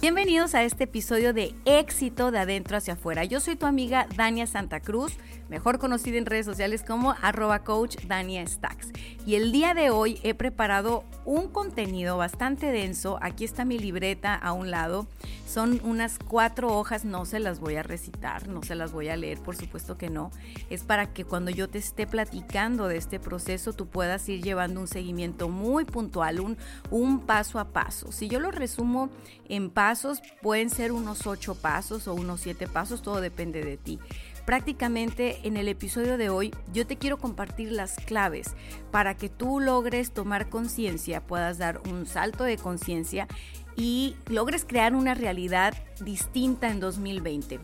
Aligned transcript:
Bienvenidos 0.00 0.54
a 0.54 0.62
este 0.62 0.84
episodio 0.84 1.34
de 1.34 1.54
Éxito 1.66 2.30
de 2.30 2.38
Adentro 2.38 2.78
hacia 2.78 2.94
afuera. 2.94 3.24
Yo 3.24 3.38
soy 3.38 3.56
tu 3.56 3.66
amiga 3.66 4.06
Dania 4.16 4.46
Santa 4.46 4.80
Cruz, 4.80 5.18
mejor 5.50 5.78
conocida 5.78 6.16
en 6.16 6.26
redes 6.26 6.46
sociales 6.46 6.84
como 6.86 7.14
arroba 7.20 7.64
coach 7.64 7.96
Dania 8.06 8.46
Stacks. 8.46 8.92
Y 9.26 9.34
el 9.34 9.52
día 9.52 9.74
de 9.74 9.90
hoy 9.90 10.18
he 10.22 10.34
preparado 10.34 11.04
un 11.24 11.48
contenido 11.48 12.16
bastante 12.16 12.72
denso. 12.72 13.18
Aquí 13.20 13.44
está 13.44 13.64
mi 13.64 13.78
libreta 13.78 14.34
a 14.34 14.52
un 14.52 14.70
lado. 14.70 15.06
Son 15.46 15.80
unas 15.82 16.18
cuatro 16.18 16.68
hojas, 16.68 17.04
no 17.04 17.24
se 17.26 17.40
las 17.40 17.58
voy 17.58 17.74
a 17.74 17.82
recitar, 17.82 18.48
no 18.48 18.62
se 18.62 18.76
las 18.76 18.92
voy 18.92 19.08
a 19.08 19.16
leer, 19.16 19.38
por 19.40 19.56
supuesto 19.56 19.98
que 19.98 20.08
no. 20.08 20.30
Es 20.70 20.84
para 20.84 21.12
que 21.12 21.24
cuando 21.24 21.50
yo 21.50 21.68
te 21.68 21.78
esté 21.78 22.06
platicando 22.06 22.86
de 22.86 22.96
este 22.96 23.18
proceso 23.18 23.72
tú 23.72 23.88
puedas 23.88 24.28
ir 24.28 24.42
llevando 24.42 24.80
un 24.80 24.86
seguimiento 24.86 25.48
muy 25.48 25.84
puntual, 25.84 26.40
un, 26.40 26.56
un 26.90 27.26
paso 27.26 27.58
a 27.58 27.66
paso. 27.66 28.12
Si 28.12 28.28
yo 28.28 28.38
lo 28.38 28.52
resumo 28.52 29.10
en 29.48 29.70
pasos, 29.70 30.22
pueden 30.40 30.70
ser 30.70 30.92
unos 30.92 31.26
ocho 31.26 31.56
pasos 31.56 32.06
o 32.06 32.14
unos 32.14 32.40
siete 32.40 32.68
pasos, 32.68 33.02
todo 33.02 33.20
depende 33.20 33.64
de 33.64 33.76
ti. 33.76 33.98
Prácticamente 34.46 35.40
en 35.44 35.56
el 35.56 35.68
episodio 35.68 36.16
de 36.16 36.30
hoy 36.30 36.54
yo 36.72 36.86
te 36.86 36.96
quiero 36.96 37.18
compartir 37.18 37.72
las 37.72 37.96
claves 37.96 38.54
para 38.90 39.16
que 39.16 39.28
tú 39.28 39.60
logres 39.60 40.12
tomar 40.12 40.48
conciencia, 40.48 41.20
puedas 41.20 41.58
dar 41.58 41.80
un 41.88 42.06
salto 42.06 42.44
de 42.44 42.56
conciencia 42.56 43.28
y 43.76 44.16
logres 44.26 44.64
crear 44.64 44.94
una 44.94 45.14
realidad 45.14 45.74
distinta 46.00 46.68
en 46.68 46.80
2020. 46.80 47.60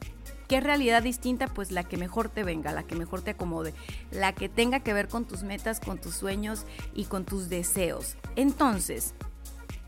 ¿Qué 0.48 0.60
realidad 0.60 1.02
distinta? 1.02 1.48
Pues 1.48 1.72
la 1.72 1.82
que 1.82 1.96
mejor 1.96 2.28
te 2.28 2.44
venga, 2.44 2.72
la 2.72 2.84
que 2.84 2.94
mejor 2.94 3.20
te 3.20 3.32
acomode, 3.32 3.74
la 4.12 4.32
que 4.32 4.48
tenga 4.48 4.80
que 4.80 4.92
ver 4.92 5.08
con 5.08 5.24
tus 5.24 5.42
metas, 5.42 5.80
con 5.80 5.98
tus 5.98 6.14
sueños 6.14 6.66
y 6.94 7.04
con 7.04 7.24
tus 7.24 7.48
deseos. 7.48 8.16
Entonces, 8.36 9.14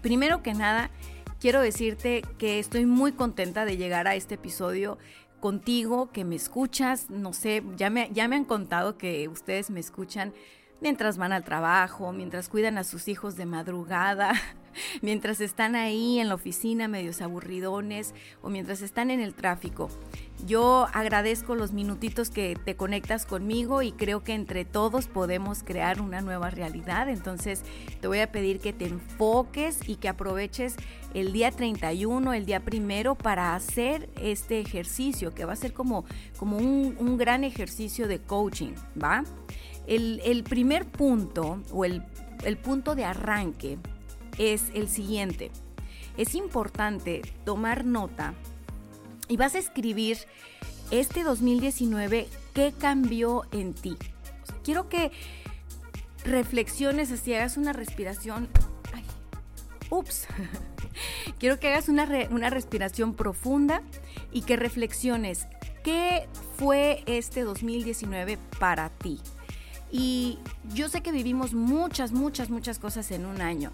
primero 0.02 0.42
que 0.42 0.54
nada, 0.54 0.90
quiero 1.40 1.60
decirte 1.60 2.22
que 2.38 2.58
estoy 2.58 2.86
muy 2.86 3.12
contenta 3.12 3.64
de 3.64 3.76
llegar 3.76 4.08
a 4.08 4.16
este 4.16 4.34
episodio 4.34 4.98
contigo, 5.40 6.10
que 6.12 6.24
me 6.24 6.36
escuchas, 6.36 7.10
no 7.10 7.32
sé, 7.32 7.62
ya 7.76 7.90
me, 7.90 8.10
ya 8.12 8.28
me 8.28 8.36
han 8.36 8.44
contado 8.44 8.98
que 8.98 9.28
ustedes 9.28 9.70
me 9.70 9.80
escuchan 9.80 10.32
mientras 10.80 11.18
van 11.18 11.32
al 11.32 11.44
trabajo, 11.44 12.12
mientras 12.12 12.48
cuidan 12.48 12.78
a 12.78 12.84
sus 12.84 13.08
hijos 13.08 13.36
de 13.36 13.46
madrugada, 13.46 14.32
mientras 15.02 15.40
están 15.40 15.74
ahí 15.74 16.20
en 16.20 16.28
la 16.28 16.34
oficina 16.34 16.88
medios 16.88 17.20
aburridones 17.20 18.14
o 18.42 18.48
mientras 18.50 18.82
están 18.82 19.10
en 19.10 19.20
el 19.20 19.34
tráfico. 19.34 19.88
Yo 20.46 20.86
agradezco 20.92 21.56
los 21.56 21.72
minutitos 21.72 22.30
que 22.30 22.56
te 22.64 22.76
conectas 22.76 23.26
conmigo 23.26 23.82
y 23.82 23.90
creo 23.90 24.22
que 24.22 24.34
entre 24.34 24.64
todos 24.64 25.08
podemos 25.08 25.64
crear 25.64 26.00
una 26.00 26.20
nueva 26.20 26.50
realidad. 26.50 27.08
Entonces 27.08 27.62
te 28.00 28.06
voy 28.06 28.20
a 28.20 28.30
pedir 28.30 28.60
que 28.60 28.72
te 28.72 28.86
enfoques 28.86 29.80
y 29.88 29.96
que 29.96 30.08
aproveches 30.08 30.76
el 31.14 31.32
día 31.32 31.50
31, 31.50 32.34
el 32.34 32.46
día 32.46 32.60
primero 32.60 33.14
para 33.16 33.54
hacer 33.54 34.08
este 34.20 34.60
ejercicio 34.60 35.34
que 35.34 35.44
va 35.44 35.54
a 35.54 35.56
ser 35.56 35.72
como, 35.72 36.04
como 36.38 36.56
un, 36.58 37.18
gran 37.18 37.42
ejercicio 37.42 38.06
de 38.06 38.20
coaching, 38.20 38.74
¿va? 39.02 39.24
El, 39.88 40.44
primer 40.44 40.84
punto 40.84 41.62
o 41.72 41.86
el, 41.86 42.02
punto 42.62 42.94
de 42.94 43.06
arranque 43.06 43.78
es 44.36 44.64
el 44.74 44.88
siguiente. 44.88 45.50
Es 46.18 46.34
importante 46.34 47.22
tomar 47.46 47.86
nota 47.86 48.34
y 49.28 49.38
vas 49.38 49.54
a 49.54 49.58
escribir 49.58 50.18
este 50.90 51.22
2019 51.22 52.28
qué 52.52 52.74
cambió 52.78 53.44
en 53.50 53.72
ti. 53.72 53.96
quiero 54.62 54.90
que 54.90 55.10
reflexiones 56.24 57.10
así, 57.10 57.32
hagas 57.32 57.56
una 57.56 57.72
respiración. 57.72 58.48
Ay, 58.92 59.04
ups. 59.88 60.26
quiero 61.38 61.58
que 61.58 61.68
hagas 61.68 61.88
una, 61.88 62.06
una 62.30 62.50
respiración 62.50 63.14
profunda 63.14 63.82
y 64.32 64.42
que 64.42 64.56
reflexiones 64.56 65.46
qué 65.82 66.28
fue 66.58 67.02
este 67.06 67.42
2019 67.42 68.38
para 68.58 68.90
ti. 68.90 69.20
Y 69.90 70.38
yo 70.74 70.88
sé 70.88 71.02
que 71.02 71.12
vivimos 71.12 71.54
muchas, 71.54 72.12
muchas, 72.12 72.50
muchas 72.50 72.78
cosas 72.78 73.10
en 73.10 73.26
un 73.26 73.40
año 73.40 73.72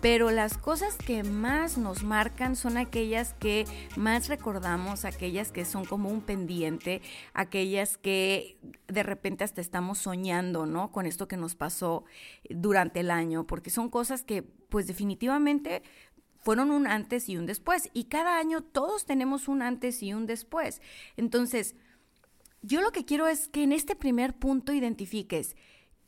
pero 0.00 0.30
las 0.30 0.56
cosas 0.56 0.96
que 0.96 1.22
más 1.24 1.76
nos 1.76 2.04
marcan 2.04 2.56
son 2.56 2.76
aquellas 2.76 3.34
que 3.34 3.64
más 3.96 4.28
recordamos, 4.28 5.04
aquellas 5.04 5.50
que 5.50 5.64
son 5.64 5.84
como 5.84 6.08
un 6.08 6.20
pendiente, 6.20 7.02
aquellas 7.34 7.96
que 7.98 8.58
de 8.86 9.02
repente 9.02 9.44
hasta 9.44 9.60
estamos 9.60 9.98
soñando, 9.98 10.66
¿no? 10.66 10.92
Con 10.92 11.06
esto 11.06 11.26
que 11.26 11.36
nos 11.36 11.54
pasó 11.54 12.04
durante 12.48 13.00
el 13.00 13.10
año, 13.10 13.46
porque 13.46 13.70
son 13.70 13.90
cosas 13.90 14.22
que 14.22 14.42
pues 14.42 14.86
definitivamente 14.86 15.82
fueron 16.36 16.70
un 16.70 16.86
antes 16.86 17.28
y 17.28 17.36
un 17.36 17.46
después, 17.46 17.90
y 17.92 18.04
cada 18.04 18.38
año 18.38 18.62
todos 18.62 19.04
tenemos 19.04 19.48
un 19.48 19.62
antes 19.62 20.02
y 20.02 20.14
un 20.14 20.26
después. 20.26 20.80
Entonces, 21.16 21.74
yo 22.62 22.80
lo 22.80 22.92
que 22.92 23.04
quiero 23.04 23.26
es 23.26 23.48
que 23.48 23.62
en 23.62 23.72
este 23.72 23.96
primer 23.96 24.34
punto 24.34 24.72
identifiques, 24.72 25.56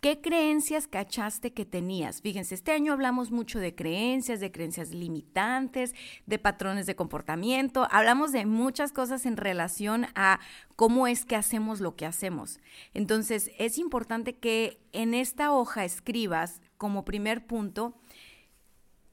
¿Qué 0.01 0.23
creencias 0.23 0.89
cachaste 0.89 1.53
que 1.53 1.67
tenías? 1.67 2.23
Fíjense, 2.23 2.55
este 2.55 2.73
año 2.73 2.95
hablamos 2.95 3.31
mucho 3.31 3.59
de 3.59 3.75
creencias, 3.75 4.41
de 4.41 4.51
creencias 4.51 4.93
limitantes, 4.93 5.95
de 6.25 6.39
patrones 6.39 6.87
de 6.87 6.97
comportamiento, 6.97 7.87
hablamos 7.91 8.33
de 8.33 8.47
muchas 8.47 8.93
cosas 8.93 9.27
en 9.27 9.37
relación 9.37 10.07
a 10.15 10.41
cómo 10.75 11.07
es 11.07 11.27
que 11.27 11.37
hacemos 11.37 11.81
lo 11.81 11.97
que 11.97 12.07
hacemos. 12.07 12.61
Entonces, 12.95 13.51
es 13.59 13.77
importante 13.77 14.39
que 14.39 14.81
en 14.93 15.13
esta 15.13 15.53
hoja 15.53 15.85
escribas 15.85 16.63
como 16.79 17.05
primer 17.05 17.47
punto, 17.47 17.95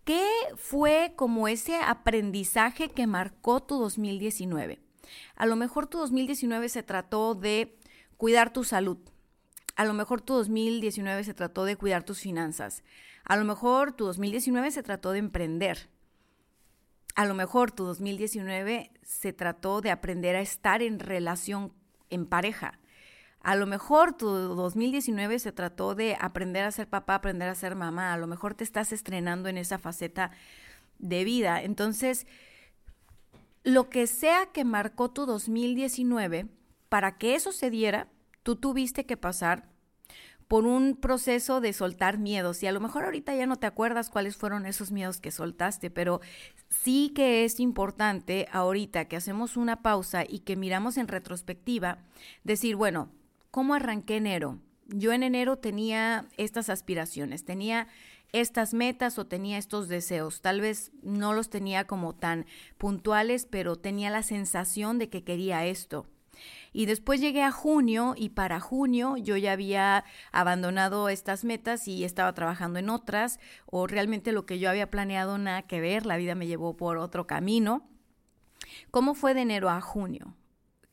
¿qué 0.05 0.25
fue 0.55 1.11
como 1.17 1.49
ese 1.49 1.75
aprendizaje 1.75 2.87
que 2.87 3.07
marcó 3.07 3.61
tu 3.61 3.77
2019? 3.77 4.86
A 5.35 5.45
lo 5.45 5.55
mejor 5.55 5.87
tu 5.87 5.97
2019 5.97 6.69
se 6.69 6.83
trató 6.83 7.35
de 7.35 7.77
cuidar 8.17 8.51
tu 8.51 8.63
salud 8.63 8.97
a 9.77 9.85
lo 9.85 9.93
mejor 9.93 10.21
tu 10.21 10.33
2019 10.33 11.23
se 11.23 11.35
trató 11.35 11.63
de 11.63 11.75
cuidar 11.75 12.03
tus 12.03 12.19
finanzas. 12.19 12.83
A 13.23 13.37
lo 13.37 13.45
mejor 13.45 13.93
tu 13.93 14.05
2019 14.05 14.71
se 14.71 14.81
trató 14.81 15.11
de 15.11 15.19
emprender. 15.19 15.87
A 17.13 17.25
lo 17.25 17.35
mejor 17.35 17.71
tu 17.71 17.85
2019 17.85 18.91
se 19.03 19.33
trató 19.33 19.81
de 19.81 19.91
aprender 19.91 20.35
a 20.35 20.41
estar 20.41 20.81
en 20.81 20.99
relación 20.99 21.73
en 22.09 22.25
pareja. 22.25 22.79
A 23.41 23.55
lo 23.55 23.67
mejor 23.67 24.17
tu 24.17 24.27
2019 24.27 25.37
se 25.37 25.51
trató 25.51 25.93
de 25.93 26.17
aprender 26.19 26.63
a 26.63 26.71
ser 26.71 26.87
papá, 26.87 27.13
aprender 27.13 27.47
a 27.47 27.53
ser 27.53 27.75
mamá. 27.75 28.13
A 28.13 28.17
lo 28.17 28.25
mejor 28.25 28.55
te 28.55 28.63
estás 28.63 28.91
estrenando 28.91 29.47
en 29.47 29.59
esa 29.59 29.77
faceta 29.77 30.31
de 30.97 31.23
vida. 31.23 31.61
Entonces, 31.61 32.25
lo 33.67 33.89
que 33.89 34.07
sea 34.07 34.45
que 34.53 34.63
marcó 34.63 35.11
tu 35.11 35.25
2019, 35.25 36.47
para 36.87 37.17
que 37.17 37.35
eso 37.35 37.51
se 37.51 37.69
diera, 37.69 38.07
tú 38.43 38.55
tuviste 38.55 39.05
que 39.05 39.17
pasar 39.17 39.67
por 40.47 40.65
un 40.65 40.95
proceso 40.95 41.59
de 41.59 41.73
soltar 41.73 42.17
miedos. 42.17 42.63
Y 42.63 42.67
a 42.67 42.71
lo 42.71 42.79
mejor 42.79 43.03
ahorita 43.03 43.35
ya 43.35 43.45
no 43.45 43.57
te 43.57 43.67
acuerdas 43.67 44.09
cuáles 44.09 44.37
fueron 44.37 44.65
esos 44.65 44.93
miedos 44.93 45.19
que 45.19 45.31
soltaste, 45.31 45.89
pero 45.89 46.21
sí 46.69 47.11
que 47.13 47.43
es 47.43 47.59
importante 47.59 48.47
ahorita 48.53 49.09
que 49.09 49.17
hacemos 49.17 49.57
una 49.57 49.81
pausa 49.81 50.23
y 50.25 50.39
que 50.39 50.55
miramos 50.55 50.95
en 50.95 51.09
retrospectiva, 51.09 51.97
decir, 52.45 52.77
bueno, 52.77 53.09
¿cómo 53.51 53.73
arranqué 53.73 54.15
enero? 54.15 54.59
Yo 54.85 55.11
en 55.11 55.23
enero 55.23 55.57
tenía 55.57 56.29
estas 56.37 56.69
aspiraciones, 56.69 57.43
tenía 57.43 57.89
estas 58.33 58.73
metas 58.73 59.17
o 59.17 59.27
tenía 59.27 59.57
estos 59.57 59.87
deseos. 59.87 60.41
Tal 60.41 60.61
vez 60.61 60.91
no 61.01 61.33
los 61.33 61.49
tenía 61.49 61.85
como 61.85 62.13
tan 62.13 62.45
puntuales, 62.77 63.45
pero 63.45 63.75
tenía 63.75 64.09
la 64.09 64.23
sensación 64.23 64.97
de 64.99 65.09
que 65.09 65.23
quería 65.23 65.65
esto. 65.65 66.05
Y 66.73 66.85
después 66.85 67.19
llegué 67.19 67.41
a 67.41 67.51
junio 67.51 68.13
y 68.15 68.29
para 68.29 68.59
junio 68.59 69.17
yo 69.17 69.37
ya 69.37 69.53
había 69.53 70.05
abandonado 70.31 71.09
estas 71.09 71.43
metas 71.43 71.87
y 71.87 72.03
estaba 72.03 72.33
trabajando 72.33 72.77
en 72.79 72.89
otras 72.89 73.39
o 73.65 73.87
realmente 73.87 74.31
lo 74.31 74.45
que 74.45 74.59
yo 74.59 74.69
había 74.69 74.91
planeado 74.91 75.37
nada 75.37 75.63
que 75.63 75.81
ver, 75.81 76.05
la 76.05 76.17
vida 76.17 76.35
me 76.35 76.47
llevó 76.47 76.77
por 76.77 76.97
otro 76.97 77.25
camino. 77.25 77.87
¿Cómo 78.91 79.15
fue 79.15 79.33
de 79.33 79.41
enero 79.41 79.69
a 79.69 79.81
junio? 79.81 80.35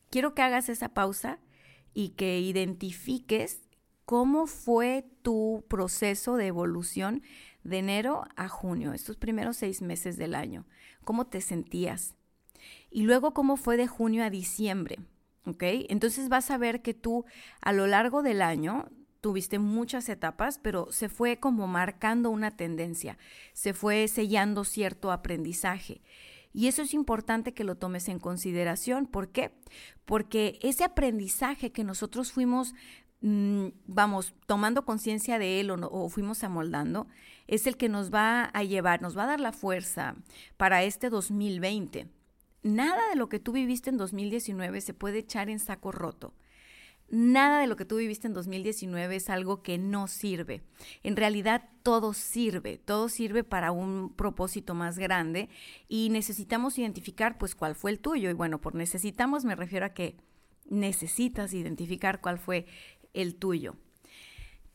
Quiero 0.09 0.33
que 0.33 0.41
hagas 0.41 0.69
esa 0.69 0.89
pausa 0.89 1.39
y 1.93 2.09
que 2.09 2.39
identifiques 2.39 3.61
cómo 4.05 4.47
fue 4.47 5.05
tu 5.21 5.65
proceso 5.67 6.37
de 6.37 6.47
evolución 6.47 7.23
de 7.63 7.79
enero 7.79 8.23
a 8.35 8.47
junio, 8.47 8.93
estos 8.93 9.17
primeros 9.17 9.57
seis 9.57 9.81
meses 9.81 10.17
del 10.17 10.35
año. 10.35 10.65
¿Cómo 11.03 11.27
te 11.27 11.41
sentías? 11.41 12.15
Y 12.89 13.03
luego 13.03 13.33
cómo 13.33 13.57
fue 13.57 13.77
de 13.77 13.87
junio 13.87 14.23
a 14.23 14.29
diciembre. 14.29 14.99
¿ok? 15.45 15.63
Entonces 15.89 16.29
vas 16.29 16.51
a 16.51 16.57
ver 16.57 16.81
que 16.81 16.93
tú 16.93 17.25
a 17.61 17.71
lo 17.71 17.87
largo 17.87 18.21
del 18.23 18.41
año 18.41 18.89
tuviste 19.21 19.57
muchas 19.57 20.09
etapas, 20.09 20.59
pero 20.59 20.91
se 20.91 21.09
fue 21.09 21.39
como 21.39 21.67
marcando 21.67 22.29
una 22.29 22.51
tendencia, 22.51 23.17
se 23.53 23.73
fue 23.73 24.07
sellando 24.07 24.63
cierto 24.63 25.11
aprendizaje. 25.11 26.01
Y 26.53 26.67
eso 26.67 26.83
es 26.83 26.93
importante 26.93 27.53
que 27.53 27.65
lo 27.65 27.75
tomes 27.75 28.07
en 28.07 28.19
consideración. 28.19 29.07
¿Por 29.07 29.29
qué? 29.29 29.51
Porque 30.05 30.57
ese 30.61 30.85
aprendizaje 30.85 31.73
que 31.73 31.83
nosotros 31.83 32.31
fuimos, 32.31 32.73
mm, 33.25 33.67
vamos, 33.87 34.33
tomando 34.45 34.85
conciencia 34.85 35.37
de 35.39 35.59
él 35.59 35.71
o, 35.71 35.75
o, 35.75 36.09
fuimos 36.09 36.43
amoldando, 36.43 37.07
es 37.47 37.67
el 37.67 37.77
que 37.77 37.89
nos 37.89 38.13
va 38.13 38.45
a 38.45 38.63
llevar, 38.63 39.01
nos 39.01 39.17
va 39.17 39.23
a 39.23 39.27
dar 39.27 39.39
la 39.39 39.51
fuerza 39.51 40.15
para 40.57 40.83
este 40.83 41.09
2020 41.09 42.07
nada 42.65 43.09
de 43.09 43.15
lo 43.15 43.29
que 43.29 43.39
tú 43.39 43.51
viviste 43.53 43.89
en 43.89 43.97
2019 43.97 44.81
se 44.81 44.93
puede 44.93 45.19
echar 45.19 45.49
en 45.49 45.59
saco 45.59 45.91
roto. 45.91 46.33
Nada 47.07 47.59
de 47.59 47.67
lo 47.67 47.75
que 47.75 47.85
tú 47.85 47.97
viviste 47.97 48.25
en 48.25 48.33
2019 48.33 49.15
es 49.15 49.29
algo 49.29 49.61
que 49.61 49.77
no 49.77 50.07
sirve. 50.07 50.63
En 51.03 51.15
realidad 51.15 51.69
todo 51.83 52.13
sirve, 52.13 52.79
todo 52.79 53.09
sirve 53.09 53.43
para 53.43 53.71
un 53.71 54.11
propósito 54.15 54.73
más 54.73 54.97
grande 54.97 55.49
y 55.87 56.09
necesitamos 56.09 56.79
identificar 56.79 57.37
pues 57.37 57.53
cuál 57.53 57.75
fue 57.75 57.91
el 57.91 57.99
tuyo. 57.99 58.31
Y 58.31 58.33
bueno, 58.33 58.59
por 58.59 58.73
necesitamos 58.73 59.45
me 59.45 59.55
refiero 59.55 59.85
a 59.85 59.89
que 59.93 60.17
necesitas 60.67 61.53
identificar 61.53 62.21
cuál 62.21 62.39
fue 62.39 62.65
el 63.15 63.35
tuyo. 63.35 63.75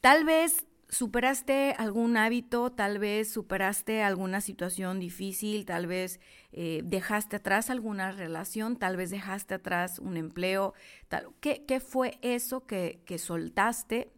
Tal 0.00 0.24
vez 0.24 0.66
superaste 0.90 1.74
algún 1.78 2.16
hábito, 2.16 2.72
tal 2.72 2.98
vez 2.98 3.32
superaste 3.32 4.02
alguna 4.02 4.40
situación 4.40 4.98
difícil, 4.98 5.64
tal 5.64 5.86
vez 5.86 6.20
eh, 6.52 6.80
dejaste 6.84 7.36
atrás 7.36 7.70
alguna 7.70 8.10
relación, 8.10 8.76
tal 8.76 8.96
vez 8.96 9.10
dejaste 9.10 9.54
atrás 9.54 9.98
un 10.00 10.16
empleo. 10.16 10.74
Tal, 11.08 11.28
¿qué, 11.40 11.64
¿Qué, 11.64 11.80
fue 11.80 12.18
eso 12.22 12.66
que, 12.66 13.02
que 13.06 13.18
soltaste? 13.18 14.10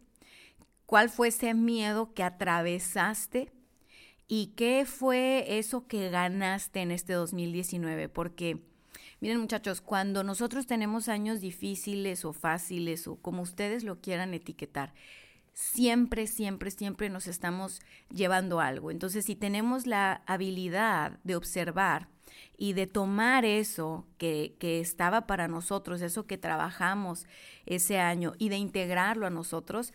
¿Cuál 0.85 1.09
fue 1.09 1.29
ese 1.29 1.53
miedo 1.53 2.13
que 2.13 2.23
atravesaste? 2.23 3.51
¿Y 4.27 4.47
qué 4.55 4.85
fue 4.85 5.59
eso 5.59 5.87
que 5.87 6.09
ganaste 6.09 6.81
en 6.81 6.91
este 6.91 7.13
2019? 7.13 8.09
Porque, 8.09 8.63
miren 9.23 9.39
muchachos, 9.39 9.79
cuando 9.79 10.21
nosotros 10.21 10.67
tenemos 10.67 11.07
años 11.07 11.39
difíciles 11.39 12.25
o 12.25 12.33
fáciles 12.33 13.07
o 13.07 13.15
como 13.15 13.41
ustedes 13.41 13.85
lo 13.85 14.01
quieran 14.01 14.33
etiquetar, 14.33 14.93
siempre, 15.53 16.27
siempre, 16.27 16.71
siempre 16.71 17.09
nos 17.09 17.27
estamos 17.27 17.79
llevando 18.09 18.59
algo. 18.59 18.91
Entonces, 18.91 19.23
si 19.23 19.37
tenemos 19.37 19.87
la 19.87 20.23
habilidad 20.25 21.19
de 21.23 21.37
observar 21.37 22.09
y 22.57 22.73
de 22.73 22.85
tomar 22.85 23.45
eso 23.45 24.05
que, 24.17 24.57
que, 24.59 24.81
estaba 24.81 25.25
para 25.25 25.47
nosotros, 25.47 26.01
eso 26.01 26.27
que 26.27 26.37
trabajamos 26.37 27.25
ese 27.65 27.99
año 27.99 28.33
y 28.39 28.49
de 28.49 28.57
integrarlo 28.57 29.25
a 29.25 29.29
nosotros, 29.29 29.93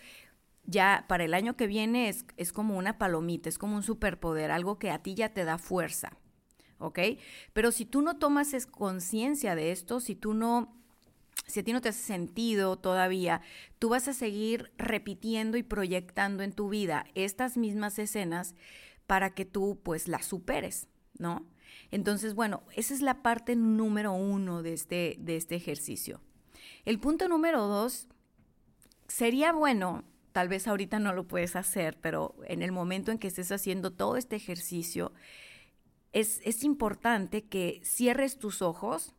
ya 0.64 1.04
para 1.06 1.24
el 1.24 1.34
año 1.34 1.54
que 1.54 1.66
viene 1.66 2.08
es, 2.08 2.24
es 2.38 2.50
como 2.50 2.78
una 2.78 2.96
palomita, 2.96 3.50
es 3.50 3.58
como 3.58 3.76
un 3.76 3.82
superpoder, 3.82 4.50
algo 4.50 4.78
que 4.78 4.90
a 4.90 5.02
ti 5.02 5.14
ya 5.14 5.34
te 5.34 5.44
da 5.44 5.58
fuerza. 5.58 6.16
¿Ok? 6.78 6.98
Pero 7.52 7.72
si 7.72 7.84
tú 7.84 8.02
no 8.02 8.18
tomas 8.18 8.66
conciencia 8.66 9.54
de 9.54 9.72
esto, 9.72 10.00
si 10.00 10.14
tú 10.14 10.34
no 10.34 10.74
si 11.46 11.60
a 11.60 11.64
ti 11.64 11.72
no 11.72 11.80
te 11.80 11.88
hace 11.88 12.02
sentido 12.02 12.76
todavía, 12.76 13.40
tú 13.78 13.88
vas 13.88 14.06
a 14.06 14.12
seguir 14.12 14.70
repitiendo 14.76 15.56
y 15.56 15.62
proyectando 15.62 16.42
en 16.42 16.52
tu 16.52 16.68
vida 16.68 17.06
estas 17.14 17.56
mismas 17.56 17.98
escenas 17.98 18.54
para 19.06 19.30
que 19.30 19.46
tú 19.46 19.80
pues 19.82 20.08
las 20.08 20.26
superes, 20.26 20.88
¿no? 21.16 21.46
Entonces, 21.90 22.34
bueno, 22.34 22.62
esa 22.76 22.92
es 22.92 23.00
la 23.00 23.22
parte 23.22 23.56
número 23.56 24.12
uno 24.12 24.62
de 24.62 24.74
este, 24.74 25.16
de 25.20 25.36
este 25.36 25.54
ejercicio. 25.54 26.20
El 26.84 27.00
punto 27.00 27.28
número 27.28 27.66
dos, 27.66 28.08
sería 29.06 29.52
bueno, 29.52 30.04
tal 30.32 30.48
vez 30.48 30.68
ahorita 30.68 30.98
no 30.98 31.14
lo 31.14 31.26
puedes 31.26 31.56
hacer, 31.56 31.98
pero 32.00 32.34
en 32.46 32.62
el 32.62 32.72
momento 32.72 33.10
en 33.10 33.18
que 33.18 33.28
estés 33.28 33.50
haciendo 33.52 33.90
todo 33.90 34.16
este 34.16 34.36
ejercicio, 34.36 35.12
es, 36.12 36.40
es 36.44 36.64
importante 36.64 37.44
que 37.44 37.80
cierres 37.84 38.38
tus 38.38 38.62
ojos 38.62 39.14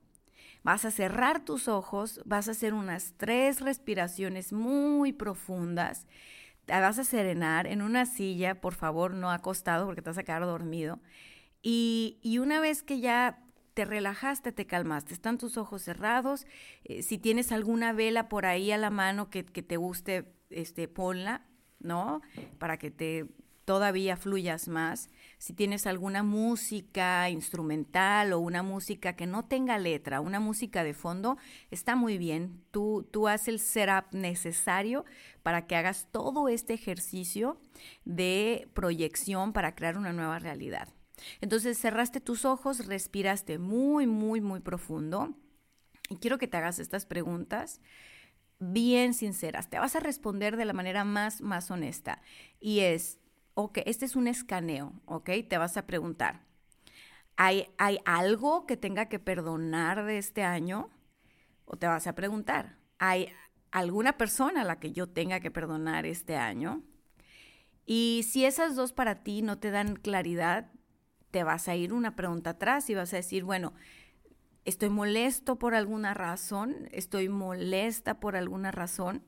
Vas 0.63 0.83
a 0.83 0.91
cerrar 0.91 1.45
tus 1.45 1.67
ojos, 1.67 2.21
vas 2.25 2.47
a 2.47 2.51
hacer 2.51 2.73
unas 2.73 3.13
tres 3.15 3.61
respiraciones 3.61 4.51
muy 4.51 5.13
profundas, 5.13 6.05
te 6.65 6.73
vas 6.73 6.99
a 6.99 7.05
serenar 7.05 7.65
en 7.65 7.81
una 7.81 8.05
silla, 8.05 8.59
por 8.59 8.75
favor, 8.75 9.13
no 9.13 9.31
acostado 9.31 9.85
porque 9.85 10.01
te 10.01 10.09
vas 10.09 10.17
a 10.17 10.23
quedar 10.23 10.45
dormido. 10.45 10.99
Y, 11.61 12.19
una 12.39 12.59
vez 12.59 12.83
que 12.83 12.99
ya 12.99 13.41
te 13.73 13.85
relajaste, 13.85 14.51
te 14.51 14.67
calmaste, 14.67 15.13
están 15.13 15.37
tus 15.37 15.57
ojos 15.57 15.81
cerrados, 15.81 16.45
eh, 16.83 17.03
si 17.03 17.17
tienes 17.17 17.51
alguna 17.51 17.93
vela 17.93 18.27
por 18.27 18.45
ahí 18.45 18.71
a 18.71 18.77
la 18.77 18.89
mano 18.89 19.29
que, 19.29 19.45
que 19.45 19.63
te 19.63 19.77
guste, 19.77 20.33
este, 20.49 20.87
ponla, 20.87 21.45
¿no? 21.79 22.21
Para 22.59 22.77
que 22.77 22.91
te 22.91 23.25
todavía 23.63 24.17
fluyas 24.17 24.67
más. 24.67 25.09
Si 25.39 25.53
tienes 25.53 25.87
alguna 25.87 26.21
música 26.21 27.29
instrumental 27.29 28.33
o 28.33 28.39
una 28.39 28.61
música 28.61 29.15
que 29.15 29.25
no 29.25 29.45
tenga 29.45 29.77
letra, 29.77 30.19
una 30.19 30.41
música 30.41 30.83
de 30.83 30.93
fondo, 30.93 31.37
está 31.71 31.95
muy 31.95 32.17
bien. 32.17 32.61
Tú, 32.71 33.07
tú 33.09 33.29
haces 33.29 33.47
el 33.47 33.59
setup 33.59 34.13
necesario 34.13 35.05
para 35.41 35.65
que 35.65 35.77
hagas 35.77 36.09
todo 36.11 36.49
este 36.49 36.73
ejercicio 36.73 37.57
de 38.03 38.69
proyección 38.73 39.53
para 39.53 39.75
crear 39.75 39.97
una 39.97 40.11
nueva 40.11 40.39
realidad. 40.39 40.89
Entonces 41.39 41.77
cerraste 41.77 42.19
tus 42.19 42.43
ojos, 42.43 42.85
respiraste 42.85 43.59
muy, 43.59 44.07
muy, 44.07 44.41
muy 44.41 44.59
profundo. 44.59 45.37
Y 46.09 46.17
quiero 46.17 46.37
que 46.37 46.47
te 46.49 46.57
hagas 46.57 46.79
estas 46.79 47.05
preguntas 47.05 47.79
bien 48.59 49.13
sinceras. 49.13 49.69
Te 49.69 49.79
vas 49.79 49.95
a 49.95 50.01
responder 50.01 50.57
de 50.57 50.65
la 50.65 50.73
manera 50.73 51.05
más, 51.05 51.41
más 51.41 51.71
honesta. 51.71 52.21
Y 52.59 52.79
es, 52.79 53.18
ok, 53.59 53.79
este 53.85 54.05
es 54.05 54.15
un 54.15 54.27
escaneo, 54.27 54.93
ok, 55.05 55.29
te 55.49 55.57
vas 55.57 55.75
a 55.75 55.85
preguntar, 55.85 56.45
¿hay, 57.35 57.67
¿hay 57.77 57.99
algo 58.05 58.65
que 58.65 58.77
tenga 58.77 59.07
que 59.07 59.19
perdonar 59.19 60.05
de 60.05 60.17
este 60.17 60.43
año? 60.43 60.89
O 61.65 61.77
te 61.77 61.85
vas 61.85 62.07
a 62.07 62.15
preguntar, 62.15 62.77
¿hay 62.99 63.33
alguna 63.71 64.17
persona 64.17 64.61
a 64.61 64.63
la 64.63 64.79
que 64.79 64.93
yo 64.93 65.09
tenga 65.09 65.41
que 65.41 65.51
perdonar 65.51 66.05
este 66.05 66.37
año? 66.37 66.83
Y 67.85 68.25
si 68.29 68.45
esas 68.45 68.75
dos 68.75 68.93
para 68.93 69.23
ti 69.23 69.41
no 69.41 69.59
te 69.59 69.71
dan 69.71 69.97
claridad, 69.97 70.71
te 71.31 71.43
vas 71.43 71.67
a 71.67 71.75
ir 71.75 71.91
una 71.91 72.15
pregunta 72.15 72.51
atrás 72.51 72.89
y 72.89 72.95
vas 72.95 73.13
a 73.13 73.17
decir, 73.17 73.43
bueno, 73.43 73.73
estoy 74.63 74.89
molesto 74.89 75.59
por 75.59 75.75
alguna 75.75 76.13
razón, 76.13 76.87
estoy 76.91 77.27
molesta 77.27 78.21
por 78.21 78.37
alguna 78.37 78.71
razón, 78.71 79.23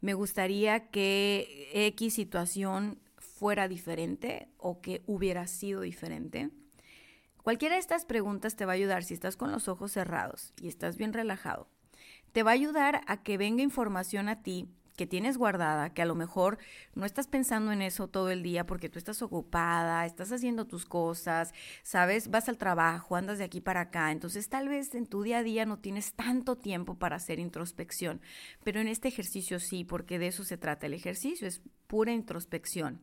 me 0.00 0.14
gustaría 0.14 0.90
que 0.90 1.70
X 1.72 2.14
situación 2.14 3.01
fuera 3.42 3.66
diferente 3.66 4.46
o 4.56 4.80
que 4.80 5.02
hubiera 5.04 5.48
sido 5.48 5.80
diferente? 5.80 6.50
Cualquiera 7.42 7.74
de 7.74 7.80
estas 7.80 8.04
preguntas 8.04 8.54
te 8.54 8.64
va 8.66 8.70
a 8.70 8.74
ayudar 8.76 9.02
si 9.02 9.14
estás 9.14 9.36
con 9.36 9.50
los 9.50 9.66
ojos 9.66 9.90
cerrados 9.90 10.54
y 10.60 10.68
estás 10.68 10.96
bien 10.96 11.12
relajado. 11.12 11.68
Te 12.30 12.44
va 12.44 12.52
a 12.52 12.54
ayudar 12.54 13.00
a 13.08 13.24
que 13.24 13.38
venga 13.38 13.64
información 13.64 14.28
a 14.28 14.44
ti 14.44 14.68
que 14.96 15.06
tienes 15.06 15.38
guardada, 15.38 15.94
que 15.94 16.02
a 16.02 16.06
lo 16.06 16.14
mejor 16.14 16.58
no 16.94 17.06
estás 17.06 17.26
pensando 17.26 17.72
en 17.72 17.82
eso 17.82 18.08
todo 18.08 18.30
el 18.30 18.42
día 18.42 18.66
porque 18.66 18.88
tú 18.88 18.98
estás 18.98 19.22
ocupada, 19.22 20.04
estás 20.06 20.32
haciendo 20.32 20.66
tus 20.66 20.84
cosas, 20.84 21.52
sabes, 21.82 22.28
vas 22.28 22.48
al 22.48 22.58
trabajo, 22.58 23.16
andas 23.16 23.38
de 23.38 23.44
aquí 23.44 23.60
para 23.60 23.80
acá, 23.80 24.12
entonces 24.12 24.48
tal 24.48 24.68
vez 24.68 24.94
en 24.94 25.06
tu 25.06 25.22
día 25.22 25.38
a 25.38 25.42
día 25.42 25.66
no 25.66 25.78
tienes 25.78 26.14
tanto 26.14 26.56
tiempo 26.56 26.98
para 26.98 27.16
hacer 27.16 27.38
introspección, 27.38 28.20
pero 28.64 28.80
en 28.80 28.88
este 28.88 29.08
ejercicio 29.08 29.60
sí, 29.60 29.84
porque 29.84 30.18
de 30.18 30.28
eso 30.28 30.44
se 30.44 30.58
trata 30.58 30.86
el 30.86 30.94
ejercicio, 30.94 31.46
es 31.46 31.62
pura 31.86 32.12
introspección. 32.12 33.02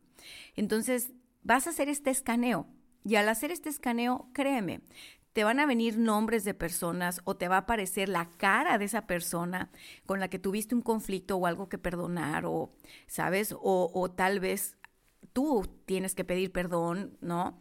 Entonces, 0.56 1.12
vas 1.42 1.66
a 1.66 1.70
hacer 1.70 1.88
este 1.88 2.10
escaneo. 2.10 2.66
Y 3.02 3.14
al 3.14 3.28
hacer 3.30 3.50
este 3.50 3.70
escaneo, 3.70 4.28
créeme, 4.34 4.82
te 5.32 5.44
van 5.44 5.60
a 5.60 5.66
venir 5.66 5.98
nombres 5.98 6.44
de 6.44 6.54
personas 6.54 7.20
o 7.24 7.36
te 7.36 7.48
va 7.48 7.56
a 7.56 7.60
aparecer 7.60 8.08
la 8.08 8.28
cara 8.36 8.78
de 8.78 8.86
esa 8.86 9.06
persona 9.06 9.70
con 10.06 10.18
la 10.20 10.28
que 10.28 10.38
tuviste 10.38 10.74
un 10.74 10.82
conflicto 10.82 11.36
o 11.36 11.46
algo 11.46 11.68
que 11.68 11.78
perdonar 11.78 12.46
o, 12.46 12.72
¿sabes? 13.06 13.54
O, 13.60 14.10
tal 14.10 14.40
vez 14.40 14.76
tú 15.32 15.66
tienes 15.86 16.14
que 16.14 16.24
pedir 16.24 16.50
perdón, 16.50 17.16
¿no? 17.20 17.56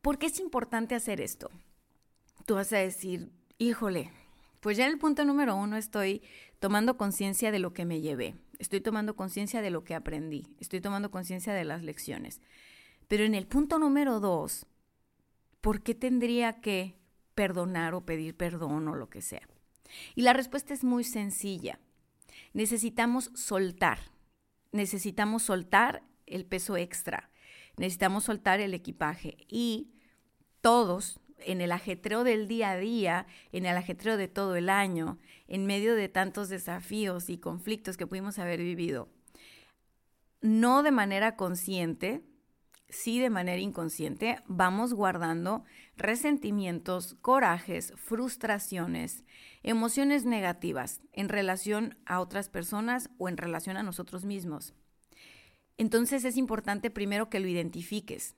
¿Por 0.00 0.18
qué 0.18 0.26
es 0.26 0.40
importante 0.40 0.94
hacer 0.94 1.20
esto? 1.20 1.50
Tú 2.46 2.54
vas 2.54 2.72
a 2.72 2.78
decir, 2.78 3.30
híjole, 3.58 4.10
Pues 4.60 4.76
ya 4.76 4.84
en 4.86 4.92
el 4.92 4.98
punto 4.98 5.24
número 5.24 5.56
uno 5.56 5.76
estoy 5.76 6.22
tomando 6.60 6.96
conciencia 6.96 7.50
de 7.50 7.58
lo 7.58 7.72
que 7.72 7.84
me 7.84 8.00
llevé, 8.00 8.36
estoy 8.60 8.80
tomando 8.80 9.16
conciencia 9.16 9.60
de 9.60 9.70
lo 9.70 9.82
que 9.82 9.96
aprendí, 9.96 10.46
estoy 10.60 10.80
tomando 10.80 11.10
conciencia 11.10 11.52
de 11.52 11.64
las 11.64 11.82
lecciones. 11.82 12.40
Pero 13.08 13.24
en 13.24 13.34
el 13.34 13.48
punto 13.48 13.80
número 13.80 14.20
dos, 14.20 14.66
¿por 15.62 15.82
qué 15.82 15.94
tendría 15.94 16.60
que 16.60 16.98
perdonar 17.34 17.94
o 17.94 18.04
pedir 18.04 18.36
perdón 18.36 18.86
o 18.88 18.94
lo 18.94 19.08
que 19.08 19.22
sea? 19.22 19.48
Y 20.14 20.22
la 20.22 20.34
respuesta 20.34 20.74
es 20.74 20.84
muy 20.84 21.04
sencilla. 21.04 21.78
Necesitamos 22.52 23.30
soltar, 23.34 23.98
necesitamos 24.72 25.44
soltar 25.44 26.02
el 26.26 26.44
peso 26.44 26.76
extra, 26.76 27.30
necesitamos 27.78 28.24
soltar 28.24 28.60
el 28.60 28.74
equipaje 28.74 29.38
y 29.48 29.92
todos 30.60 31.20
en 31.38 31.60
el 31.60 31.72
ajetreo 31.72 32.24
del 32.24 32.48
día 32.48 32.72
a 32.72 32.76
día, 32.76 33.26
en 33.52 33.64
el 33.64 33.76
ajetreo 33.76 34.16
de 34.16 34.28
todo 34.28 34.56
el 34.56 34.68
año, 34.68 35.18
en 35.48 35.66
medio 35.66 35.94
de 35.94 36.08
tantos 36.08 36.48
desafíos 36.48 37.30
y 37.30 37.38
conflictos 37.38 37.96
que 37.96 38.06
pudimos 38.06 38.38
haber 38.38 38.60
vivido, 38.60 39.08
no 40.40 40.82
de 40.82 40.90
manera 40.90 41.36
consciente, 41.36 42.22
sí 42.92 43.18
de 43.18 43.30
manera 43.30 43.60
inconsciente, 43.60 44.38
vamos 44.46 44.94
guardando 44.94 45.64
resentimientos, 45.96 47.16
corajes, 47.20 47.92
frustraciones, 47.96 49.24
emociones 49.62 50.24
negativas 50.24 51.00
en 51.12 51.28
relación 51.28 51.98
a 52.06 52.20
otras 52.20 52.48
personas 52.48 53.10
o 53.18 53.28
en 53.28 53.36
relación 53.36 53.76
a 53.76 53.82
nosotros 53.82 54.24
mismos. 54.24 54.74
Entonces 55.78 56.24
es 56.24 56.36
importante 56.36 56.90
primero 56.90 57.30
que 57.30 57.40
lo 57.40 57.48
identifiques 57.48 58.36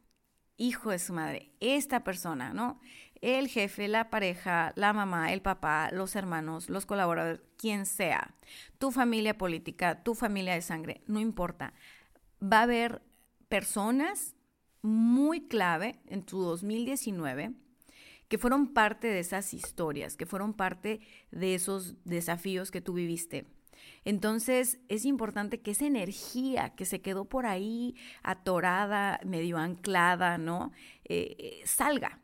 hijo 0.57 0.91
de 0.91 0.99
su 0.99 1.13
madre, 1.13 1.51
esta 1.61 2.05
persona, 2.05 2.55
¿no? 2.55 2.81
El 3.21 3.49
jefe, 3.49 3.89
la 3.89 4.11
pareja, 4.11 4.73
la 4.77 4.93
mamá, 4.93 5.33
el 5.33 5.43
papá, 5.43 5.91
los 5.93 6.15
hermanos, 6.15 6.69
los 6.69 6.87
colaboradores, 6.87 7.41
quien 7.57 7.87
sea, 7.87 8.35
tu 8.79 8.93
familia 8.93 9.37
política, 9.37 10.03
tu 10.03 10.15
familia 10.15 10.55
de 10.55 10.63
sangre, 10.63 11.03
no 11.07 11.21
importa. 11.21 11.73
Va 12.41 12.61
a 12.61 12.63
haber 12.63 13.03
personas 13.49 14.37
muy 14.85 15.49
clave 15.49 16.01
en 16.07 16.23
tu 16.23 16.41
2019 16.41 17.53
que 18.29 18.39
fueron 18.39 18.73
parte 18.73 19.09
de 19.09 19.21
esas 19.21 19.53
historias, 19.53 20.17
que 20.17 20.27
fueron 20.27 20.55
parte 20.55 21.01
de 21.31 21.55
esos 21.55 21.97
desafíos 22.05 22.71
que 22.71 22.81
tú 22.81 22.95
viviste 22.95 23.47
entonces 24.05 24.79
es 24.89 25.05
importante 25.05 25.61
que 25.61 25.71
esa 25.71 25.87
energía 25.87 26.71
que 26.71 26.85
se 26.85 27.01
quedó 27.01 27.25
por 27.25 27.47
ahí 27.47 27.97
atorada, 28.23 29.21
medio 29.25 29.59
anclada, 29.59 30.39
¿no? 30.39 30.73
Eh, 31.05 31.37
eh, 31.39 31.63
salga. 31.65 32.21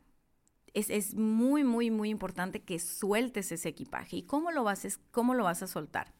Es, 0.73 0.89
es, 0.89 1.15
muy, 1.15 1.63
muy, 1.63 1.91
muy 1.91 2.09
importante 2.09 2.61
que 2.61 2.79
sueltes 2.79 3.51
ese 3.51 3.69
equipaje. 3.69 4.17
¿Y 4.17 4.23
cómo 4.23 4.51
lo, 4.51 4.63
vas, 4.63 4.99
cómo 5.11 5.33
lo 5.33 5.43
vas 5.43 5.63
a 5.63 5.67
soltar? 5.67 6.13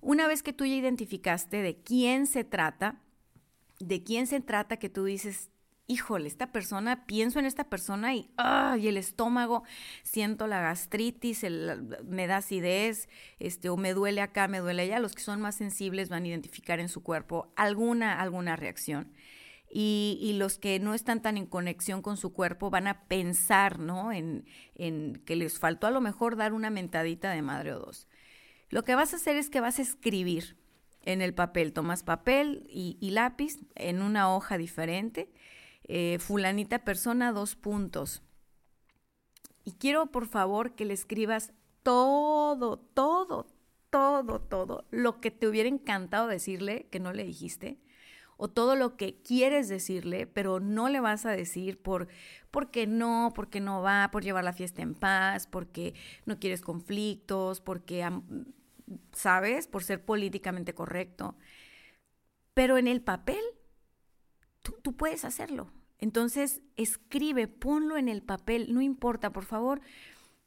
Una 0.00 0.26
vez 0.26 0.42
que 0.42 0.52
tú 0.52 0.64
ya 0.64 0.74
identificaste 0.74 1.58
de 1.58 1.76
quién 1.76 2.26
se 2.26 2.44
trata, 2.44 3.02
de 3.80 4.02
quién 4.02 4.26
se 4.26 4.40
trata 4.40 4.78
que 4.78 4.88
tú 4.88 5.04
dices, 5.04 5.50
híjole, 5.86 6.28
esta 6.28 6.52
persona, 6.52 7.06
pienso 7.06 7.38
en 7.38 7.46
esta 7.46 7.64
persona 7.64 8.14
y, 8.14 8.30
y 8.78 8.88
el 8.88 8.96
estómago, 8.96 9.64
siento 10.02 10.46
la 10.46 10.60
gastritis, 10.60 11.44
me 12.04 12.26
da 12.26 12.38
acidez, 12.38 13.08
este, 13.38 13.68
o 13.68 13.76
me 13.76 13.92
duele 13.92 14.20
acá, 14.20 14.48
me 14.48 14.58
duele 14.58 14.82
allá. 14.82 15.00
Los 15.00 15.14
que 15.14 15.22
son 15.22 15.40
más 15.40 15.56
sensibles 15.56 16.08
van 16.08 16.24
a 16.24 16.28
identificar 16.28 16.80
en 16.80 16.88
su 16.88 17.02
cuerpo 17.02 17.52
alguna, 17.56 18.20
alguna 18.20 18.56
reacción. 18.56 19.12
Y, 19.74 20.34
los 20.36 20.58
que 20.58 20.78
no 20.80 20.92
están 20.92 21.22
tan 21.22 21.38
en 21.38 21.46
conexión 21.46 22.02
con 22.02 22.18
su 22.18 22.34
cuerpo 22.34 22.68
van 22.68 22.86
a 22.86 23.04
pensar, 23.04 23.78
¿no? 23.78 24.12
En, 24.12 24.44
en 24.74 25.22
que 25.24 25.34
les 25.34 25.58
faltó 25.58 25.86
a 25.86 25.90
lo 25.90 26.02
mejor 26.02 26.36
dar 26.36 26.52
una 26.52 26.68
mentadita 26.68 27.30
de 27.30 27.40
madre 27.40 27.72
o 27.72 27.78
dos. 27.78 28.06
Lo 28.68 28.84
que 28.84 28.94
vas 28.94 29.14
a 29.14 29.16
hacer 29.16 29.36
es 29.36 29.48
que 29.48 29.60
vas 29.60 29.78
a 29.78 29.82
escribir 29.82 30.58
en 31.04 31.22
el 31.22 31.32
papel. 31.32 31.72
Tomas 31.72 32.02
papel 32.02 32.66
y 32.68 33.10
lápiz 33.12 33.60
en 33.74 34.02
una 34.02 34.34
hoja 34.34 34.58
diferente 34.58 35.30
eh, 35.84 36.18
fulanita 36.18 36.84
persona, 36.84 37.32
dos 37.32 37.56
puntos. 37.56 38.22
Y 39.64 39.72
quiero 39.72 40.06
por 40.06 40.26
favor 40.26 40.74
que 40.74 40.84
le 40.84 40.94
escribas 40.94 41.52
todo, 41.82 42.78
todo, 42.78 43.46
todo, 43.90 44.40
todo 44.40 44.86
lo 44.90 45.20
que 45.20 45.30
te 45.30 45.46
hubiera 45.46 45.68
encantado 45.68 46.26
decirle 46.26 46.88
que 46.90 47.00
no 47.00 47.12
le 47.12 47.24
dijiste 47.24 47.78
o 48.36 48.48
todo 48.48 48.74
lo 48.74 48.96
que 48.96 49.22
quieres 49.22 49.68
decirle, 49.68 50.26
pero 50.26 50.58
no 50.58 50.88
le 50.88 50.98
vas 50.98 51.26
a 51.26 51.30
decir 51.30 51.80
por 51.80 52.08
porque 52.50 52.88
no, 52.88 53.30
porque 53.36 53.60
no 53.60 53.82
va, 53.82 54.10
por 54.10 54.24
llevar 54.24 54.42
la 54.42 54.52
fiesta 54.52 54.82
en 54.82 54.94
paz, 54.94 55.46
porque 55.46 55.94
no 56.26 56.40
quieres 56.40 56.60
conflictos, 56.60 57.60
porque 57.60 58.04
sabes, 59.12 59.68
por 59.68 59.84
ser 59.84 60.04
políticamente 60.04 60.74
correcto. 60.74 61.36
Pero 62.52 62.78
en 62.78 62.88
el 62.88 63.00
papel 63.00 63.42
tú, 64.62 64.92
puedes 64.94 65.24
hacerlo. 65.24 65.70
Entonces, 65.98 66.60
escribe, 66.76 67.48
ponlo 67.48 67.96
en 67.96 68.08
el 68.08 68.22
papel, 68.22 68.72
no 68.72 68.80
importa, 68.80 69.30
por 69.30 69.44
favor. 69.44 69.80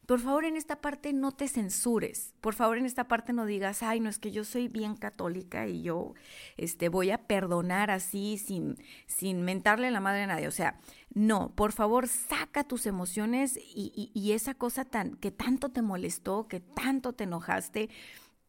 Por 0.05 0.19
favor, 0.19 0.45
en 0.45 0.55
esta 0.55 0.81
parte 0.81 1.13
no 1.13 1.31
te 1.31 1.47
censures. 1.47 2.33
Por 2.39 2.53
favor, 2.53 2.77
en 2.77 2.85
esta 2.85 3.07
parte 3.07 3.33
no 3.33 3.45
digas, 3.45 3.81
ay, 3.81 3.99
no 3.99 4.09
es 4.09 4.19
que 4.19 4.31
yo 4.31 4.43
soy 4.43 4.67
bien 4.67 4.95
católica 4.95 5.67
y 5.67 5.81
yo 5.81 6.13
este, 6.57 6.89
voy 6.89 7.09
a 7.09 7.25
perdonar 7.25 7.89
así 7.89 8.37
sin, 8.37 8.77
sin 9.07 9.41
mentarle 9.41 9.89
la 9.89 10.01
madre 10.01 10.23
a 10.23 10.27
nadie. 10.27 10.47
O 10.47 10.51
sea, 10.51 10.79
no, 11.13 11.55
por 11.55 11.71
favor, 11.71 12.07
saca 12.07 12.63
tus 12.63 12.85
emociones 12.85 13.57
y, 13.57 14.11
y, 14.13 14.31
esa 14.33 14.53
cosa 14.53 14.85
tan, 14.85 15.15
que 15.15 15.31
tanto 15.31 15.69
te 15.69 15.81
molestó, 15.81 16.47
que 16.47 16.59
tanto 16.59 17.13
te 17.13 17.23
enojaste 17.23 17.89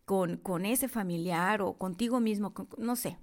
con, 0.04 0.36
con 0.36 0.66
ese 0.66 0.88
familiar 0.88 1.62
o 1.62 1.78
contigo 1.78 2.20
mismo, 2.20 2.52
no 2.76 2.96
sé, 2.96 3.16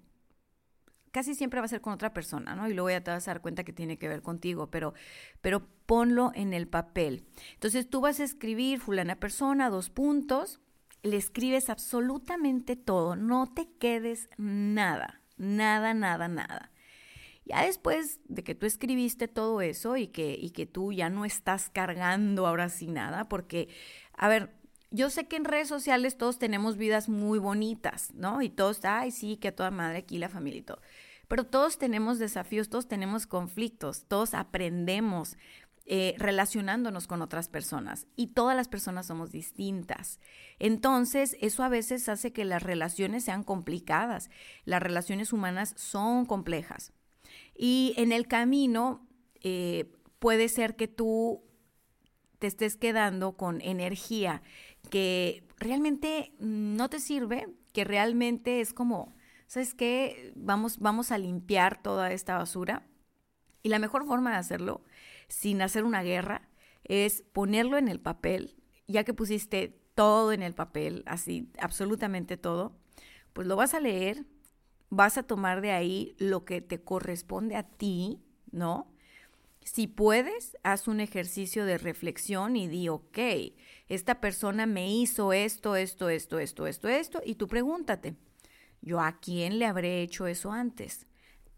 casi 1.14 1.36
siempre 1.36 1.60
va 1.60 1.66
a 1.66 1.70
ser 1.70 1.80
con 1.80 1.94
otra 1.94 2.12
persona, 2.12 2.56
¿no? 2.56 2.68
Y 2.68 2.74
luego 2.74 2.90
ya 2.90 3.04
te 3.04 3.12
vas 3.12 3.28
a 3.28 3.32
dar 3.32 3.42
cuenta 3.42 3.64
que 3.64 3.72
tiene 3.72 3.98
que 3.98 4.10
ver 4.10 4.24
contigo, 4.24 4.72
pero, 4.72 4.96
pero 5.42 5.68
ponlo 5.86 6.32
en 6.34 6.54
el 6.54 6.68
papel. 6.68 7.24
Entonces 7.54 7.88
tú 7.88 8.02
vas 8.02 8.20
a 8.20 8.24
escribir 8.24 8.80
fulana 8.80 9.20
persona, 9.20 9.70
dos 9.70 9.92
puntos, 9.92 10.60
le 11.04 11.18
escribes 11.18 11.70
absolutamente 11.70 12.76
todo, 12.76 13.16
no 13.16 13.54
te 13.54 13.70
quedes 13.78 14.28
nada, 14.38 15.22
nada, 15.38 15.94
nada, 15.94 16.28
nada. 16.28 16.72
Ya 17.46 17.64
después 17.64 18.20
de 18.26 18.44
que 18.44 18.56
tú 18.56 18.66
escribiste 18.66 19.28
todo 19.28 19.62
eso 19.62 19.98
y 19.98 20.08
que, 20.08 20.36
y 20.40 20.50
que 20.50 20.66
tú 20.66 20.94
ya 20.94 21.12
no 21.12 21.26
estás 21.26 21.70
cargando 21.70 22.48
ahora 22.48 22.70
sí 22.70 22.88
nada, 22.88 23.30
porque, 23.30 23.70
a 24.18 24.28
ver, 24.30 24.63
yo 24.94 25.10
sé 25.10 25.28
que 25.28 25.38
en 25.38 25.46
redes 25.46 25.68
sociales 25.68 26.18
todos 26.18 26.38
tenemos 26.38 26.78
vidas 26.78 27.10
muy 27.10 27.40
bonitas, 27.40 28.14
¿no? 28.14 28.44
Y 28.44 28.50
todos, 28.50 28.86
ay, 28.86 29.10
sí, 29.10 29.38
que 29.38 29.48
a 29.48 29.56
toda 29.56 29.72
madre 29.72 29.98
aquí 29.98 30.20
la 30.20 30.30
familia 30.30 30.60
y 30.60 30.64
todo. 30.64 30.82
Pero 31.28 31.46
todos 31.46 31.80
tenemos 31.80 32.20
desafíos, 32.20 32.70
todos 32.70 32.88
tenemos 32.88 33.26
conflictos, 33.26 34.06
todos 34.08 34.36
aprendemos 34.36 35.36
eh, 35.88 36.14
relacionándonos 36.20 37.08
con 37.08 37.24
otras 37.24 37.50
personas 37.50 38.06
y 38.16 38.28
todas 38.28 38.56
las 38.56 38.68
personas 38.68 39.08
somos 39.08 39.32
distintas. 39.32 40.20
Entonces, 40.60 41.38
eso 41.42 41.64
a 41.64 41.70
veces 41.70 42.08
hace 42.08 42.32
que 42.32 42.46
las 42.46 42.62
relaciones 42.62 43.24
sean 43.24 43.44
complicadas. 43.44 44.30
Las 44.64 44.84
relaciones 44.84 45.34
humanas 45.34 45.74
son 45.76 46.28
complejas. 46.28 46.94
Y 47.58 47.96
en 47.98 48.12
el 48.12 48.28
camino 48.28 49.08
eh, 49.42 49.92
puede 50.20 50.50
ser 50.50 50.76
que 50.76 50.88
tú 50.88 51.42
te 52.44 52.48
estés 52.48 52.76
quedando 52.76 53.38
con 53.38 53.62
energía 53.62 54.44
que 54.94 55.44
realmente 55.58 56.36
no 56.38 56.88
te 56.88 57.00
sirve, 57.00 57.48
que 57.74 57.84
realmente 57.84 58.62
es 58.62 58.74
como, 58.76 59.16
¿sabes 59.48 59.74
qué? 59.74 60.32
Vamos, 60.36 60.78
vamos 60.78 61.12
a 61.12 61.18
limpiar 61.18 61.82
toda 61.82 62.12
esta 62.12 62.38
basura. 62.38 62.86
Y 63.64 63.70
la 63.70 63.80
mejor 63.80 64.06
forma 64.06 64.30
de 64.30 64.38
hacerlo, 64.38 64.84
sin 65.30 65.64
hacer 65.64 65.84
una 65.84 66.04
guerra, 66.04 66.48
es 66.84 67.24
ponerlo 67.34 67.80
en 67.80 67.88
el 67.88 68.00
papel, 68.00 68.56
ya 68.88 69.04
que 69.04 69.16
pusiste 69.16 69.82
todo 69.96 70.32
en 70.32 70.44
el 70.44 70.54
papel, 70.54 71.02
así, 71.08 71.50
absolutamente 71.60 72.38
todo, 72.38 72.78
pues 73.34 73.48
lo 73.48 73.56
vas 73.56 73.74
a 73.74 73.80
leer, 73.80 74.28
vas 74.92 75.18
a 75.18 75.24
tomar 75.24 75.62
de 75.62 75.72
ahí 75.72 76.14
lo 76.20 76.46
que 76.46 76.62
te 76.62 76.84
corresponde 76.84 77.56
a 77.56 77.64
ti, 77.64 78.22
¿no? 78.52 78.93
Si 79.64 79.88
puedes, 79.88 80.58
haz 80.64 80.88
un 80.88 81.00
ejercicio 81.00 81.66
de 81.66 81.78
reflexión 81.78 82.56
y 82.56 82.68
di, 82.68 82.90
ok, 82.90 83.18
esta 83.88 84.20
persona 84.20 84.66
me 84.66 84.94
hizo 84.94 85.34
esto, 85.34 85.76
esto, 85.76 86.10
esto, 86.10 86.40
esto, 86.40 86.68
esto, 86.68 86.88
esto, 86.90 87.22
y 87.26 87.36
tú 87.36 87.48
pregúntate, 87.48 88.16
¿yo 88.82 89.00
a 89.00 89.20
quién 89.20 89.60
le 89.60 89.66
habré 89.66 90.02
hecho 90.02 90.28
eso 90.28 90.52
antes? 90.52 91.08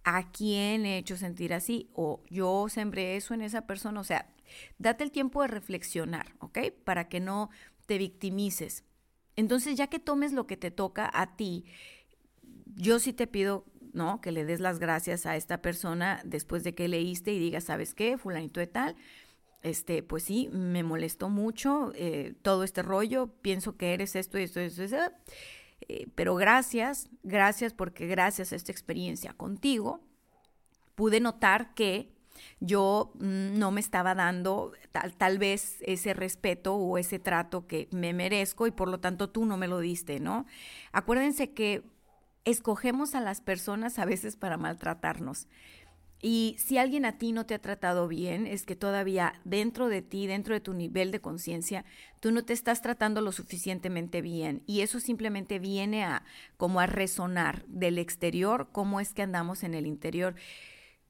¿A 0.04 0.32
quién 0.32 0.86
he 0.86 1.00
hecho 1.00 1.18
sentir 1.18 1.54
así? 1.54 1.90
O 1.94 2.22
yo 2.30 2.68
sembré 2.70 3.16
eso 3.16 3.34
en 3.34 3.42
esa 3.42 3.66
persona. 3.66 4.00
O 4.00 4.04
sea, 4.04 4.28
date 4.78 5.04
el 5.04 5.12
tiempo 5.12 5.42
de 5.42 5.48
reflexionar, 5.48 6.36
¿ok? 6.40 6.60
Para 6.84 7.10
que 7.10 7.20
no 7.20 7.50
te 7.88 7.98
victimices. 7.98 8.84
Entonces, 9.36 9.76
ya 9.76 9.88
que 9.88 10.00
tomes 10.00 10.32
lo 10.32 10.46
que 10.46 10.58
te 10.58 10.70
toca 10.70 11.10
a 11.12 11.36
ti, 11.36 11.66
yo 12.76 13.00
sí 13.00 13.14
te 13.14 13.26
pido 13.26 13.66
¿no? 13.96 14.22
Que 14.22 14.32
le 14.32 14.46
des 14.46 14.60
las 14.60 14.80
gracias 14.80 15.25
a 15.25 15.36
esta 15.36 15.62
persona 15.62 16.22
después 16.24 16.64
de 16.64 16.75
que 16.75 16.88
leíste 16.88 17.34
y 17.34 17.40
digas, 17.40 17.64
¿sabes 17.64 17.96
qué? 17.96 18.18
Fulanito 18.18 18.60
de 18.60 18.68
tal, 18.68 18.96
este, 19.64 20.04
pues 20.04 20.24
sí, 20.24 20.50
me 20.52 20.84
molestó 20.84 21.30
mucho 21.30 21.92
eh, 21.96 22.36
todo 22.44 22.64
este 22.64 22.84
rollo, 22.84 23.28
pienso 23.42 23.78
que 23.78 23.94
eres 23.94 24.16
esto 24.16 24.38
y 24.38 24.44
esto 24.44 24.62
y 24.62 24.66
esto, 24.66 24.98
eh, 25.88 26.08
pero 26.14 26.36
gracias, 26.36 27.10
gracias 27.24 27.74
porque 27.74 28.06
gracias 28.06 28.54
a 28.54 28.56
esta 28.56 28.72
experiencia 28.72 29.34
contigo, 29.34 30.02
pude 30.94 31.20
notar 31.20 31.74
que 31.74 32.12
yo 32.60 33.12
mm, 33.16 33.58
no 33.58 33.72
me 33.72 33.80
estaba 33.80 34.14
dando 34.14 34.74
tal, 34.92 35.16
tal, 35.16 35.40
vez 35.40 35.78
ese 35.82 36.14
respeto 36.14 36.75
o 36.75 36.98
ese 36.98 37.20
trato 37.20 37.66
que 37.66 37.88
me 37.92 38.14
merezco 38.14 38.68
y 38.68 38.72
por 38.72 38.88
lo 38.88 39.00
tanto 39.00 39.30
tú 39.30 39.46
no 39.46 39.58
me 39.58 39.68
lo 39.68 39.80
diste, 39.80 40.20
¿no? 40.20 40.46
Acuérdense 40.92 41.54
que 41.54 41.84
escogemos 42.46 43.16
a 43.16 43.22
las 43.22 43.42
personas 43.42 44.00
a 44.00 44.06
veces 44.06 44.36
para 44.36 44.58
maltratarnos. 44.58 45.48
Y 46.22 46.56
si 46.58 46.78
alguien 46.78 47.06
a 47.06 47.18
ti 47.18 47.34
no 47.34 47.46
te 47.46 47.54
ha 47.54 47.62
tratado 47.62 48.08
bien, 48.08 48.48
es 48.48 48.66
que 48.66 48.75
todavía 48.75 49.34
dentro 49.44 49.90
de 49.90 50.02
ti, 50.02 50.28
dentro 50.28 50.54
de 50.54 50.60
tu 50.60 50.74
nivel 50.74 51.12
de 51.12 51.20
conciencia, 51.20 51.86
tú 52.20 52.32
no 52.32 52.44
te 52.44 52.54
estás 52.54 52.82
tratando 52.82 53.22
lo 53.22 53.32
suficientemente 53.32 54.22
bien. 54.22 54.64
Y 54.66 54.82
eso 54.82 55.00
simplemente 55.00 55.60
viene 55.60 56.04
a 56.04 56.24
como 56.58 56.80
a 56.80 56.88
resonar 56.88 57.66
del 57.68 57.98
exterior, 58.00 58.70
cómo 58.72 59.00
es 59.00 59.14
que 59.14 59.24
andamos 59.24 59.64
en 59.64 59.74
el 59.74 59.86
interior. 59.86 60.36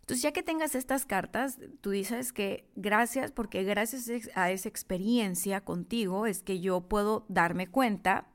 Entonces, 0.01 0.21
ya 0.21 0.33
que 0.33 0.43
tengas 0.43 0.75
estas 0.75 1.05
cartas, 1.05 1.59
tú 1.81 1.91
dices 1.91 2.33
que 2.33 2.67
gracias, 2.75 3.31
porque 3.31 3.63
gracias 3.63 4.09
a 4.35 4.51
esa 4.51 4.69
experiencia 4.69 5.61
contigo 5.61 6.25
es 6.25 6.43
que 6.43 6.59
yo 6.59 6.81
puedo 6.89 7.25
darme 7.29 7.67
cuenta 7.67 8.27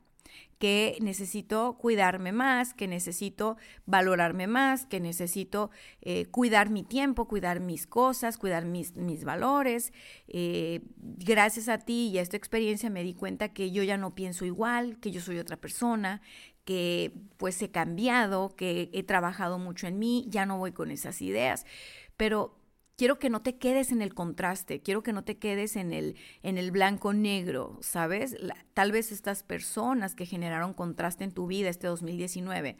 que 0.61 0.95
necesito 1.01 1.75
cuidarme 1.79 2.31
más, 2.31 2.75
que 2.75 2.87
necesito 2.87 3.57
valorarme 3.87 4.45
más, 4.45 4.85
que 4.85 4.99
necesito 4.99 5.71
eh, 6.03 6.27
cuidar 6.27 6.69
mi 6.69 6.83
tiempo, 6.83 7.27
cuidar 7.27 7.61
mis 7.61 7.87
cosas, 7.87 8.37
cuidar 8.37 8.65
mis, 8.65 8.95
mis 8.95 9.23
valores. 9.23 9.91
Eh, 10.27 10.81
gracias 10.97 11.67
a 11.67 11.79
ti 11.79 12.09
y 12.09 12.19
a 12.19 12.21
esta 12.21 12.37
experiencia 12.37 12.91
me 12.91 13.01
di 13.01 13.15
cuenta 13.15 13.49
que 13.49 13.71
yo 13.71 13.81
ya 13.81 13.97
no 13.97 14.13
pienso 14.13 14.45
igual, 14.45 14.99
que 14.99 15.09
yo 15.09 15.19
soy 15.19 15.39
otra 15.39 15.57
persona, 15.57 16.21
que 16.63 17.11
pues 17.37 17.59
he 17.63 17.71
cambiado, 17.71 18.55
que 18.55 18.91
he 18.93 19.01
trabajado 19.01 19.57
mucho 19.57 19.87
en 19.87 19.97
mí, 19.97 20.27
ya 20.29 20.45
no 20.45 20.59
voy 20.59 20.73
con 20.73 20.91
esas 20.91 21.23
ideas. 21.23 21.65
Pero 22.17 22.60
quiero 23.01 23.17
que 23.17 23.31
no 23.31 23.41
te 23.41 23.57
quedes 23.57 23.91
en 23.91 24.03
el 24.03 24.13
contraste, 24.13 24.83
quiero 24.83 25.01
que 25.01 25.11
no 25.11 25.23
te 25.23 25.39
quedes 25.39 25.75
en 25.75 25.91
el, 25.91 26.17
en 26.43 26.59
el 26.59 26.69
blanco-negro, 26.69 27.79
¿sabes? 27.81 28.37
tal 28.75 28.91
vez 28.91 29.11
estas 29.11 29.41
personas 29.41 30.13
que 30.13 30.27
generaron 30.27 30.75
contraste 30.75 31.23
en 31.23 31.31
tu 31.31 31.47
vida 31.47 31.69
este 31.69 31.87
2019 31.87 32.77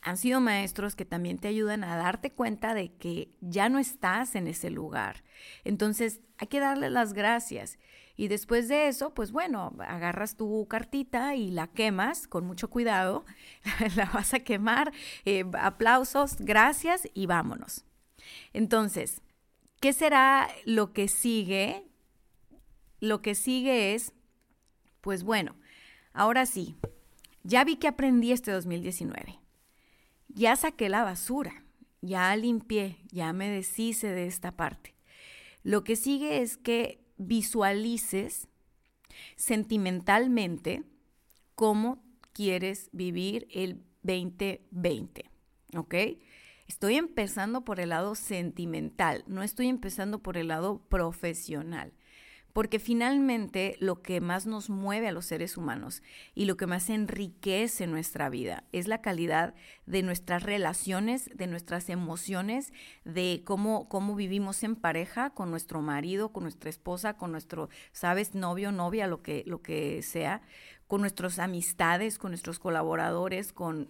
han 0.00 0.16
sido 0.16 0.40
maestros 0.40 0.96
que 0.96 1.04
también 1.04 1.36
te 1.36 1.48
ayudan 1.48 1.84
a 1.84 1.98
darte 1.98 2.32
cuenta 2.32 2.72
de 2.72 2.94
que 2.94 3.28
ya 3.42 3.68
no 3.68 3.78
estás 3.78 4.36
en 4.36 4.48
ese 4.48 4.70
lugar. 4.70 5.22
Entonces 5.64 6.22
hay 6.38 6.46
que 6.46 6.58
darle 6.58 6.88
las 6.88 7.12
gracias. 7.12 7.78
Y 8.16 8.28
después 8.28 8.68
de 8.68 8.88
eso, 8.88 9.12
pues 9.12 9.32
bueno, 9.32 9.76
agarras 9.80 10.34
tu 10.34 10.66
cartita 10.66 11.34
y 11.34 11.50
la 11.50 11.66
quemas 11.66 12.26
con 12.26 12.46
mucho 12.46 12.70
cuidado, 12.70 13.26
la 13.96 14.06
vas 14.06 14.32
a 14.32 14.40
quemar, 14.40 14.94
eh, 15.26 15.44
aplausos, 15.60 16.36
gracias 16.38 17.06
y 17.12 17.26
vámonos. 17.26 17.84
Entonces, 18.54 19.20
¿Qué 19.82 19.92
será 19.92 20.48
lo 20.64 20.92
que 20.92 21.08
sigue? 21.08 21.82
Lo 23.00 23.20
que 23.20 23.34
sigue 23.34 23.96
es, 23.96 24.12
pues 25.00 25.24
bueno, 25.24 25.56
ahora 26.12 26.46
sí, 26.46 26.76
ya 27.42 27.64
vi 27.64 27.74
que 27.74 27.88
aprendí 27.88 28.30
este 28.30 28.52
2019. 28.52 29.40
Ya 30.28 30.54
saqué 30.54 30.88
la 30.88 31.02
basura, 31.02 31.64
ya 32.00 32.36
limpié, 32.36 32.98
ya 33.10 33.32
me 33.32 33.48
deshice 33.48 34.06
de 34.06 34.28
esta 34.28 34.52
parte. 34.52 34.94
Lo 35.64 35.82
que 35.82 35.96
sigue 35.96 36.42
es 36.42 36.56
que 36.56 37.00
visualices 37.16 38.46
sentimentalmente 39.34 40.84
cómo 41.56 42.04
quieres 42.32 42.88
vivir 42.92 43.48
el 43.50 43.82
2020, 44.04 45.28
¿ok? 45.74 45.94
Estoy 46.66 46.96
empezando 46.96 47.64
por 47.64 47.80
el 47.80 47.90
lado 47.90 48.14
sentimental, 48.14 49.24
no 49.26 49.42
estoy 49.42 49.68
empezando 49.68 50.20
por 50.20 50.36
el 50.36 50.48
lado 50.48 50.80
profesional. 50.88 51.92
Porque 52.52 52.78
finalmente 52.78 53.76
lo 53.80 54.02
que 54.02 54.20
más 54.20 54.46
nos 54.46 54.68
mueve 54.68 55.08
a 55.08 55.12
los 55.12 55.24
seres 55.24 55.56
humanos 55.56 56.02
y 56.34 56.44
lo 56.44 56.58
que 56.58 56.66
más 56.66 56.90
enriquece 56.90 57.86
nuestra 57.86 58.28
vida 58.28 58.64
es 58.72 58.88
la 58.88 59.00
calidad 59.00 59.54
de 59.86 60.02
nuestras 60.02 60.42
relaciones, 60.42 61.30
de 61.34 61.46
nuestras 61.46 61.88
emociones, 61.88 62.72
de 63.06 63.42
cómo, 63.46 63.88
cómo 63.88 64.14
vivimos 64.14 64.62
en 64.64 64.76
pareja 64.76 65.30
con 65.30 65.50
nuestro 65.50 65.80
marido, 65.80 66.30
con 66.30 66.42
nuestra 66.42 66.68
esposa, 66.68 67.16
con 67.16 67.32
nuestro, 67.32 67.70
sabes, 67.92 68.34
novio, 68.34 68.70
novia, 68.70 69.06
lo 69.06 69.22
que, 69.22 69.44
lo 69.46 69.62
que 69.62 70.02
sea, 70.02 70.42
con 70.88 71.00
nuestras 71.00 71.38
amistades, 71.38 72.18
con 72.18 72.32
nuestros 72.32 72.58
colaboradores, 72.58 73.54
con 73.54 73.88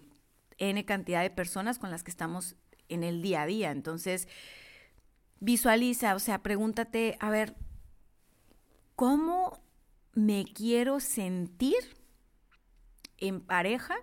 N 0.57 0.85
cantidad 0.85 1.21
de 1.21 1.29
personas 1.29 1.79
con 1.79 1.91
las 1.91 2.03
que 2.03 2.11
estamos 2.11 2.55
en 2.89 3.03
el 3.03 3.21
día 3.21 3.43
a 3.43 3.45
día. 3.45 3.71
Entonces, 3.71 4.27
visualiza, 5.39 6.15
o 6.15 6.19
sea, 6.19 6.41
pregúntate, 6.41 7.17
a 7.19 7.29
ver, 7.29 7.55
¿cómo 8.95 9.61
me 10.13 10.45
quiero 10.45 10.99
sentir 11.01 11.75
en 13.17 13.41
pareja 13.41 13.95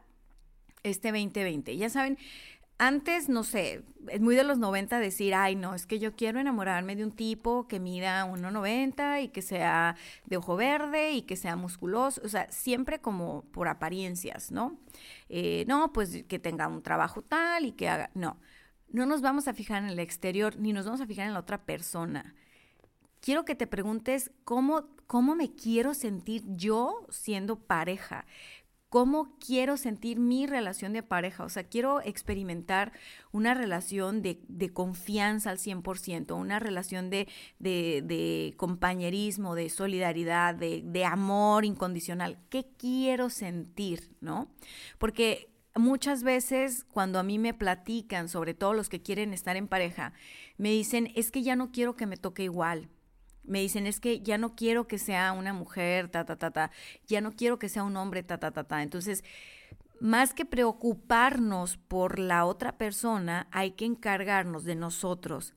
este 0.83 1.09
2020? 1.09 1.77
Ya 1.79 1.89
saben, 1.89 2.19
antes, 2.77 3.31
no 3.31 3.43
sé, 3.43 3.85
es 4.09 4.21
muy 4.21 4.35
de 4.37 4.45
los 4.45 4.59
90 4.59 4.99
decir, 5.01 5.35
ay, 5.35 5.55
no, 5.57 5.75
es 5.75 5.87
que 5.87 5.99
yo 5.99 6.15
quiero 6.15 6.41
enamorarme 6.41 6.95
de 6.95 7.05
un 7.05 7.13
tipo 7.13 7.69
que 7.69 7.81
mida 7.81 8.27
1,90 8.27 9.23
y 9.23 9.29
que 9.29 9.41
sea 9.41 9.97
de 10.27 10.37
ojo 10.37 10.57
verde 10.57 11.13
y 11.13 11.23
que 11.23 11.37
sea 11.37 11.57
musculoso, 11.57 12.21
o 12.25 12.29
sea, 12.29 12.51
siempre 12.51 13.01
como 13.01 13.45
por 13.53 13.69
apariencias, 13.69 14.51
¿no? 14.51 14.79
Eh, 15.29 15.65
no, 15.69 15.93
pues 15.93 16.25
que 16.25 16.39
tenga 16.39 16.69
un 16.69 16.83
trabajo 16.83 17.23
tal 17.23 17.65
y 17.65 17.73
que 17.73 17.89
haga, 17.89 18.11
no 18.15 18.39
no 18.91 19.07
nos 19.07 19.21
vamos 19.21 19.49
a 19.49 19.55
fijar 19.55 19.83
en 19.83 19.91
el 19.91 19.99
exterior 19.99 20.57
ni 20.59 20.73
nos 20.73 20.85
vamos 20.85 21.01
a 21.01 21.07
fijar 21.07 21.27
en 21.27 21.35
la 21.35 21.41
otra 21.41 21.65
persona. 21.65 22.35
Quiero 23.21 23.45
que 23.45 23.55
te 23.55 23.67
preguntes 23.67 24.31
cómo, 24.45 24.87
cómo 25.07 25.35
me 25.35 25.55
quiero 25.55 25.95
sentir 25.95 26.43
yo 26.47 27.07
siendo 27.11 27.59
pareja. 27.59 28.25
¿Cómo 28.89 29.37
quiero 29.39 29.77
sentir 29.77 30.19
mi 30.19 30.49
relación 30.49 30.93
de 30.93 31.05
pareja? 31.05 31.45
O 31.45 31.49
sea, 31.49 31.63
quiero 31.63 32.01
experimentar 32.01 32.93
una 33.31 33.55
relación 33.55 34.21
de, 34.21 34.41
confianza 34.73 35.51
al 35.51 35.59
100%, 35.59 36.37
una 36.37 36.59
relación 36.59 37.09
de, 37.09 37.29
de 37.61 38.53
compañerismo, 38.57 39.55
de 39.55 39.69
solidaridad, 39.69 40.57
de, 40.57 41.05
amor 41.05 41.65
incondicional. 41.65 42.39
¿Qué 42.49 42.67
quiero 42.79 43.31
sentir? 43.31 44.11
¿No? 44.21 44.51
Porque 44.99 45.50
muchas 45.77 46.23
veces 46.23 46.85
cuando 46.85 47.19
a 47.19 47.23
mí 47.23 47.39
me 47.39 47.55
platican, 47.55 48.29
sobre 48.29 48.55
todo 48.55 48.75
los 48.75 48.89
que 48.89 49.03
quieren 49.03 49.33
estar 49.33 49.57
en 49.57 49.69
pareja, 49.69 50.13
me 50.57 50.71
dicen, 50.71 51.13
es 51.15 51.31
que 51.31 51.43
ya 51.43 51.57
no 51.57 51.71
quiero 51.71 51.97
que 51.97 52.07
me 52.07 52.17
toque 52.17 52.45
igual. 52.45 52.89
Me 53.43 53.61
dicen, 53.61 53.87
es 53.87 54.01
que 54.01 54.21
ya 54.21 54.39
no 54.39 54.55
quiero 54.55 54.87
que 54.87 54.99
sea 54.99 55.33
una 55.33 55.53
mujer, 55.53 56.09
ta, 56.09 56.25
ta, 56.25 56.37
ta, 56.37 56.51
ta. 56.51 56.71
Ya 57.07 57.21
no 57.21 57.33
quiero 57.33 57.59
que 57.59 57.69
sea 57.69 57.83
un 57.83 57.97
hombre, 57.97 58.23
ta, 58.23 58.39
ta, 58.39 58.51
ta, 58.51 58.65
ta. 58.65 58.83
Entonces, 58.83 59.25
más 60.01 60.35
que 60.35 60.45
preocuparnos 60.45 61.77
por 61.77 62.19
la 62.19 62.45
otra 62.45 62.77
persona, 62.79 63.49
hay 63.51 63.73
que 63.73 63.85
encargarnos 63.85 64.65
de 64.65 64.75
nosotros, 64.75 65.55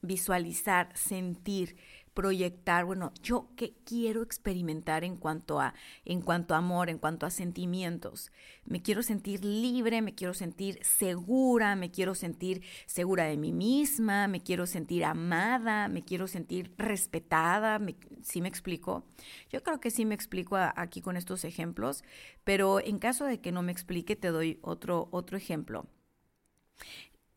visualizar, 0.00 0.90
sentir, 0.94 1.76
proyectar, 2.14 2.84
bueno, 2.84 3.12
yo 3.22 3.48
qué 3.56 3.74
quiero 3.84 4.22
experimentar 4.22 5.04
en 5.04 5.16
cuanto 5.16 5.60
a 5.60 5.74
en 6.04 6.22
cuanto 6.22 6.54
a 6.54 6.58
amor, 6.58 6.88
en 6.88 6.98
cuanto 6.98 7.26
a 7.26 7.30
sentimientos. 7.30 8.30
Me 8.64 8.80
quiero 8.82 9.02
sentir 9.02 9.44
libre, 9.44 10.00
me 10.00 10.14
quiero 10.14 10.32
sentir 10.32 10.78
segura, 10.82 11.76
me 11.76 11.90
quiero 11.90 12.14
sentir 12.14 12.62
segura 12.86 13.24
de 13.24 13.36
mí 13.36 13.52
misma, 13.52 14.28
me 14.28 14.42
quiero 14.42 14.66
sentir 14.66 15.04
amada, 15.04 15.88
me 15.88 16.04
quiero 16.04 16.28
sentir 16.28 16.72
respetada, 16.78 17.80
¿sí 18.22 18.40
me 18.40 18.48
explico? 18.48 19.04
Yo 19.50 19.62
creo 19.62 19.80
que 19.80 19.90
sí 19.90 20.04
me 20.04 20.14
explico 20.14 20.56
aquí 20.56 21.00
con 21.00 21.16
estos 21.16 21.44
ejemplos, 21.44 22.04
pero 22.44 22.80
en 22.80 22.98
caso 22.98 23.24
de 23.24 23.40
que 23.40 23.52
no 23.52 23.62
me 23.62 23.72
explique 23.72 24.16
te 24.16 24.28
doy 24.28 24.58
otro 24.62 25.08
otro 25.10 25.36
ejemplo. 25.36 25.86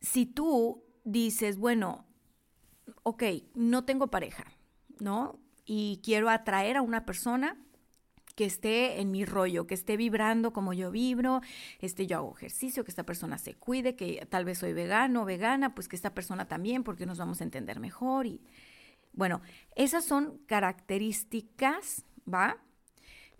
Si 0.00 0.26
tú 0.26 0.84
dices, 1.04 1.58
bueno, 1.58 2.06
ok, 3.02 3.24
no 3.54 3.84
tengo 3.84 4.08
pareja, 4.08 4.44
¿no? 5.00 5.38
Y 5.64 6.00
quiero 6.02 6.30
atraer 6.30 6.76
a 6.76 6.82
una 6.82 7.04
persona 7.04 7.56
que 8.38 8.44
esté 8.44 9.00
en 9.00 9.10
mi 9.10 9.24
rollo, 9.24 9.66
que 9.66 9.74
esté 9.74 9.96
vibrando 9.96 10.52
como 10.52 10.72
yo 10.72 10.92
vibro, 10.92 11.40
este, 11.80 12.06
yo 12.06 12.18
hago 12.18 12.36
ejercicio, 12.36 12.84
que 12.84 12.92
esta 12.92 13.02
persona 13.02 13.36
se 13.36 13.54
cuide, 13.54 13.96
que 13.96 14.24
tal 14.30 14.44
vez 14.44 14.58
soy 14.58 14.72
vegano, 14.72 15.24
vegana, 15.24 15.74
pues 15.74 15.88
que 15.88 15.96
esta 15.96 16.14
persona 16.14 16.46
también, 16.46 16.84
porque 16.84 17.04
nos 17.04 17.18
vamos 17.18 17.40
a 17.40 17.44
entender 17.44 17.80
mejor. 17.80 18.26
Y 18.26 18.40
bueno, 19.12 19.42
esas 19.74 20.04
son 20.04 20.38
características, 20.46 22.04
¿va? 22.32 22.58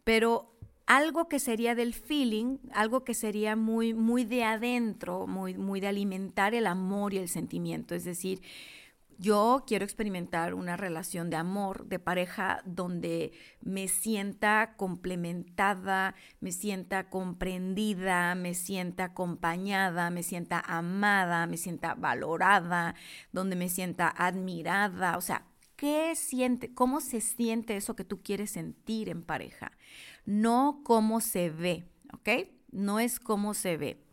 Pero 0.03 0.59
algo 0.87 1.29
que 1.29 1.39
sería 1.39 1.77
del 1.77 1.95
feeling, 1.95 2.57
algo 2.73 3.05
que 3.05 3.15
sería 3.15 3.55
muy, 3.55 3.95
muy 3.95 4.25
de 4.25 4.43
adentro, 4.43 5.29
muy, 5.29 5.55
muy 5.55 5.79
de 5.79 5.87
alimentar 5.87 6.55
el 6.55 6.67
amor 6.67 7.15
y 7.15 7.19
el 7.19 7.29
sentimiento, 7.29 7.95
es 7.95 8.05
decir, 8.05 8.41
Yo 9.21 9.65
quiero 9.67 9.85
experimentar 9.85 10.55
una 10.55 10.77
relación 10.77 11.29
de 11.29 11.35
amor, 11.35 11.87
de 11.87 11.99
pareja, 11.99 12.63
donde 12.65 13.33
me 13.61 13.89
sienta 13.89 14.77
complementada, 14.77 16.15
me 16.41 16.53
sienta 16.53 17.11
comprendida, 17.11 18.37
me 18.37 18.55
sienta 18.55 19.07
acompañada, 19.07 20.11
me 20.11 20.23
sienta 20.23 20.61
amada, 20.61 21.49
me 21.49 21.57
sienta 21.57 21.95
valorada, 21.97 22.95
donde 23.33 23.57
me 23.57 23.69
sienta 23.69 24.09
admirada. 24.09 25.17
O 25.17 25.21
sea, 25.21 25.49
¿qué 25.75 26.15
siente? 26.15 26.73
¿Cómo 26.73 27.01
se 27.01 27.21
siente 27.21 27.77
eso 27.77 27.97
que 27.97 28.05
tú 28.05 28.23
quieres 28.23 28.53
sentir 28.53 29.09
en 29.09 29.25
pareja? 29.25 29.73
No 30.27 30.83
cómo 30.85 31.21
se 31.21 31.51
ve, 31.51 31.89
¿ok? 32.13 32.49
No 32.71 33.01
es 33.01 33.19
cómo 33.19 33.53
se 33.55 33.77
ve. 33.77 34.08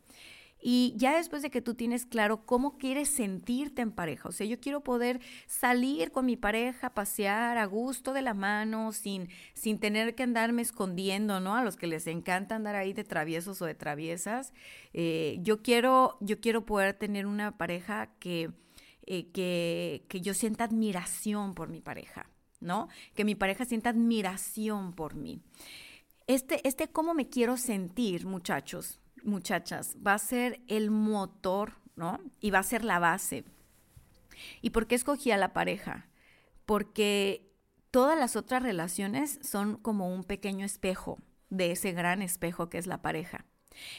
Y 0.67 0.95
ya 0.97 1.15
después 1.15 1.43
de 1.43 1.51
que 1.51 1.61
tú 1.61 1.75
tienes 1.75 2.07
claro 2.07 2.43
cómo 2.47 2.79
quieres 2.79 3.07
sentirte 3.09 3.83
en 3.83 3.91
pareja, 3.91 4.29
o 4.29 4.31
sea, 4.31 4.47
yo 4.47 4.59
quiero 4.59 4.81
poder 4.81 5.21
salir 5.45 6.11
con 6.11 6.25
mi 6.25 6.37
pareja, 6.37 6.95
pasear 6.95 7.59
a 7.59 7.65
gusto 7.67 8.13
de 8.13 8.23
la 8.23 8.33
mano, 8.33 8.91
sin, 8.91 9.29
sin 9.53 9.77
tener 9.77 10.15
que 10.15 10.23
andarme 10.23 10.63
escondiendo, 10.63 11.39
¿no? 11.39 11.55
A 11.55 11.63
los 11.63 11.75
que 11.75 11.85
les 11.85 12.07
encanta 12.07 12.55
andar 12.55 12.75
ahí 12.75 12.93
de 12.93 13.03
traviesos 13.03 13.61
o 13.61 13.65
de 13.67 13.75
traviesas. 13.75 14.53
Eh, 14.93 15.37
yo, 15.41 15.61
quiero, 15.61 16.17
yo 16.19 16.39
quiero 16.39 16.65
poder 16.65 16.95
tener 16.95 17.27
una 17.27 17.59
pareja 17.59 18.09
que, 18.17 18.49
eh, 19.05 19.29
que, 19.33 20.07
que 20.07 20.21
yo 20.21 20.33
sienta 20.33 20.63
admiración 20.63 21.53
por 21.53 21.69
mi 21.69 21.79
pareja, 21.79 22.31
¿no? 22.59 22.87
Que 23.13 23.23
mi 23.23 23.35
pareja 23.35 23.65
sienta 23.65 23.91
admiración 23.91 24.93
por 24.93 25.13
mí. 25.13 25.43
Este, 26.25 26.67
este 26.67 26.87
cómo 26.87 27.13
me 27.13 27.29
quiero 27.29 27.55
sentir, 27.55 28.25
muchachos, 28.25 28.99
muchachas, 29.25 29.95
va 30.05 30.13
a 30.13 30.19
ser 30.19 30.61
el 30.67 30.91
motor, 30.91 31.73
¿no? 31.95 32.19
Y 32.39 32.51
va 32.51 32.59
a 32.59 32.63
ser 32.63 32.85
la 32.85 32.99
base. 32.99 33.43
¿Y 34.61 34.71
por 34.71 34.87
qué 34.87 34.95
escogí 34.95 35.31
a 35.31 35.37
la 35.37 35.53
pareja? 35.53 36.07
Porque 36.65 37.51
todas 37.91 38.17
las 38.17 38.35
otras 38.35 38.63
relaciones 38.63 39.39
son 39.41 39.77
como 39.77 40.13
un 40.13 40.23
pequeño 40.23 40.65
espejo 40.65 41.19
de 41.49 41.71
ese 41.71 41.91
gran 41.91 42.21
espejo 42.21 42.69
que 42.69 42.77
es 42.77 42.87
la 42.87 43.01
pareja. 43.01 43.45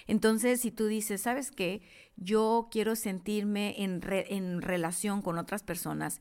Entonces, 0.06 0.60
si 0.60 0.70
tú 0.70 0.86
dices, 0.86 1.22
¿sabes 1.22 1.50
qué? 1.50 1.82
Yo 2.16 2.68
quiero 2.70 2.96
sentirme 2.96 3.82
en, 3.82 4.00
en 4.10 4.62
relación 4.62 5.22
con 5.22 5.38
otras 5.38 5.62
personas 5.62 6.20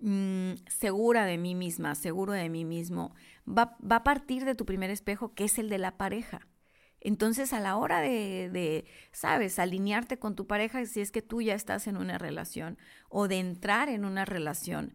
mm, 0.00 0.52
segura 0.66 1.24
de 1.24 1.38
mí 1.38 1.54
misma, 1.54 1.94
seguro 1.94 2.32
de 2.32 2.48
mí 2.48 2.64
mismo, 2.64 3.14
va, 3.46 3.76
va 3.80 3.96
a 3.96 4.04
partir 4.04 4.44
de 4.44 4.54
tu 4.54 4.66
primer 4.66 4.90
espejo, 4.90 5.34
que 5.34 5.44
es 5.44 5.58
el 5.58 5.68
de 5.68 5.78
la 5.78 5.96
pareja. 5.96 6.46
Entonces, 7.00 7.52
a 7.52 7.60
la 7.60 7.76
hora 7.76 8.00
de, 8.00 8.84
sabes, 9.12 9.58
alinearte 9.58 10.18
con 10.18 10.36
tu 10.36 10.46
pareja, 10.46 10.84
si 10.84 11.00
es 11.00 11.10
que 11.10 11.22
tú 11.22 11.40
ya 11.40 11.54
estás 11.54 11.86
en 11.86 11.96
una 11.96 12.18
relación 12.18 12.78
o 13.08 13.26
de 13.26 13.38
entrar 13.38 13.88
en 13.88 14.04
una 14.04 14.26
relación, 14.26 14.94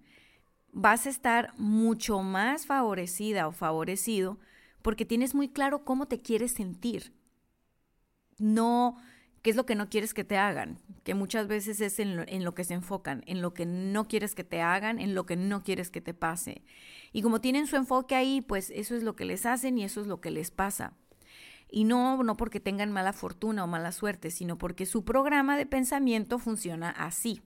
vas 0.72 1.08
a 1.08 1.10
estar 1.10 1.54
mucho 1.58 2.22
más 2.22 2.68
favorecida 2.68 3.48
o 3.48 3.52
favorecido 3.52 4.40
porque 4.84 5.06
tienes 5.06 5.34
muy 5.34 5.50
claro 5.50 5.84
cómo 5.84 6.08
te 6.08 6.22
quieres 6.22 6.52
sentir. 6.52 7.14
No, 8.38 8.98
qué 9.42 9.50
es 9.50 9.56
lo 9.56 9.66
que 9.66 9.74
no 9.74 9.90
quieres 9.90 10.14
que 10.14 10.24
te 10.24 10.38
hagan, 10.38 10.80
que 11.04 11.16
muchas 11.16 11.48
veces 11.48 11.82
es 11.82 12.00
en 12.00 12.18
lo, 12.18 12.24
en 12.28 12.44
lo, 12.44 12.54
que 12.54 12.64
se 12.66 12.76
enfocan, 12.76 13.24
en 13.26 13.42
lo 13.42 13.54
que 13.54 13.66
no 13.66 14.08
quieres 14.08 14.36
que 14.36 14.44
te 14.44 14.62
hagan, 14.62 15.00
en 15.00 15.16
lo 15.16 15.26
que 15.26 15.38
no 15.38 15.64
quieres 15.64 15.90
que 15.90 16.02
te 16.02 16.14
pase. 16.14 16.62
Y 17.14 17.24
como 17.24 17.42
tienen 17.42 17.66
su 17.66 17.78
enfoque 17.78 18.14
ahí, 18.14 18.42
pues 18.42 18.70
eso 18.70 18.96
es 18.96 19.02
lo 19.02 19.16
que 19.16 19.26
les 19.26 19.46
hacen 19.46 19.78
y 19.80 19.86
eso 19.86 20.02
es 20.02 20.08
lo 20.08 20.22
que 20.22 20.30
les 20.30 20.52
pasa. 20.52 20.94
Y 21.76 21.84
no, 21.84 22.24
no 22.24 22.38
porque 22.38 22.62
tengan 22.62 22.94
mala 22.94 23.12
fortuna 23.12 23.66
o 23.66 23.68
mala 23.68 23.92
suerte, 23.92 24.32
sino 24.32 24.58
porque 24.58 24.86
su 24.86 25.04
programa 25.04 25.58
de 25.58 25.66
pensamiento 25.66 26.40
funciona 26.40 26.90
así. 26.90 27.42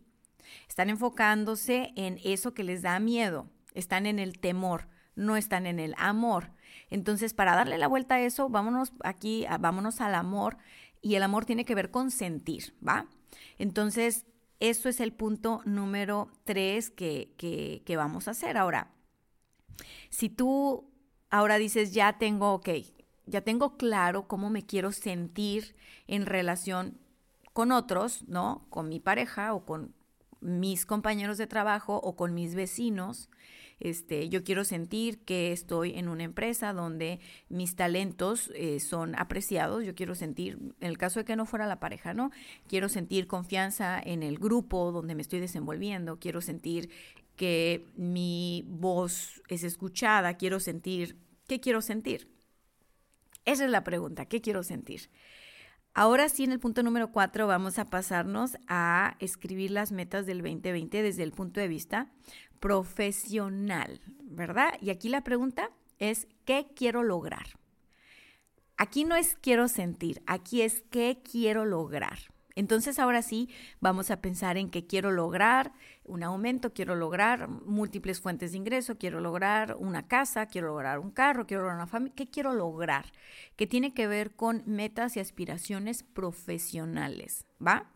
Están 0.67 0.91
enfocándose 0.91 1.93
en 1.95 2.19
eso 2.23 2.53
que 2.53 2.63
les 2.63 2.83
da 2.83 2.99
miedo, 2.99 3.49
están 3.73 4.05
en 4.05 4.19
el 4.19 4.37
temor, 4.37 4.87
no 5.15 5.35
están 5.35 5.65
en 5.65 5.79
el 5.79 5.95
amor. 5.97 6.51
Entonces, 6.91 7.33
para 7.33 7.55
darle 7.55 7.79
la 7.79 7.87
vuelta 7.87 8.15
a 8.15 8.21
eso, 8.21 8.49
vámonos 8.49 8.93
aquí, 9.03 9.47
vámonos 9.59 9.99
al 9.99 10.13
amor, 10.13 10.57
y 11.01 11.15
el 11.15 11.23
amor 11.23 11.45
tiene 11.45 11.65
que 11.65 11.73
ver 11.73 11.89
con 11.89 12.11
sentir, 12.11 12.75
¿va? 12.87 13.07
Entonces, 13.57 14.27
eso 14.59 14.89
es 14.89 14.99
el 14.99 15.11
punto 15.11 15.63
número 15.65 16.31
tres 16.43 16.91
que, 16.91 17.33
que, 17.35 17.81
que 17.83 17.97
vamos 17.97 18.27
a 18.27 18.31
hacer. 18.31 18.57
Ahora, 18.57 18.93
si 20.11 20.29
tú 20.29 20.93
ahora 21.31 21.57
dices, 21.57 21.93
ya 21.93 22.19
tengo, 22.19 22.53
ok, 22.53 22.69
ya 23.29 23.41
tengo 23.41 23.77
claro 23.77 24.27
cómo 24.27 24.49
me 24.49 24.65
quiero 24.65 24.91
sentir 24.91 25.75
en 26.07 26.25
relación 26.25 26.97
con 27.53 27.71
otros, 27.71 28.27
¿no? 28.27 28.65
Con 28.69 28.89
mi 28.89 28.99
pareja 28.99 29.53
o 29.53 29.65
con 29.65 29.93
mis 30.41 30.85
compañeros 30.85 31.37
de 31.37 31.47
trabajo 31.47 31.95
o 31.97 32.15
con 32.15 32.33
mis 32.33 32.55
vecinos. 32.55 33.29
Este, 33.79 34.27
yo 34.27 34.43
quiero 34.43 34.65
sentir 34.65 35.19
que 35.19 35.53
estoy 35.53 35.97
en 35.97 36.09
una 36.09 36.23
empresa 36.23 36.73
donde 36.73 37.19
mis 37.47 37.75
talentos 37.75 38.51
eh, 38.53 38.79
son 38.79 39.17
apreciados. 39.17 39.85
Yo 39.85 39.95
quiero 39.95 40.15
sentir, 40.15 40.57
en 40.81 40.87
el 40.87 40.97
caso 40.97 41.19
de 41.19 41.25
que 41.25 41.35
no 41.35 41.45
fuera 41.45 41.65
la 41.67 41.79
pareja, 41.79 42.13
¿no? 42.13 42.31
Quiero 42.67 42.89
sentir 42.89 43.27
confianza 43.27 43.99
en 43.99 44.21
el 44.21 44.37
grupo 44.37 44.91
donde 44.91 45.15
me 45.15 45.21
estoy 45.21 45.39
desenvolviendo. 45.39 46.19
Quiero 46.19 46.41
sentir 46.41 46.89
que 47.37 47.85
mi 47.95 48.65
voz 48.67 49.41
es 49.47 49.63
escuchada. 49.63 50.35
Quiero 50.35 50.59
sentir, 50.59 51.17
¿qué 51.47 51.61
quiero 51.61 51.81
sentir? 51.81 52.38
Esa 53.49 53.65
es 53.65 53.71
la 53.71 53.83
pregunta, 53.83 54.27
¿qué 54.27 54.41
quiero 54.41 54.61
sentir? 54.61 55.09
Ahora 55.95 56.29
sí, 56.29 56.43
en 56.43 56.51
el 56.51 56.59
punto 56.59 56.83
número 56.83 57.11
cuatro 57.11 57.47
vamos 57.47 57.79
a 57.79 57.89
pasarnos 57.89 58.57
a 58.67 59.15
escribir 59.17 59.71
las 59.71 59.91
metas 59.91 60.27
del 60.27 60.43
2020 60.43 61.01
desde 61.01 61.23
el 61.23 61.31
punto 61.31 61.59
de 61.59 61.67
vista 61.67 62.11
profesional, 62.59 64.01
¿verdad? 64.21 64.75
Y 64.81 64.91
aquí 64.91 65.09
la 65.09 65.23
pregunta 65.23 65.71
es, 65.97 66.27
¿qué 66.45 66.67
quiero 66.75 67.01
lograr? 67.01 67.47
Aquí 68.77 69.03
no 69.03 69.15
es 69.15 69.35
quiero 69.41 69.67
sentir, 69.67 70.21
aquí 70.27 70.61
es 70.61 70.83
qué 70.91 71.23
quiero 71.23 71.65
lograr. 71.65 72.19
Entonces 72.59 72.99
ahora 72.99 73.21
sí 73.21 73.47
vamos 73.79 74.11
a 74.11 74.19
pensar 74.19 74.57
en 74.57 74.69
que 74.69 74.85
quiero 74.85 75.11
lograr 75.11 75.71
un 76.03 76.23
aumento, 76.23 76.73
quiero 76.73 76.93
lograr 76.93 77.47
múltiples 77.47 78.19
fuentes 78.19 78.51
de 78.51 78.57
ingreso, 78.57 78.97
quiero 78.97 79.21
lograr 79.21 79.77
una 79.79 80.09
casa, 80.09 80.45
quiero 80.47 80.67
lograr 80.67 80.99
un 80.99 81.09
carro, 81.09 81.47
quiero 81.47 81.61
lograr 81.63 81.77
una 81.77 81.87
familia. 81.87 82.15
¿Qué 82.17 82.29
quiero 82.29 82.53
lograr? 82.53 83.13
Que 83.55 83.65
tiene 83.65 83.93
que 83.93 84.07
ver 84.07 84.35
con 84.35 84.63
metas 84.65 85.15
y 85.15 85.21
aspiraciones 85.21 86.03
profesionales, 86.03 87.45
¿va? 87.65 87.89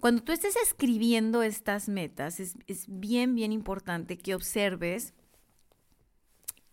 Cuando 0.00 0.22
tú 0.22 0.32
estés 0.32 0.56
escribiendo 0.56 1.42
estas 1.42 1.90
metas, 1.90 2.40
es, 2.40 2.54
es 2.68 2.86
bien, 2.88 3.34
bien 3.34 3.52
importante 3.52 4.16
que 4.16 4.34
observes 4.34 5.12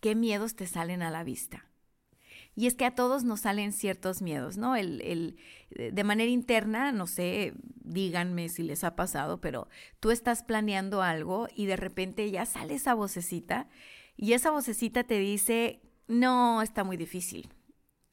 qué 0.00 0.14
miedos 0.14 0.56
te 0.56 0.66
salen 0.66 1.02
a 1.02 1.10
la 1.10 1.24
vista. 1.24 1.69
Y 2.56 2.66
es 2.66 2.74
que 2.74 2.84
a 2.84 2.94
todos 2.94 3.24
nos 3.24 3.40
salen 3.40 3.72
ciertos 3.72 4.22
miedos, 4.22 4.56
¿no? 4.56 4.76
El, 4.76 5.00
el, 5.02 5.92
de 5.94 6.04
manera 6.04 6.30
interna, 6.30 6.92
no 6.92 7.06
sé, 7.06 7.54
díganme 7.82 8.48
si 8.48 8.62
les 8.62 8.84
ha 8.84 8.96
pasado, 8.96 9.40
pero 9.40 9.68
tú 10.00 10.10
estás 10.10 10.42
planeando 10.42 11.02
algo 11.02 11.48
y 11.54 11.66
de 11.66 11.76
repente 11.76 12.30
ya 12.30 12.46
sale 12.46 12.74
esa 12.74 12.94
vocecita 12.94 13.68
y 14.16 14.34
esa 14.34 14.50
vocecita 14.50 15.04
te 15.04 15.18
dice, 15.18 15.80
no, 16.06 16.60
está 16.60 16.84
muy 16.84 16.96
difícil. 16.96 17.48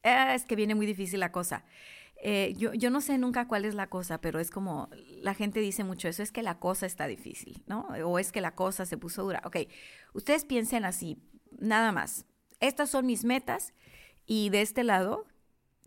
Ah, 0.03 0.35
es 0.35 0.45
que 0.45 0.55
viene 0.55 0.75
muy 0.75 0.85
difícil 0.85 1.19
la 1.19 1.31
cosa. 1.31 1.65
Eh, 2.23 2.55
yo, 2.57 2.73
yo, 2.73 2.89
no 2.89 3.01
sé 3.01 3.17
nunca 3.17 3.47
cuál 3.47 3.65
es 3.65 3.75
la 3.75 3.89
cosa, 3.89 4.19
pero 4.21 4.39
es 4.39 4.49
como 4.49 4.89
la 5.21 5.33
gente 5.33 5.59
dice 5.59 5.83
mucho 5.83 6.07
eso, 6.07 6.23
es 6.23 6.31
que 6.31 6.41
la 6.41 6.59
cosa 6.59 6.85
está 6.85 7.07
difícil, 7.07 7.63
¿no? 7.67 7.87
O 8.05 8.17
es 8.17 8.31
que 8.31 8.41
la 8.41 8.55
cosa 8.55 8.85
se 8.85 8.97
puso 8.97 9.23
dura. 9.23 9.41
Ok, 9.45 9.57
ustedes 10.13 10.45
piensen 10.45 10.85
así, 10.85 11.17
nada 11.59 11.91
más. 11.91 12.25
Estas 12.59 12.89
son 12.89 13.05
mis 13.05 13.23
metas 13.23 13.73
y 14.27 14.49
de 14.49 14.61
este 14.61 14.83
lado, 14.83 15.25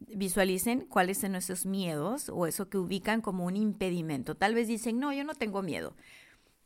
visualicen 0.09 0.81
cuáles 0.81 1.19
son 1.19 1.37
esos 1.37 1.67
miedos 1.67 2.31
o 2.31 2.47
eso 2.47 2.69
que 2.69 2.79
ubican 2.79 3.21
como 3.21 3.45
un 3.45 3.57
impedimento. 3.57 4.35
Tal 4.35 4.55
vez 4.55 4.67
dicen, 4.67 4.99
no, 4.99 5.13
yo 5.13 5.25
no 5.25 5.35
tengo 5.35 5.63
miedo, 5.63 5.95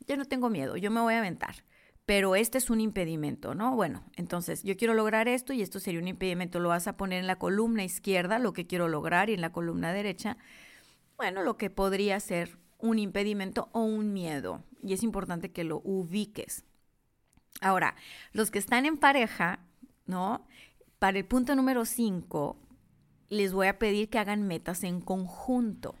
yo 0.07 0.17
no 0.17 0.25
tengo 0.25 0.49
miedo, 0.49 0.77
yo 0.77 0.89
me 0.89 1.01
voy 1.01 1.13
a 1.13 1.19
aventar, 1.19 1.63
pero 2.05 2.35
este 2.35 2.57
es 2.57 2.69
un 2.69 2.81
impedimento, 2.81 3.55
¿no? 3.55 3.75
Bueno, 3.75 4.03
entonces 4.15 4.63
yo 4.63 4.77
quiero 4.77 4.93
lograr 4.93 5.27
esto 5.27 5.53
y 5.53 5.61
esto 5.61 5.79
sería 5.79 5.99
un 5.99 6.07
impedimento. 6.07 6.59
Lo 6.59 6.69
vas 6.69 6.87
a 6.87 6.97
poner 6.97 7.19
en 7.19 7.27
la 7.27 7.39
columna 7.39 7.83
izquierda, 7.83 8.39
lo 8.39 8.53
que 8.53 8.67
quiero 8.67 8.87
lograr, 8.87 9.29
y 9.29 9.33
en 9.33 9.41
la 9.41 9.51
columna 9.51 9.91
derecha, 9.91 10.37
bueno, 11.17 11.43
lo 11.43 11.57
que 11.57 11.69
podría 11.69 12.19
ser 12.19 12.57
un 12.77 12.99
impedimento 12.99 13.69
o 13.71 13.81
un 13.81 14.13
miedo. 14.13 14.63
Y 14.83 14.93
es 14.93 15.01
importante 15.01 15.51
que 15.51 15.63
lo 15.63 15.81
ubiques. 15.83 16.63
Ahora, 17.61 17.95
los 18.33 18.51
que 18.51 18.59
están 18.59 18.85
en 18.85 18.97
pareja, 18.97 19.59
¿no? 20.05 20.45
Para 21.05 21.19
el 21.19 21.25
punto 21.25 21.53
número 21.53 21.85
5, 21.85 22.57
les 23.29 23.53
voy 23.53 23.67
a 23.67 23.77
pedir 23.77 24.09
que 24.09 24.17
hagan 24.17 24.41
metas 24.41 24.83
en 24.83 25.01
conjunto. 25.01 25.93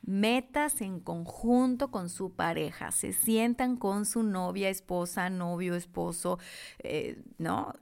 Metas 0.00 0.80
en 0.80 0.98
conjunto 0.98 1.90
con 1.90 2.08
su 2.08 2.32
pareja. 2.34 2.90
Se 2.90 3.12
sientan 3.12 3.76
con 3.76 4.06
su 4.06 4.22
novia, 4.22 4.70
esposa, 4.70 5.28
novio, 5.28 5.74
esposo, 5.74 6.38
eh, 6.78 7.22
¿no? 7.36 7.74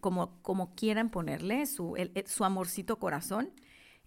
Como, 0.00 0.40
como 0.40 0.74
quieran 0.74 1.10
ponerle 1.10 1.66
su, 1.66 1.94
su 2.24 2.44
amorcito 2.46 2.98
corazón 2.98 3.50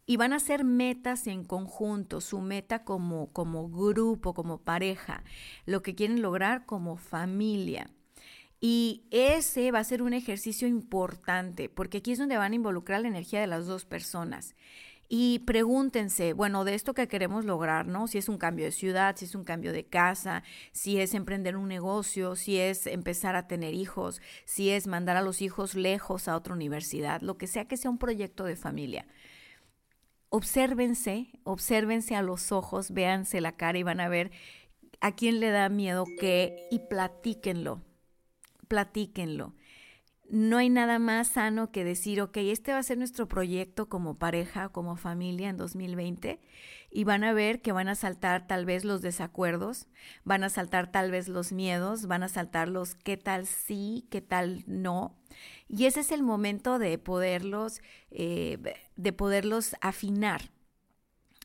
y 0.07 0.17
van 0.17 0.33
a 0.33 0.37
hacer 0.37 0.63
metas 0.63 1.27
en 1.27 1.43
conjunto, 1.43 2.19
su 2.19 2.41
meta 2.41 2.83
como, 2.83 3.31
como 3.31 3.69
grupo, 3.69 4.33
como 4.33 4.57
pareja, 4.57 5.23
lo 5.67 5.83
que 5.83 5.93
quieren 5.93 6.23
lograr 6.23 6.65
como 6.65 6.97
familia. 6.97 7.91
Y 8.59 9.03
ese 9.11 9.71
va 9.71 9.79
a 9.79 9.83
ser 9.83 10.01
un 10.01 10.13
ejercicio 10.13 10.67
importante, 10.67 11.69
porque 11.69 11.99
aquí 11.99 12.13
es 12.13 12.19
donde 12.19 12.37
van 12.37 12.53
a 12.53 12.55
involucrar 12.55 13.01
la 13.01 13.09
energía 13.09 13.41
de 13.41 13.47
las 13.47 13.65
dos 13.65 13.85
personas. 13.85 14.55
Y 15.07 15.39
pregúntense, 15.39 16.33
bueno, 16.33 16.63
de 16.63 16.73
esto 16.73 16.95
que 16.95 17.07
queremos 17.07 17.45
lograr, 17.45 17.85
¿no? 17.85 18.07
Si 18.07 18.17
es 18.17 18.27
un 18.27 18.39
cambio 18.39 18.65
de 18.65 18.71
ciudad, 18.71 19.15
si 19.15 19.25
es 19.25 19.35
un 19.35 19.43
cambio 19.43 19.71
de 19.71 19.85
casa, 19.85 20.43
si 20.71 20.99
es 20.99 21.13
emprender 21.13 21.57
un 21.57 21.67
negocio, 21.67 22.35
si 22.35 22.57
es 22.57 22.87
empezar 22.87 23.35
a 23.35 23.47
tener 23.47 23.75
hijos, 23.75 24.19
si 24.45 24.71
es 24.71 24.87
mandar 24.87 25.15
a 25.15 25.21
los 25.21 25.43
hijos 25.43 25.75
lejos 25.75 26.27
a 26.27 26.35
otra 26.35 26.55
universidad, 26.55 27.21
lo 27.21 27.37
que 27.37 27.45
sea 27.45 27.65
que 27.65 27.77
sea 27.77 27.91
un 27.91 27.99
proyecto 27.99 28.45
de 28.45 28.55
familia. 28.55 29.05
Obsérvense, 30.29 31.29
obsérvense 31.43 32.15
a 32.15 32.23
los 32.23 32.51
ojos, 32.51 32.89
véanse 32.89 33.41
la 33.41 33.55
cara 33.55 33.77
y 33.77 33.83
van 33.83 33.99
a 33.99 34.09
ver 34.09 34.31
a 35.01 35.13
quién 35.13 35.39
le 35.39 35.51
da 35.51 35.69
miedo 35.69 36.05
qué 36.19 36.67
y 36.71 36.79
platíquenlo, 36.79 37.83
platíquenlo. 38.67 39.53
No 40.27 40.57
hay 40.57 40.69
nada 40.69 40.97
más 40.97 41.27
sano 41.27 41.71
que 41.71 41.83
decir, 41.83 42.19
ok, 42.19 42.37
este 42.37 42.71
va 42.71 42.79
a 42.79 42.83
ser 42.83 42.97
nuestro 42.97 43.27
proyecto 43.27 43.89
como 43.89 44.17
pareja, 44.17 44.69
como 44.69 44.95
familia 44.95 45.49
en 45.49 45.57
2020 45.57 46.39
y 46.89 47.03
van 47.03 47.23
a 47.23 47.33
ver 47.33 47.61
que 47.61 47.73
van 47.73 47.89
a 47.89 47.95
saltar 47.95 48.47
tal 48.47 48.65
vez 48.65 48.85
los 48.85 49.01
desacuerdos, 49.01 49.87
van 50.23 50.43
a 50.43 50.49
saltar 50.49 50.91
tal 50.91 51.11
vez 51.11 51.27
los 51.27 51.51
miedos, 51.51 52.07
van 52.07 52.23
a 52.23 52.27
saltar 52.27 52.69
los 52.69 52.95
qué 52.95 53.17
tal 53.17 53.45
sí, 53.45 54.07
qué 54.09 54.21
tal 54.21 54.63
no. 54.65 55.15
Y 55.67 55.85
ese 55.85 55.99
es 55.99 56.11
el 56.11 56.23
momento 56.23 56.79
de 56.79 56.97
poderlos, 56.97 57.81
eh, 58.09 58.57
de 58.95 59.13
poderlos 59.13 59.75
afinar 59.81 60.54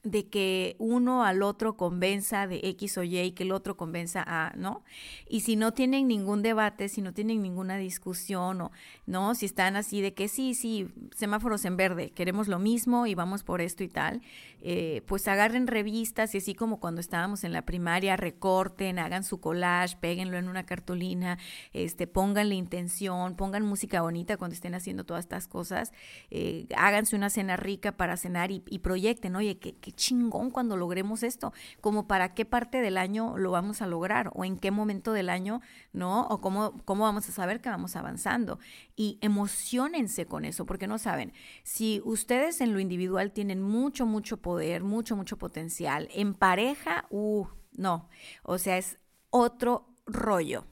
de 0.03 0.29
que 0.29 0.77
uno 0.79 1.25
al 1.25 1.43
otro 1.43 1.77
convenza 1.77 2.47
de 2.47 2.61
X 2.63 2.97
o 2.99 3.03
Y 3.03 3.33
que 3.33 3.43
el 3.43 3.53
otro 3.53 3.77
convenza 3.77 4.25
a, 4.27 4.53
¿no? 4.57 4.83
Y 5.29 5.41
si 5.41 5.57
no 5.57 5.73
tienen 5.73 6.09
ningún 6.09 6.43
debate, 6.43 6.89
si 6.89 7.03
no 7.03 7.13
tienen 7.13 7.43
ninguna 7.43 7.77
discusión 7.77 8.63
o, 8.63 8.73
¿no? 9.07 9.35
Si 9.35 9.45
están 9.47 9.77
así 9.77 10.01
de 10.01 10.15
que 10.15 10.29
sí, 10.29 10.55
sí, 10.55 10.89
semáforos 11.15 11.65
en 11.67 11.77
verde, 11.77 12.11
queremos 12.11 12.49
lo 12.49 12.59
mismo 12.59 13.07
y 13.07 13.15
vamos 13.15 13.43
por 13.43 13.61
esto 13.61 13.85
y 13.85 13.89
tal, 13.89 14.23
eh, 14.63 15.03
pues 15.07 15.27
agarren 15.29 15.67
revistas 15.67 16.35
y 16.35 16.39
así 16.39 16.55
como 16.55 16.81
cuando 16.81 17.01
estábamos 17.01 17.45
en 17.45 17.53
la 17.53 17.63
primaria, 17.63 18.17
recorten, 18.17 18.99
hagan 18.99 19.25
su 19.25 19.41
collage, 19.41 19.97
péguenlo 19.99 20.37
en 20.37 20.49
una 20.49 20.65
cartulina, 20.65 21.39
este, 21.73 22.07
pónganle 22.07 22.55
intención, 22.55 23.37
pongan 23.37 23.65
música 23.65 24.03
bonita 24.03 24.37
cuando 24.37 24.55
estén 24.55 24.75
haciendo 24.75 25.05
todas 25.05 25.25
estas 25.25 25.49
cosas, 25.49 25.93
eh, 26.31 26.67
háganse 26.77 27.17
una 27.17 27.31
cena 27.31 27.57
rica 27.57 27.93
para 27.93 28.17
cenar 28.17 28.51
y, 28.51 28.61
proyecten, 28.81 29.37
oye, 29.37 29.59
que 29.59 29.93
chingón 29.93 30.51
cuando 30.51 30.77
logremos 30.77 31.23
esto, 31.23 31.53
como 31.81 32.07
para 32.07 32.35
qué 32.35 32.45
parte 32.45 32.81
del 32.81 32.97
año 32.99 33.37
lo 33.37 33.51
vamos 33.51 33.83
a 33.83 33.87
lograr 33.87 34.31
o 34.35 34.45
en 34.45 34.59
qué 34.59 34.71
momento 34.71 35.13
del 35.13 35.29
año, 35.29 35.61
¿no? 35.93 36.27
O 36.29 36.41
cómo, 36.41 36.75
cómo 36.85 37.05
vamos 37.05 37.29
a 37.29 37.33
saber 37.33 37.61
que 37.61 37.69
vamos 37.69 37.97
avanzando. 37.97 38.59
Y 38.97 39.19
emocionense 39.21 40.27
con 40.27 40.45
eso, 40.45 40.67
porque 40.67 40.87
no 40.87 40.99
saben, 40.99 41.33
si 41.63 42.01
ustedes 42.05 42.61
en 42.61 42.73
lo 42.73 42.81
individual 42.81 43.33
tienen 43.33 43.63
mucho, 43.63 44.07
mucho 44.07 44.37
poder, 44.39 44.50
mucho, 44.83 45.17
mucho 45.17 45.39
potencial, 45.39 46.09
en 46.13 46.35
pareja, 46.35 47.07
uh, 47.11 47.47
no, 47.73 48.09
o 48.43 48.59
sea, 48.59 48.79
es 48.79 48.99
otro 49.31 49.87
rollo. 50.07 50.65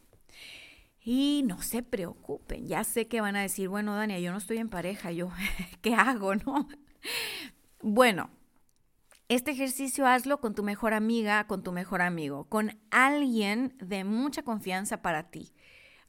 Y 1.01 1.43
no 1.47 1.63
se 1.63 1.83
preocupen, 1.83 2.67
ya 2.67 2.85
sé 2.85 3.09
que 3.09 3.21
van 3.21 3.37
a 3.37 3.43
decir, 3.43 3.69
bueno, 3.69 3.95
Dania, 3.95 4.19
yo 4.19 4.31
no 4.31 4.39
estoy 4.39 4.59
en 4.59 4.69
pareja, 4.69 5.11
yo, 5.11 5.31
¿qué 5.81 5.95
hago, 5.95 6.35
no? 6.35 6.69
Bueno, 7.81 8.31
este 9.29 9.51
ejercicio 9.51 10.07
hazlo 10.07 10.41
con 10.41 10.55
tu 10.55 10.63
mejor 10.63 10.95
amiga, 10.95 11.47
con 11.47 11.63
tu 11.63 11.71
mejor 11.71 12.01
amigo, 12.01 12.45
con 12.49 12.79
alguien 12.91 13.77
de 13.79 14.05
mucha 14.05 14.43
confianza 14.43 15.03
para 15.03 15.31
ti. 15.31 15.53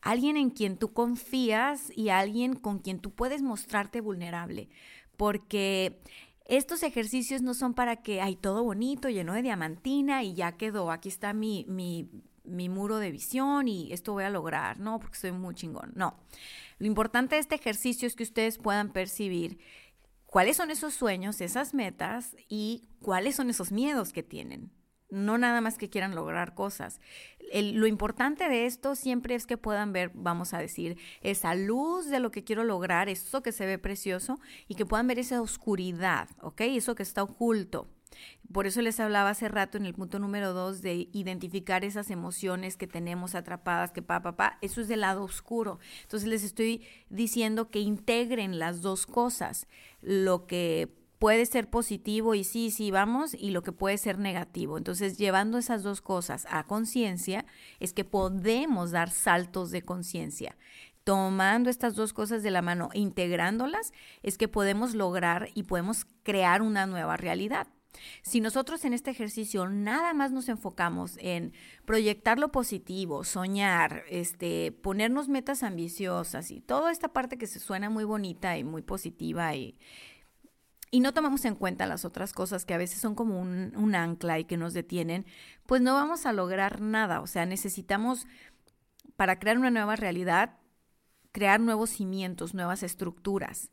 Alguien 0.01 0.37
en 0.37 0.49
quien 0.49 0.77
tú 0.77 0.93
confías 0.93 1.91
y 1.95 2.09
alguien 2.09 2.55
con 2.55 2.79
quien 2.79 2.99
tú 2.99 3.11
puedes 3.11 3.41
mostrarte 3.41 3.99
vulnerable. 3.99 4.69
Porque 5.17 6.01
estos 6.49 6.81
ejercicios 6.81 7.43
no 7.43 7.53
son 7.53 7.75
para 7.75 7.97
que 7.97 8.21
hay 8.21 8.35
todo 8.35 8.63
bonito, 8.63 9.07
lleno 9.07 9.33
de 9.33 9.43
diamantina 9.43 10.23
y 10.23 10.33
ya 10.33 10.53
quedó, 10.53 10.91
aquí 10.91 11.07
está 11.07 11.31
mi, 11.31 11.63
mi, 11.69 12.09
mi 12.43 12.69
muro 12.69 12.97
de 12.97 13.11
visión 13.11 13.67
y 13.67 13.93
esto 13.93 14.13
voy 14.13 14.23
a 14.23 14.31
lograr, 14.31 14.79
no, 14.79 14.99
porque 14.99 15.17
soy 15.17 15.31
muy 15.31 15.53
chingón. 15.53 15.91
No, 15.95 16.17
lo 16.79 16.87
importante 16.87 17.35
de 17.35 17.41
este 17.41 17.53
ejercicio 17.53 18.07
es 18.07 18.15
que 18.15 18.23
ustedes 18.23 18.57
puedan 18.57 18.91
percibir 18.91 19.59
cuáles 20.25 20.57
son 20.57 20.71
esos 20.71 20.95
sueños, 20.95 21.39
esas 21.39 21.75
metas 21.75 22.35
y 22.47 22.87
cuáles 22.99 23.35
son 23.35 23.51
esos 23.51 23.71
miedos 23.71 24.11
que 24.11 24.23
tienen. 24.23 24.71
No 25.09 25.37
nada 25.37 25.61
más 25.61 25.77
que 25.77 25.89
quieran 25.89 26.15
lograr 26.15 26.53
cosas. 26.53 26.99
lo 27.51 27.87
importante 27.87 28.47
de 28.47 28.65
esto 28.65 28.95
siempre 28.95 29.35
es 29.35 29.47
que 29.47 29.57
puedan 29.57 29.91
ver, 29.91 30.11
vamos 30.13 30.53
a 30.53 30.59
decir, 30.59 30.97
esa 31.21 31.55
luz 31.55 32.09
de 32.09 32.19
lo 32.19 32.29
que 32.31 32.43
quiero 32.43 32.63
lograr, 32.63 33.09
eso 33.09 33.41
que 33.41 33.51
se 33.51 33.65
ve 33.65 33.79
precioso, 33.79 34.39
y 34.67 34.75
que 34.75 34.85
puedan 34.85 35.07
ver 35.07 35.19
esa 35.19 35.41
oscuridad, 35.41 36.29
¿ok? 36.41 36.61
Eso 36.61 36.95
que 36.95 37.03
está 37.03 37.23
oculto. 37.23 37.87
Por 38.51 38.65
eso 38.65 38.81
les 38.81 38.99
hablaba 38.99 39.29
hace 39.29 39.47
rato 39.47 39.77
en 39.77 39.85
el 39.85 39.93
punto 39.93 40.17
número 40.17 40.53
dos 40.53 40.81
de 40.81 41.07
identificar 41.13 41.85
esas 41.85 42.09
emociones 42.09 42.77
que 42.77 42.87
tenemos 42.87 43.35
atrapadas, 43.35 43.91
que 43.91 44.01
pa, 44.01 44.21
pa, 44.21 44.35
pa, 44.35 44.57
eso 44.61 44.81
es 44.81 44.87
del 44.87 45.01
lado 45.01 45.23
oscuro. 45.23 45.79
Entonces 46.01 46.27
les 46.27 46.43
estoy 46.43 46.83
diciendo 47.09 47.69
que 47.69 47.79
integren 47.79 48.57
las 48.57 48.81
dos 48.81 49.05
cosas, 49.05 49.67
lo 50.01 50.47
que 50.47 50.98
puede 51.19 51.45
ser 51.45 51.69
positivo 51.69 52.33
y 52.33 52.43
sí, 52.43 52.71
sí, 52.71 52.91
vamos, 52.91 53.33
y 53.33 53.51
lo 53.51 53.61
que 53.61 53.73
puede 53.73 53.97
ser 53.97 54.17
negativo. 54.17 54.77
Entonces, 54.77 55.17
llevando 55.17 55.57
esas 55.57 55.83
dos 55.83 56.01
cosas 56.01 56.47
a 56.49 56.63
conciencia, 56.63 57.45
es 57.79 57.93
que 57.93 58.05
podemos 58.05 58.91
dar 58.91 59.11
saltos 59.11 59.69
de 59.71 59.83
conciencia 59.83 60.57
tomando 61.03 61.71
estas 61.71 61.95
dos 61.95 62.13
cosas 62.13 62.43
de 62.43 62.51
la 62.51 62.61
mano, 62.61 62.89
integrándolas, 62.93 63.93
es 64.21 64.37
que 64.37 64.47
podemos 64.47 64.93
lograr 64.93 65.49
y 65.55 65.63
podemos 65.63 66.05
crear 66.21 66.61
una 66.61 66.85
nueva 66.85 67.17
realidad. 67.17 67.67
Si 68.21 68.41
nosotros 68.41 68.85
en 68.85 68.93
este 68.93 69.09
ejercicio 69.09 69.67
nada 69.67 70.13
más 70.13 70.31
nos 70.31 70.49
enfocamos 70.49 71.17
en 71.19 71.53
proyectar 71.85 72.37
lo 72.37 72.51
positivo, 72.51 73.23
soñar, 73.23 74.03
este, 74.09 74.71
ponernos 74.71 75.27
metas 75.27 75.63
ambiciosas 75.63 76.51
y 76.51 76.61
toda 76.61 76.91
esta 76.91 77.07
parte 77.07 77.37
que 77.37 77.47
se 77.47 77.59
suena 77.59 77.89
muy 77.89 78.03
bonita 78.03 78.57
y 78.57 78.63
muy 78.63 78.83
positiva 78.83 79.55
y, 79.55 79.79
y 80.91 81.01
no 81.01 81.13
tomamos 81.13 81.45
en 81.45 81.55
cuenta 81.55 81.85
las 81.85 82.05
otras 82.05 82.33
cosas 82.33 82.65
que 82.65 82.73
a 82.73 82.77
veces 82.77 82.99
son 82.99 83.15
como 83.15 83.39
un, 83.39 83.95
ancla 83.95 84.39
y 84.39 84.45
que 84.45 84.57
nos 84.57 84.73
detienen, 84.73 85.25
pues 85.65 85.81
no 85.81 85.93
vamos 85.93 86.25
a 86.25 86.33
lograr 86.33 86.81
nada. 86.81 87.21
O 87.21 87.27
sea, 87.27 87.45
necesitamos, 87.45 88.25
para 89.15 89.39
crear 89.39 89.57
una 89.57 89.69
nueva 89.69 89.95
realidad, 89.95 90.57
crear 91.31 91.59
nuevos 91.59 91.91
cimientos, 91.91 92.53
nuevas 92.53 92.81
estructuras. 92.81 93.69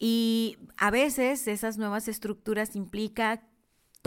Y 0.00 0.58
a 0.76 0.90
veces 0.90 1.46
esas 1.48 1.78
nuevas 1.78 2.08
estructuras 2.08 2.76
implica 2.76 3.47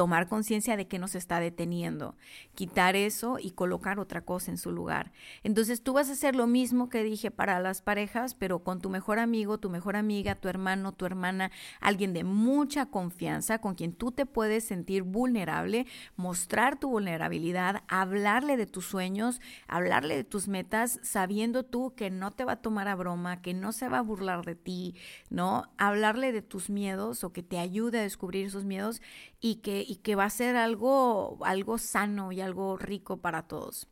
tomar 0.01 0.27
conciencia 0.27 0.77
de 0.77 0.87
que 0.87 0.97
nos 0.97 1.13
está 1.13 1.39
deteniendo, 1.39 2.15
quitar 2.55 2.95
eso 2.95 3.37
y 3.39 3.51
colocar 3.51 3.99
otra 3.99 4.21
cosa 4.21 4.49
en 4.49 4.57
su 4.57 4.71
lugar. 4.71 5.11
Entonces 5.43 5.83
tú 5.83 5.93
vas 5.93 6.09
a 6.09 6.13
hacer 6.13 6.35
lo 6.35 6.47
mismo 6.47 6.89
que 6.89 7.03
dije 7.03 7.29
para 7.29 7.59
las 7.59 7.83
parejas, 7.83 8.33
pero 8.33 8.63
con 8.63 8.81
tu 8.81 8.89
mejor 8.89 9.19
amigo, 9.19 9.59
tu 9.59 9.69
mejor 9.69 9.95
amiga, 9.95 10.33
tu 10.33 10.47
hermano, 10.47 10.91
tu 10.91 11.05
hermana, 11.05 11.51
alguien 11.81 12.13
de 12.13 12.23
mucha 12.23 12.87
confianza, 12.87 13.59
con 13.59 13.75
quien 13.75 13.93
tú 13.93 14.11
te 14.11 14.25
puedes 14.25 14.63
sentir 14.63 15.03
vulnerable, 15.03 15.85
mostrar 16.15 16.79
tu 16.79 16.89
vulnerabilidad, 16.89 17.83
hablarle 17.87 18.57
de 18.57 18.65
tus 18.65 18.87
sueños, 18.87 19.39
hablarle 19.67 20.15
de 20.15 20.23
tus 20.23 20.47
metas, 20.47 20.99
sabiendo 21.03 21.61
tú 21.61 21.93
que 21.95 22.09
no 22.09 22.31
te 22.31 22.43
va 22.43 22.53
a 22.53 22.61
tomar 22.63 22.87
a 22.87 22.95
broma, 22.95 23.43
que 23.43 23.53
no 23.53 23.71
se 23.71 23.87
va 23.87 23.99
a 23.99 24.01
burlar 24.01 24.45
de 24.45 24.55
ti, 24.55 24.95
¿no? 25.29 25.71
Hablarle 25.77 26.31
de 26.31 26.41
tus 26.41 26.71
miedos 26.71 27.23
o 27.23 27.31
que 27.31 27.43
te 27.43 27.59
ayude 27.59 27.99
a 27.99 28.01
descubrir 28.01 28.47
esos 28.47 28.65
miedos 28.65 28.99
y 29.39 29.57
que 29.57 29.85
y 29.91 29.97
que 29.97 30.15
va 30.15 30.23
a 30.23 30.29
ser 30.29 30.55
algo, 30.55 31.37
algo 31.43 31.77
sano 31.77 32.31
y 32.31 32.39
algo 32.39 32.77
rico 32.77 33.17
para 33.17 33.41
todos. 33.41 33.89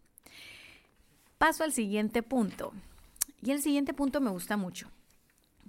Paso 1.38 1.66
al 1.66 1.74
siguiente 1.74 2.24
punto. 2.24 2.72
Y 3.42 3.52
el 3.52 3.62
siguiente 3.62 3.94
punto 3.94 4.22
me 4.22 4.30
gusta 4.30 4.56
mucho, 4.56 4.90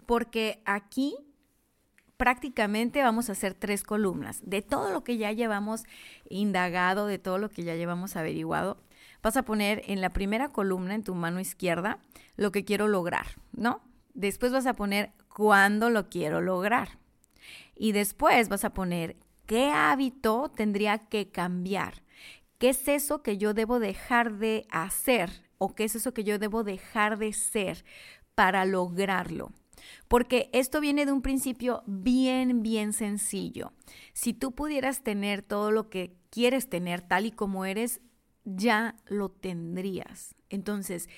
porque 0.06 0.62
aquí 0.66 1.16
prácticamente 2.16 3.02
vamos 3.02 3.28
a 3.28 3.32
hacer 3.32 3.54
tres 3.54 3.82
columnas. 3.82 4.40
De 4.44 4.62
todo 4.62 4.92
lo 4.92 5.02
que 5.02 5.16
ya 5.16 5.32
llevamos 5.32 5.82
indagado, 6.28 7.06
de 7.06 7.18
todo 7.18 7.38
lo 7.38 7.48
que 7.48 7.64
ya 7.64 7.74
llevamos 7.74 8.14
averiguado, 8.14 8.80
vas 9.24 9.36
a 9.36 9.42
poner 9.42 9.82
en 9.86 10.00
la 10.00 10.10
primera 10.10 10.50
columna, 10.50 10.94
en 10.94 11.02
tu 11.02 11.16
mano 11.16 11.40
izquierda, 11.40 11.98
lo 12.36 12.52
que 12.52 12.64
quiero 12.64 12.86
lograr, 12.86 13.26
¿no? 13.50 13.82
Después 14.14 14.52
vas 14.52 14.66
a 14.66 14.74
poner 14.74 15.10
cuándo 15.34 15.90
lo 15.90 16.08
quiero 16.08 16.40
lograr. 16.40 17.00
Y 17.74 17.90
después 17.90 18.48
vas 18.48 18.64
a 18.64 18.74
poner 18.74 19.16
¿Qué 19.50 19.72
hábito 19.72 20.48
tendría 20.54 20.98
que 20.98 21.32
cambiar? 21.32 22.04
¿Qué 22.58 22.68
es 22.68 22.86
eso 22.86 23.24
que 23.24 23.36
yo 23.36 23.52
debo 23.52 23.80
dejar 23.80 24.38
de 24.38 24.64
hacer? 24.70 25.42
¿O 25.58 25.74
qué 25.74 25.82
es 25.82 25.96
eso 25.96 26.14
que 26.14 26.22
yo 26.22 26.38
debo 26.38 26.62
dejar 26.62 27.18
de 27.18 27.32
ser 27.32 27.84
para 28.36 28.64
lograrlo? 28.64 29.50
Porque 30.06 30.50
esto 30.52 30.80
viene 30.80 31.04
de 31.04 31.10
un 31.10 31.20
principio 31.20 31.82
bien, 31.88 32.62
bien 32.62 32.92
sencillo. 32.92 33.72
Si 34.12 34.34
tú 34.34 34.52
pudieras 34.52 35.02
tener 35.02 35.42
todo 35.42 35.72
lo 35.72 35.90
que 35.90 36.14
quieres 36.30 36.68
tener 36.68 37.00
tal 37.00 37.26
y 37.26 37.32
como 37.32 37.64
eres, 37.64 38.00
ya 38.44 38.94
lo 39.06 39.32
tendrías. 39.32 40.36
Entonces, 40.48 41.08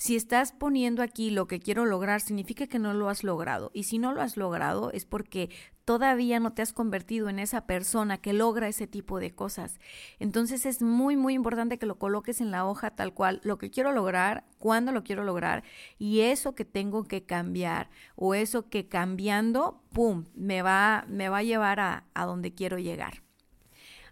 si 0.00 0.16
estás 0.16 0.52
poniendo 0.52 1.02
aquí 1.02 1.28
lo 1.28 1.46
que 1.46 1.60
quiero 1.60 1.84
lograr, 1.84 2.22
significa 2.22 2.66
que 2.66 2.78
no 2.78 2.94
lo 2.94 3.10
has 3.10 3.22
logrado. 3.22 3.70
Y 3.74 3.82
si 3.82 3.98
no 3.98 4.14
lo 4.14 4.22
has 4.22 4.38
logrado 4.38 4.90
es 4.92 5.04
porque 5.04 5.50
todavía 5.84 6.40
no 6.40 6.54
te 6.54 6.62
has 6.62 6.72
convertido 6.72 7.28
en 7.28 7.38
esa 7.38 7.66
persona 7.66 8.16
que 8.16 8.32
logra 8.32 8.66
ese 8.66 8.86
tipo 8.86 9.20
de 9.20 9.34
cosas. 9.34 9.78
Entonces 10.18 10.64
es 10.64 10.80
muy, 10.80 11.18
muy 11.18 11.34
importante 11.34 11.76
que 11.78 11.84
lo 11.84 11.98
coloques 11.98 12.40
en 12.40 12.50
la 12.50 12.64
hoja 12.64 12.92
tal 12.92 13.12
cual, 13.12 13.42
lo 13.44 13.58
que 13.58 13.70
quiero 13.70 13.92
lograr, 13.92 14.46
cuándo 14.56 14.90
lo 14.90 15.04
quiero 15.04 15.22
lograr 15.22 15.64
y 15.98 16.20
eso 16.20 16.54
que 16.54 16.64
tengo 16.64 17.04
que 17.04 17.26
cambiar 17.26 17.90
o 18.16 18.34
eso 18.34 18.70
que 18.70 18.88
cambiando, 18.88 19.82
¡pum!, 19.92 20.24
me 20.34 20.62
va, 20.62 21.04
me 21.08 21.28
va 21.28 21.38
a 21.38 21.42
llevar 21.42 21.78
a, 21.78 22.04
a 22.14 22.24
donde 22.24 22.54
quiero 22.54 22.78
llegar. 22.78 23.22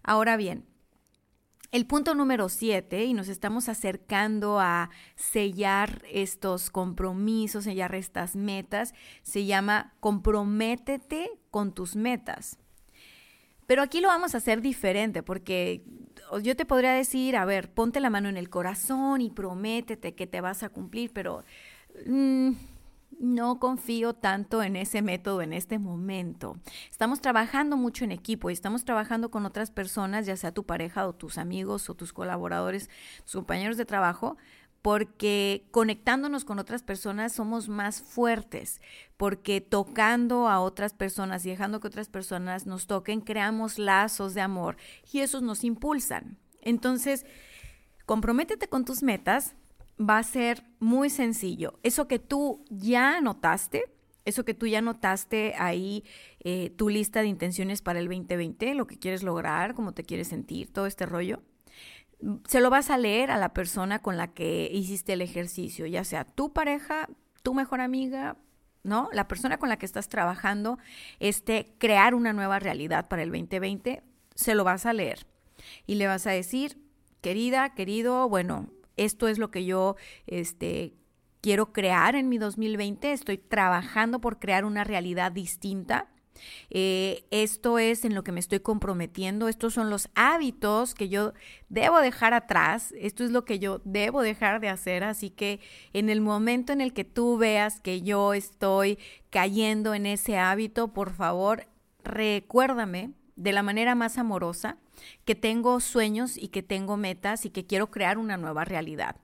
Ahora 0.03 0.37
bien, 0.37 0.65
el 1.71 1.85
punto 1.85 2.15
número 2.15 2.49
siete, 2.49 3.05
y 3.05 3.13
nos 3.13 3.27
estamos 3.27 3.69
acercando 3.69 4.59
a 4.59 4.89
sellar 5.15 6.03
estos 6.11 6.69
compromisos, 6.69 7.65
sellar 7.65 7.93
estas 7.95 8.35
metas, 8.35 8.93
se 9.21 9.45
llama 9.45 9.93
comprométete 9.99 11.29
con 11.51 11.73
tus 11.73 11.95
metas. 11.95 12.57
Pero 13.67 13.83
aquí 13.83 14.01
lo 14.01 14.07
vamos 14.07 14.33
a 14.33 14.39
hacer 14.39 14.61
diferente 14.61 15.21
porque 15.21 15.83
yo 16.41 16.55
te 16.55 16.65
podría 16.65 16.93
decir, 16.93 17.35
a 17.37 17.45
ver, 17.45 17.71
ponte 17.71 17.99
la 17.99 18.09
mano 18.09 18.27
en 18.27 18.37
el 18.37 18.49
corazón 18.49 19.21
y 19.21 19.29
prométete 19.29 20.15
que 20.15 20.25
te 20.25 20.41
vas 20.41 20.63
a 20.63 20.69
cumplir, 20.69 21.11
pero 21.13 21.43
mm, 22.07 22.51
no 23.19 23.59
confío 23.59 24.13
tanto 24.13 24.63
en 24.63 24.75
ese 24.75 25.01
método 25.01 25.41
en 25.41 25.53
este 25.53 25.77
momento. 25.77 26.57
Estamos 26.89 27.19
trabajando 27.21 27.77
mucho 27.77 28.05
en 28.05 28.11
equipo 28.11 28.49
y 28.49 28.53
estamos 28.53 28.85
trabajando 28.85 29.29
con 29.29 29.45
otras 29.45 29.71
personas, 29.71 30.25
ya 30.25 30.37
sea 30.37 30.53
tu 30.53 30.65
pareja 30.65 31.05
o 31.05 31.13
tus 31.13 31.37
amigos 31.37 31.89
o 31.89 31.95
tus 31.95 32.13
colaboradores, 32.13 32.89
tus 33.25 33.33
compañeros 33.33 33.77
de 33.77 33.85
trabajo, 33.85 34.37
porque 34.81 35.67
conectándonos 35.71 36.45
con 36.45 36.59
otras 36.59 36.83
personas 36.83 37.33
somos 37.33 37.67
más 37.67 38.01
fuertes, 38.01 38.81
porque 39.17 39.59
tocando 39.59 40.47
a 40.47 40.61
otras 40.61 40.93
personas 40.93 41.45
y 41.45 41.49
dejando 41.49 41.81
que 41.81 41.87
otras 41.87 42.07
personas 42.07 42.65
nos 42.65 42.87
toquen, 42.87 43.19
creamos 43.19 43.77
lazos 43.77 44.33
de 44.33 44.41
amor 44.41 44.77
y 45.11 45.19
esos 45.19 45.41
nos 45.41 45.65
impulsan. 45.65 46.37
Entonces, 46.61 47.25
comprométete 48.05 48.69
con 48.69 48.85
tus 48.85 49.03
metas, 49.03 49.55
va 49.99 50.17
a 50.17 50.23
ser 50.23 50.63
muy 50.79 51.09
sencillo. 51.09 51.79
Eso 51.83 52.07
que 52.07 52.19
tú 52.19 52.63
ya 52.69 53.21
notaste, 53.21 53.85
eso 54.25 54.45
que 54.45 54.53
tú 54.53 54.67
ya 54.67 54.81
notaste 54.81 55.55
ahí, 55.57 56.03
eh, 56.39 56.69
tu 56.71 56.89
lista 56.89 57.21
de 57.21 57.27
intenciones 57.27 57.81
para 57.81 57.99
el 57.99 58.07
2020, 58.07 58.73
lo 58.75 58.87
que 58.87 58.97
quieres 58.97 59.23
lograr, 59.23 59.73
cómo 59.73 59.93
te 59.93 60.03
quieres 60.03 60.27
sentir, 60.27 60.71
todo 60.71 60.85
este 60.85 61.05
rollo, 61.05 61.41
se 62.47 62.59
lo 62.59 62.69
vas 62.69 62.89
a 62.89 62.97
leer 62.97 63.31
a 63.31 63.37
la 63.37 63.53
persona 63.53 63.99
con 63.99 64.17
la 64.17 64.33
que 64.33 64.69
hiciste 64.71 65.13
el 65.13 65.21
ejercicio, 65.21 65.85
ya 65.85 66.03
sea 66.03 66.25
tu 66.25 66.51
pareja, 66.51 67.07
tu 67.43 67.53
mejor 67.53 67.81
amiga, 67.81 68.37
¿no? 68.83 69.09
La 69.13 69.27
persona 69.27 69.57
con 69.57 69.69
la 69.69 69.77
que 69.77 69.85
estás 69.85 70.09
trabajando, 70.09 70.77
este, 71.19 71.73
crear 71.77 72.15
una 72.15 72.33
nueva 72.33 72.59
realidad 72.59 73.07
para 73.07 73.23
el 73.23 73.29
2020, 73.29 74.03
se 74.35 74.55
lo 74.55 74.63
vas 74.63 74.85
a 74.85 74.93
leer 74.93 75.27
y 75.85 75.95
le 75.95 76.07
vas 76.07 76.27
a 76.27 76.31
decir, 76.31 76.77
querida, 77.21 77.73
querido, 77.73 78.27
bueno, 78.29 78.69
esto 79.05 79.27
es 79.27 79.37
lo 79.37 79.51
que 79.51 79.65
yo 79.65 79.95
este, 80.27 80.93
quiero 81.41 81.71
crear 81.71 82.15
en 82.15 82.29
mi 82.29 82.37
2020, 82.37 83.11
estoy 83.11 83.37
trabajando 83.37 84.19
por 84.19 84.39
crear 84.39 84.65
una 84.65 84.83
realidad 84.83 85.31
distinta. 85.31 86.09
Eh, 86.69 87.25
esto 87.31 87.79
es 87.79 88.05
en 88.05 88.15
lo 88.15 88.23
que 88.23 88.31
me 88.31 88.39
estoy 88.39 88.61
comprometiendo, 88.61 89.49
estos 89.49 89.73
son 89.73 89.89
los 89.89 90.09
hábitos 90.15 90.95
que 90.95 91.09
yo 91.09 91.33
debo 91.67 91.99
dejar 91.99 92.33
atrás, 92.33 92.93
esto 92.97 93.25
es 93.25 93.31
lo 93.31 93.43
que 93.43 93.59
yo 93.59 93.81
debo 93.83 94.21
dejar 94.21 94.61
de 94.61 94.69
hacer, 94.69 95.03
así 95.03 95.31
que 95.31 95.59
en 95.91 96.09
el 96.09 96.21
momento 96.21 96.71
en 96.71 96.79
el 96.79 96.93
que 96.93 97.03
tú 97.03 97.37
veas 97.37 97.81
que 97.81 98.01
yo 98.01 98.33
estoy 98.33 98.99
cayendo 99.29 99.93
en 99.93 100.05
ese 100.05 100.37
hábito, 100.37 100.93
por 100.93 101.11
favor, 101.13 101.67
recuérdame 102.05 103.11
de 103.39 103.53
la 103.53 103.63
manera 103.63 103.95
más 103.95 104.17
amorosa 104.17 104.77
que 105.23 105.33
tengo 105.33 105.79
sueños 105.79 106.37
y 106.37 106.49
que 106.49 106.61
tengo 106.61 106.97
metas 106.97 107.45
y 107.45 107.49
que 107.49 107.65
quiero 107.65 107.89
crear 107.89 108.17
una 108.17 108.35
nueva 108.35 108.65
realidad. 108.65 109.15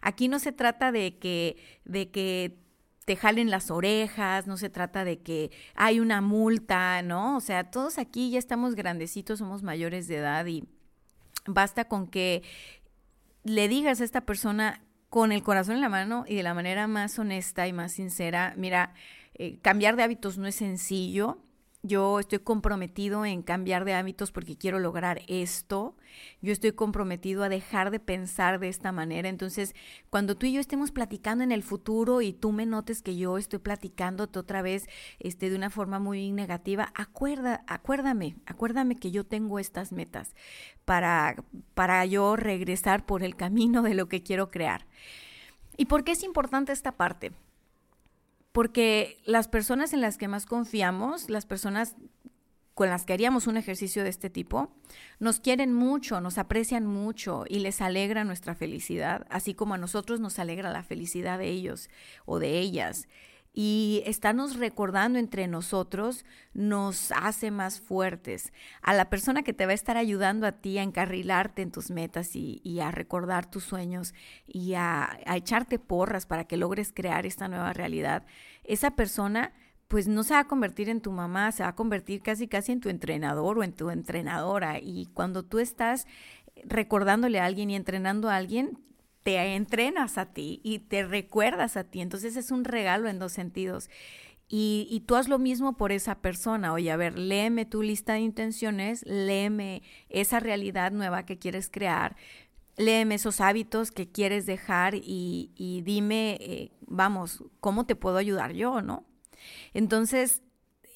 Aquí 0.00 0.28
no 0.28 0.38
se 0.38 0.52
trata 0.52 0.92
de 0.92 1.18
que, 1.18 1.56
de 1.84 2.10
que 2.10 2.58
te 3.04 3.16
jalen 3.16 3.50
las 3.50 3.72
orejas, 3.72 4.46
no 4.46 4.56
se 4.56 4.70
trata 4.70 5.04
de 5.04 5.20
que 5.20 5.50
hay 5.74 5.98
una 5.98 6.20
multa, 6.20 7.02
¿no? 7.02 7.36
O 7.36 7.40
sea, 7.40 7.72
todos 7.72 7.98
aquí 7.98 8.30
ya 8.30 8.38
estamos 8.38 8.76
grandecitos, 8.76 9.40
somos 9.40 9.64
mayores 9.64 10.06
de 10.06 10.18
edad 10.18 10.46
y 10.46 10.68
basta 11.44 11.86
con 11.86 12.06
que 12.06 12.44
le 13.42 13.66
digas 13.66 14.00
a 14.00 14.04
esta 14.04 14.20
persona 14.20 14.84
con 15.08 15.32
el 15.32 15.42
corazón 15.42 15.74
en 15.74 15.80
la 15.80 15.88
mano 15.88 16.24
y 16.28 16.36
de 16.36 16.44
la 16.44 16.54
manera 16.54 16.86
más 16.86 17.18
honesta 17.18 17.66
y 17.66 17.72
más 17.72 17.90
sincera, 17.90 18.54
mira, 18.56 18.94
eh, 19.34 19.58
cambiar 19.60 19.96
de 19.96 20.04
hábitos 20.04 20.38
no 20.38 20.46
es 20.46 20.54
sencillo, 20.54 21.42
yo 21.82 22.20
estoy 22.20 22.40
comprometido 22.40 23.24
en 23.24 23.42
cambiar 23.42 23.84
de 23.84 23.94
hábitos 23.94 24.32
porque 24.32 24.56
quiero 24.56 24.78
lograr 24.78 25.22
esto. 25.28 25.96
Yo 26.42 26.52
estoy 26.52 26.72
comprometido 26.72 27.42
a 27.42 27.48
dejar 27.48 27.90
de 27.90 28.00
pensar 28.00 28.60
de 28.60 28.68
esta 28.68 28.92
manera. 28.92 29.28
Entonces, 29.28 29.74
cuando 30.10 30.36
tú 30.36 30.46
y 30.46 30.52
yo 30.52 30.60
estemos 30.60 30.92
platicando 30.92 31.42
en 31.42 31.52
el 31.52 31.62
futuro 31.62 32.20
y 32.20 32.34
tú 32.34 32.52
me 32.52 32.66
notes 32.66 33.00
que 33.00 33.16
yo 33.16 33.38
estoy 33.38 33.60
platicándote 33.60 34.38
otra 34.38 34.60
vez 34.60 34.88
este, 35.20 35.48
de 35.48 35.56
una 35.56 35.70
forma 35.70 35.98
muy 35.98 36.32
negativa, 36.32 36.92
acuerda, 36.94 37.64
acuérdame, 37.66 38.36
acuérdame 38.44 38.96
que 38.96 39.10
yo 39.10 39.24
tengo 39.24 39.58
estas 39.58 39.90
metas 39.90 40.34
para, 40.84 41.36
para 41.74 42.04
yo 42.04 42.36
regresar 42.36 43.06
por 43.06 43.22
el 43.22 43.36
camino 43.36 43.80
de 43.82 43.94
lo 43.94 44.06
que 44.08 44.22
quiero 44.22 44.50
crear. 44.50 44.86
¿Y 45.78 45.86
por 45.86 46.04
qué 46.04 46.12
es 46.12 46.24
importante 46.24 46.72
esta 46.72 46.92
parte? 46.92 47.32
Porque 48.52 49.18
las 49.24 49.48
personas 49.48 49.92
en 49.92 50.00
las 50.00 50.16
que 50.16 50.28
más 50.28 50.46
confiamos, 50.46 51.30
las 51.30 51.46
personas 51.46 51.96
con 52.74 52.88
las 52.88 53.04
que 53.04 53.12
haríamos 53.12 53.46
un 53.46 53.56
ejercicio 53.56 54.04
de 54.04 54.08
este 54.08 54.30
tipo, 54.30 54.72
nos 55.18 55.40
quieren 55.40 55.74
mucho, 55.74 56.20
nos 56.20 56.38
aprecian 56.38 56.86
mucho 56.86 57.44
y 57.46 57.58
les 57.58 57.82
alegra 57.82 58.24
nuestra 58.24 58.54
felicidad, 58.54 59.26
así 59.28 59.54
como 59.54 59.74
a 59.74 59.78
nosotros 59.78 60.18
nos 60.18 60.38
alegra 60.38 60.70
la 60.70 60.82
felicidad 60.82 61.38
de 61.38 61.48
ellos 61.48 61.90
o 62.24 62.38
de 62.38 62.58
ellas 62.58 63.06
y 63.52 64.02
estarnos 64.06 64.56
recordando 64.56 65.18
entre 65.18 65.48
nosotros 65.48 66.24
nos 66.54 67.12
hace 67.12 67.50
más 67.50 67.80
fuertes. 67.80 68.52
A 68.82 68.94
la 68.94 69.10
persona 69.10 69.42
que 69.42 69.52
te 69.52 69.66
va 69.66 69.72
a 69.72 69.74
estar 69.74 69.96
ayudando 69.96 70.46
a 70.46 70.52
ti 70.52 70.78
a 70.78 70.82
encarrilarte 70.82 71.62
en 71.62 71.72
tus 71.72 71.90
metas 71.90 72.36
y, 72.36 72.80
a 72.80 72.90
recordar 72.90 73.50
tus 73.50 73.64
sueños 73.64 74.14
y 74.46 74.74
a, 74.74 75.18
a 75.26 75.36
echarte 75.36 75.78
porras 75.78 76.26
para 76.26 76.44
que 76.44 76.56
logres 76.56 76.92
crear 76.92 77.26
esta 77.26 77.48
nueva 77.48 77.72
realidad, 77.72 78.24
esa 78.64 78.92
persona 78.92 79.52
pues 79.88 80.06
no 80.06 80.22
se 80.22 80.34
va 80.34 80.40
a 80.40 80.46
convertir 80.46 80.88
en 80.88 81.00
tu 81.00 81.10
mamá, 81.10 81.50
se 81.50 81.64
va 81.64 81.70
a 81.70 81.74
convertir 81.74 82.22
casi 82.22 82.46
casi 82.46 82.70
en 82.70 82.80
tu 82.80 82.88
entrenador 82.88 83.58
o 83.58 83.64
en 83.64 83.72
tu 83.72 83.90
entrenadora. 83.90 84.78
Y 84.78 85.06
cuando 85.14 85.42
tú 85.42 85.58
estás 85.58 86.06
recordándole 86.64 87.40
a 87.40 87.44
alguien 87.44 87.70
y 87.70 87.74
entrenando 87.74 88.28
a 88.28 88.36
alguien, 88.36 88.78
te 89.22 89.54
entrenas 89.54 90.18
a 90.18 90.26
ti 90.26 90.60
y 90.62 90.80
te 90.80 91.04
recuerdas 91.04 91.76
a 91.76 91.84
ti. 91.84 92.00
Entonces 92.00 92.36
es 92.36 92.50
un 92.50 92.64
regalo 92.64 93.08
en 93.08 93.18
dos 93.18 93.32
sentidos. 93.32 93.90
Y, 94.48 94.88
y, 94.90 95.00
tú 95.00 95.14
haz 95.14 95.28
lo 95.28 95.38
mismo 95.38 95.76
por 95.76 95.92
esa 95.92 96.16
persona. 96.16 96.72
Oye, 96.72 96.90
a 96.90 96.96
ver, 96.96 97.16
léeme 97.16 97.66
tu 97.66 97.82
lista 97.82 98.14
de 98.14 98.20
intenciones, 98.20 99.04
léeme 99.06 99.82
esa 100.08 100.40
realidad 100.40 100.90
nueva 100.90 101.24
que 101.24 101.38
quieres 101.38 101.70
crear, 101.70 102.16
léeme 102.76 103.14
esos 103.14 103.40
hábitos 103.40 103.92
que 103.92 104.10
quieres 104.10 104.46
dejar 104.46 104.96
y, 104.96 105.52
y 105.54 105.82
dime, 105.82 106.36
eh, 106.40 106.72
vamos, 106.80 107.44
¿cómo 107.60 107.86
te 107.86 107.94
puedo 107.94 108.16
ayudar 108.16 108.52
yo, 108.52 108.82
no? 108.82 109.04
Entonces, 109.72 110.42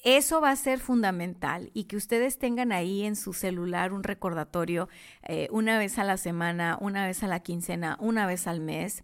eso 0.05 0.39
va 0.39 0.51
a 0.51 0.55
ser 0.55 0.79
fundamental 0.79 1.71
y 1.73 1.85
que 1.85 1.97
ustedes 1.97 2.37
tengan 2.37 2.71
ahí 2.71 3.03
en 3.05 3.15
su 3.15 3.33
celular 3.33 3.91
un 3.91 4.03
recordatorio 4.03 4.87
eh, 5.23 5.47
una 5.49 5.79
vez 5.79 5.97
a 5.97 6.03
la 6.03 6.17
semana, 6.17 6.77
una 6.79 7.07
vez 7.07 7.23
a 7.23 7.27
la 7.27 7.39
quincena, 7.39 7.97
una 7.99 8.27
vez 8.27 8.45
al 8.45 8.61
mes. 8.61 9.03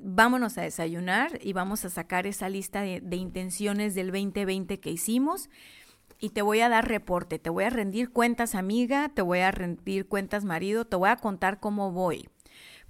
Vámonos 0.00 0.56
a 0.56 0.62
desayunar 0.62 1.38
y 1.42 1.52
vamos 1.52 1.84
a 1.84 1.90
sacar 1.90 2.26
esa 2.26 2.48
lista 2.48 2.80
de, 2.80 3.02
de 3.02 3.16
intenciones 3.16 3.94
del 3.94 4.06
2020 4.06 4.80
que 4.80 4.90
hicimos 4.90 5.50
y 6.18 6.30
te 6.30 6.40
voy 6.40 6.60
a 6.60 6.70
dar 6.70 6.88
reporte, 6.88 7.38
te 7.38 7.50
voy 7.50 7.64
a 7.64 7.70
rendir 7.70 8.10
cuentas 8.10 8.54
amiga, 8.54 9.10
te 9.10 9.20
voy 9.20 9.40
a 9.40 9.50
rendir 9.50 10.08
cuentas 10.08 10.46
marido, 10.46 10.86
te 10.86 10.96
voy 10.96 11.10
a 11.10 11.16
contar 11.16 11.60
cómo 11.60 11.92
voy. 11.92 12.30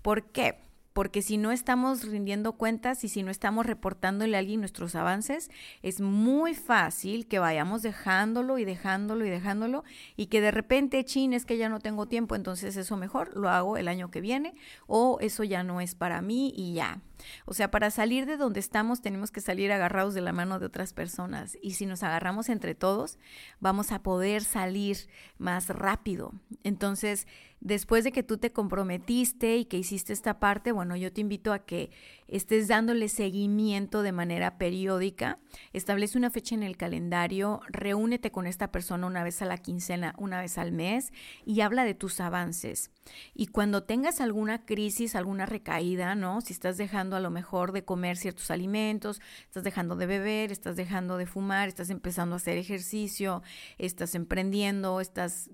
¿Por 0.01 0.31
qué? 0.31 0.66
Porque 0.97 1.21
si 1.21 1.37
no 1.37 1.53
estamos 1.53 2.05
rindiendo 2.09 2.55
cuentas 2.55 3.05
y 3.05 3.11
si 3.11 3.23
no 3.23 3.31
estamos 3.31 3.67
reportándole 3.67 4.35
a 4.35 4.39
alguien 4.39 4.61
nuestros 4.61 4.95
avances, 4.95 5.51
es 5.83 6.01
muy 6.01 6.55
fácil 6.55 7.29
que 7.29 7.39
vayamos 7.39 7.83
dejándolo 7.83 8.57
y 8.57 8.65
dejándolo 8.65 9.27
y 9.27 9.29
dejándolo 9.29 9.85
y 10.17 10.29
que 10.29 10.41
de 10.41 10.53
repente, 10.53 11.05
chin, 11.05 11.35
es 11.35 11.45
que 11.45 11.59
ya 11.59 11.69
no 11.69 11.81
tengo 11.81 12.07
tiempo, 12.07 12.35
entonces 12.35 12.79
eso 12.79 12.97
mejor 12.97 13.37
lo 13.37 13.51
hago 13.51 13.77
el 13.77 13.89
año 13.89 14.11
que 14.11 14.23
viene 14.23 14.55
o 14.87 15.19
eso 15.21 15.45
ya 15.45 15.63
no 15.63 15.83
es 15.83 15.95
para 15.95 16.23
mí 16.23 16.55
y 16.57 16.73
ya. 16.73 17.03
O 17.45 17.53
sea, 17.53 17.71
para 17.71 17.91
salir 17.91 18.25
de 18.25 18.39
donde 18.39 18.61
estamos 18.61 19.03
tenemos 19.03 19.31
que 19.31 19.43
salir 19.43 19.73
agarrados 19.73 20.15
de 20.15 20.23
la 20.23 20.33
mano 20.33 20.59
de 20.59 20.67
otras 20.67 20.95
personas. 20.95 21.59
Y 21.61 21.73
si 21.73 21.85
nos 21.85 22.03
agarramos 22.03 22.49
entre 22.49 22.75
todos, 22.75 23.19
vamos 23.61 23.93
a 23.93 24.03
poder 24.03 24.45
salir 24.45 24.97
más 25.39 25.69
rápido. 25.69 26.33
Entonces, 26.63 27.27
después 27.67 28.05
de 28.05 28.13
que 28.13 28.23
tú 28.23 28.39
te 28.39 28.53
comprometiste 28.53 29.57
y 29.57 29.65
que 29.65 29.77
hiciste 29.77 30.13
esta 30.13 30.39
parte, 30.39 30.71
bueno, 30.71 30.95
yo 30.95 31.13
te 31.13 31.21
invito 31.21 31.53
a 31.53 31.59
que 31.59 31.91
estés 32.29 32.69
dándole 32.69 33.09
seguimiento 33.09 34.03
de 34.03 34.13
manera 34.13 34.57
periódica. 34.57 35.41
Establece 35.73 36.17
una 36.17 36.31
fecha 36.31 36.55
en 36.55 36.63
el 36.63 36.77
calendario, 36.77 37.61
reúnete 37.69 38.31
con 38.31 38.47
esta 38.47 38.71
persona 38.71 39.09
una 39.09 39.25
vez 39.25 39.43
a 39.43 39.47
la 39.47 39.59
quincena, 39.59 40.15
una 40.17 40.41
vez 40.41 40.59
al 40.59 40.71
mes 40.71 41.13
y 41.45 41.61
habla 41.61 41.85
de 41.85 41.95
tus 41.95 42.21
avances. 42.21 42.93
Y 43.35 43.49
cuando 43.49 43.83
tengas 43.83 44.21
alguna 44.21 44.65
crisis, 44.65 45.17
alguna 45.17 45.45
recaída, 45.45 46.15
¿no? 46.15 46.43
Si 46.43 46.53
estás 46.53 46.77
dejando 46.77 47.17
a 47.17 47.21
lo 47.21 47.31
mejor 47.31 47.73
de 47.73 47.85
comer 47.85 48.17
ciertos 48.17 48.53
alimentos, 48.53 49.21
estás 49.45 49.65
dejando 49.65 49.97
de 49.97 50.07
beber, 50.07 50.53
estás 50.53 50.77
dejando 50.77 51.17
de 51.17 51.27
fumar, 51.27 51.67
estás 51.67 51.91
empezando 51.91 52.35
a 52.35 52.37
hacer 52.37 52.59
ejercicio, 52.59 53.43
estás 53.77 54.15
emprendiendo, 54.15 55.01
estás 55.01 55.51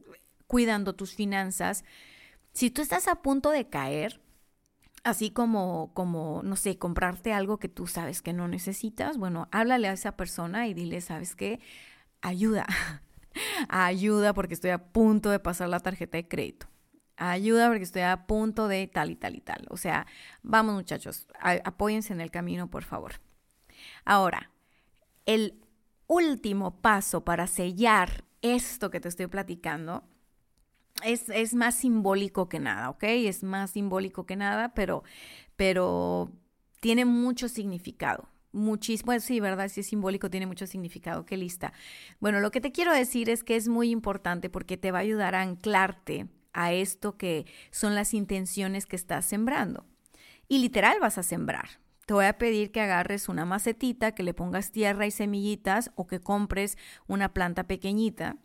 cuidando 0.52 0.94
tus 0.94 1.14
finanzas. 1.14 1.82
Si 2.52 2.70
tú 2.70 2.82
estás 2.82 3.08
a 3.08 3.22
punto 3.22 3.48
de 3.48 3.70
caer, 3.70 4.20
así 5.02 5.30
como, 5.30 5.94
como, 5.94 6.42
no 6.44 6.56
sé, 6.56 6.76
comprarte 6.76 7.32
algo 7.32 7.56
que 7.56 7.70
tú 7.70 7.86
sabes 7.86 8.20
que 8.20 8.34
no 8.34 8.48
necesitas, 8.48 9.16
bueno, 9.16 9.48
háblale 9.50 9.88
a 9.88 9.94
esa 9.94 10.14
persona 10.14 10.68
y 10.68 10.74
dile, 10.74 11.00
¿sabes 11.00 11.34
qué? 11.34 11.58
Ayuda, 12.20 12.66
ayuda 13.70 14.34
porque 14.34 14.52
estoy 14.52 14.72
a 14.72 14.92
punto 14.92 15.30
de 15.30 15.38
pasar 15.38 15.70
la 15.70 15.80
tarjeta 15.80 16.18
de 16.18 16.28
crédito 16.28 16.66
ayuda 17.16 17.68
porque 17.68 17.84
estoy 17.84 18.02
a 18.02 18.26
punto 18.26 18.68
de 18.68 18.88
tal 18.88 19.10
y 19.10 19.16
tal 19.16 19.36
y 19.36 19.40
tal. 19.40 19.64
O 19.70 19.76
sea, 19.76 20.06
vamos 20.42 20.74
muchachos, 20.74 21.28
apóyense 21.40 22.12
en 22.12 22.20
el 22.20 22.30
camino, 22.32 22.68
por 22.68 22.82
favor. 22.82 23.20
Ahora, 24.04 24.50
el 25.24 25.62
último 26.08 26.80
paso 26.80 27.24
para 27.24 27.46
sellar 27.46 28.24
esto 28.40 28.90
que 28.90 28.98
te 28.98 29.08
estoy 29.08 29.28
platicando 29.28 30.02
es, 31.04 31.28
es, 31.28 31.54
más 31.54 31.74
simbólico 31.74 32.48
que 32.48 32.60
nada, 32.60 32.90
¿ok? 32.90 33.04
Es 33.04 33.42
más 33.42 33.72
simbólico 33.72 34.26
que 34.26 34.36
nada, 34.36 34.74
pero, 34.74 35.02
pero 35.56 36.30
tiene 36.80 37.04
mucho 37.04 37.48
significado. 37.48 38.28
Muchísimo, 38.52 39.06
pues 39.06 39.24
sí, 39.24 39.40
¿verdad? 39.40 39.68
Si 39.68 39.80
es 39.80 39.86
simbólico, 39.86 40.28
tiene 40.28 40.46
mucho 40.46 40.66
significado. 40.66 41.24
Qué 41.24 41.36
lista. 41.36 41.72
Bueno, 42.20 42.40
lo 42.40 42.50
que 42.50 42.60
te 42.60 42.72
quiero 42.72 42.92
decir 42.92 43.30
es 43.30 43.42
que 43.44 43.56
es 43.56 43.68
muy 43.68 43.90
importante 43.90 44.50
porque 44.50 44.76
te 44.76 44.90
va 44.90 44.98
a 44.98 45.02
ayudar 45.02 45.34
a 45.34 45.40
anclarte 45.40 46.26
a 46.52 46.72
esto 46.72 47.16
que 47.16 47.46
son 47.70 47.94
las 47.94 48.12
intenciones 48.12 48.86
que 48.86 48.96
estás 48.96 49.24
sembrando. 49.24 49.86
Y 50.48 50.58
literal 50.58 50.98
vas 51.00 51.16
a 51.16 51.22
sembrar. 51.22 51.80
Te 52.04 52.12
voy 52.12 52.26
a 52.26 52.36
pedir 52.36 52.72
que 52.72 52.80
agarres 52.80 53.28
una 53.28 53.46
macetita, 53.46 54.12
que 54.12 54.22
le 54.22 54.34
pongas 54.34 54.70
tierra 54.70 55.06
y 55.06 55.10
semillitas 55.10 55.90
o 55.94 56.06
que 56.06 56.20
compres 56.20 56.76
una 57.06 57.32
planta 57.32 57.64
pequeñita 57.64 58.36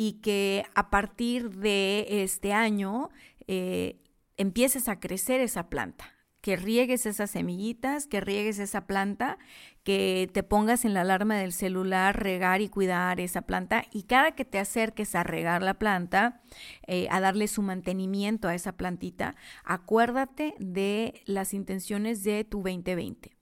y 0.00 0.20
que 0.20 0.64
a 0.76 0.90
partir 0.90 1.50
de 1.50 2.06
este 2.22 2.52
año 2.52 3.10
eh, 3.48 4.00
empieces 4.36 4.86
a 4.86 5.00
crecer 5.00 5.40
esa 5.40 5.68
planta 5.68 6.14
que 6.40 6.54
riegues 6.54 7.04
esas 7.04 7.32
semillitas, 7.32 8.06
que 8.06 8.20
riegues 8.20 8.60
esa 8.60 8.86
planta, 8.86 9.38
que 9.82 10.30
te 10.32 10.44
pongas 10.44 10.84
en 10.84 10.94
la 10.94 11.00
alarma 11.00 11.36
del 11.36 11.52
celular, 11.52 12.22
regar 12.22 12.60
y 12.60 12.68
cuidar 12.68 13.18
esa 13.18 13.42
planta 13.42 13.86
y 13.90 14.04
cada 14.04 14.36
que 14.36 14.44
te 14.44 14.60
acerques 14.60 15.16
a 15.16 15.24
regar 15.24 15.64
la 15.64 15.74
planta, 15.74 16.42
eh, 16.86 17.08
a 17.10 17.18
darle 17.18 17.48
su 17.48 17.62
mantenimiento 17.62 18.46
a 18.46 18.54
esa 18.54 18.76
plantita, 18.76 19.34
acuérdate 19.64 20.54
de 20.60 21.22
las 21.26 21.54
intenciones 21.54 22.22
de 22.22 22.44
tu 22.44 22.58
2020. 22.58 23.32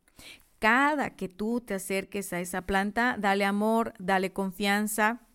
Cada 0.59 1.17
que 1.17 1.29
tú 1.29 1.61
te 1.61 1.75
acerques 1.75 2.33
a 2.33 2.41
esa 2.41 2.63
planta, 2.63 3.17
dale 3.19 3.45
amor, 3.45 3.93
dale 3.99 4.33
confianza, 4.33 5.26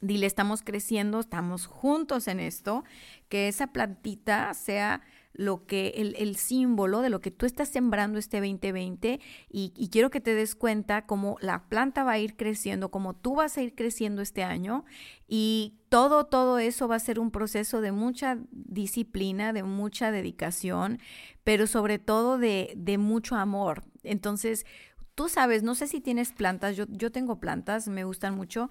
dile 0.00 0.26
estamos 0.26 0.62
creciendo, 0.62 1.20
estamos 1.20 1.66
juntos 1.66 2.28
en 2.28 2.40
esto, 2.40 2.84
que 3.28 3.48
esa 3.48 3.68
plantita 3.68 4.52
sea 4.54 5.02
lo 5.38 5.66
que 5.66 6.14
el, 6.18 6.36
símbolo 6.36 7.00
de 7.00 7.10
lo 7.10 7.20
que 7.20 7.30
tú 7.30 7.46
estás 7.46 7.68
sembrando 7.68 8.18
este 8.18 8.38
2020 8.38 9.20
y, 9.48 9.72
y, 9.76 9.88
quiero 9.88 10.10
que 10.10 10.20
te 10.20 10.34
des 10.34 10.56
cuenta 10.56 11.06
cómo 11.06 11.36
la 11.40 11.68
planta 11.68 12.02
va 12.02 12.12
a 12.12 12.18
ir 12.18 12.34
creciendo, 12.34 12.90
cómo 12.90 13.14
tú 13.14 13.36
vas 13.36 13.56
a 13.56 13.62
ir 13.62 13.76
creciendo 13.76 14.20
este 14.20 14.42
año 14.42 14.84
y 15.28 15.74
todo, 15.90 16.24
todo 16.24 16.58
eso 16.58 16.88
va 16.88 16.96
a 16.96 17.00
ser 17.00 17.20
un 17.20 17.30
proceso 17.30 17.80
de 17.80 17.92
mucha 17.92 18.38
disciplina, 18.50 19.52
de 19.52 19.62
mucha 19.62 20.10
dedicación, 20.10 20.98
pero 21.44 21.68
sobre 21.68 22.00
todo 22.00 22.36
de, 22.38 22.72
de 22.76 22.98
mucho 22.98 23.36
amor. 23.36 23.84
Entonces, 24.02 24.66
tú 25.14 25.28
sabes, 25.28 25.62
no 25.62 25.76
sé 25.76 25.86
si 25.86 26.00
tienes 26.00 26.32
plantas, 26.32 26.76
yo, 26.76 26.86
yo 26.88 27.12
tengo 27.12 27.38
plantas, 27.38 27.86
me 27.86 28.02
gustan 28.02 28.34
mucho 28.34 28.70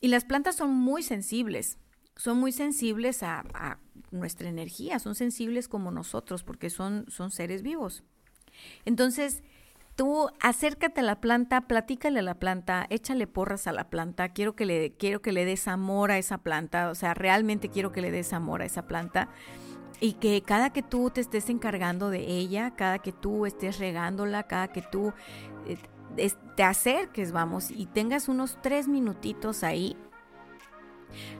y 0.00 0.08
las 0.08 0.24
plantas 0.24 0.56
son 0.56 0.70
muy 0.70 1.02
sensibles 1.02 1.78
son 2.16 2.38
muy 2.38 2.52
sensibles 2.52 3.22
a, 3.22 3.78
nuestra 4.12 4.48
energía, 4.48 4.98
son 4.98 5.14
sensibles 5.14 5.68
como 5.68 5.90
nosotros 5.90 6.44
porque 6.44 6.70
son, 6.70 7.06
son 7.08 7.30
seres 7.30 7.62
vivos. 7.62 8.04
Entonces, 8.84 9.42
tú 9.96 10.30
acércate 10.40 11.00
a 11.00 11.04
la 11.04 11.20
planta, 11.20 11.62
platícale 11.62 12.20
a 12.20 12.22
la 12.22 12.36
planta, 12.36 12.86
échale 12.88 13.26
porras 13.26 13.66
a 13.66 13.72
la 13.72 13.90
planta, 13.90 14.28
quiero 14.28 14.54
que 14.54 14.64
le, 14.64 14.92
quiero 14.92 15.20
que 15.20 15.32
le 15.32 15.44
des 15.44 15.66
amor 15.68 16.12
a 16.12 16.18
esa 16.18 16.38
planta, 16.38 16.88
o 16.90 16.94
sea, 16.94 17.14
realmente 17.14 17.68
quiero 17.68 17.92
que 17.92 18.00
le 18.00 18.10
des 18.10 18.32
amor 18.32 18.62
a 18.62 18.66
esa 18.66 18.86
planta. 18.86 19.28
Y 19.98 20.12
que 20.14 20.42
cada 20.42 20.70
que 20.70 20.82
tú 20.82 21.10
te 21.10 21.20
estés 21.22 21.50
encargando 21.50 22.10
de 22.10 22.26
ella, 22.26 22.74
cada 22.76 22.98
que 22.98 23.12
tú 23.12 23.44
estés 23.44 23.78
regándola, 23.78 24.44
cada 24.44 24.68
que 24.68 24.82
tú 24.82 25.12
eh, 25.66 25.78
te 26.56 26.62
acerques, 26.62 27.32
vamos, 27.32 27.70
y 27.70 27.86
tengas 27.86 28.28
unos 28.28 28.58
tres 28.62 28.88
minutitos 28.88 29.62
ahí 29.62 29.96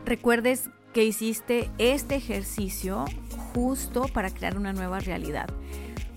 recuerdes 0.04 0.70
que 0.92 1.04
hiciste 1.04 1.70
este 1.78 2.16
ejercicio 2.16 3.04
justo 3.54 4.06
para 4.12 4.30
crear 4.30 4.56
una 4.56 4.72
nueva 4.72 5.00
realidad, 5.00 5.48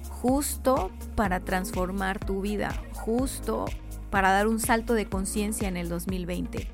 justo 0.09 0.91
para 1.15 1.41
transformar 1.41 2.23
tu 2.23 2.41
vida, 2.41 2.81
justo 2.93 3.65
para 4.09 4.31
dar 4.31 4.47
un 4.47 4.59
salto 4.59 4.93
de 4.93 5.07
conciencia 5.07 5.67
en 5.67 5.77
el 5.77 5.89
2020. 5.89 6.67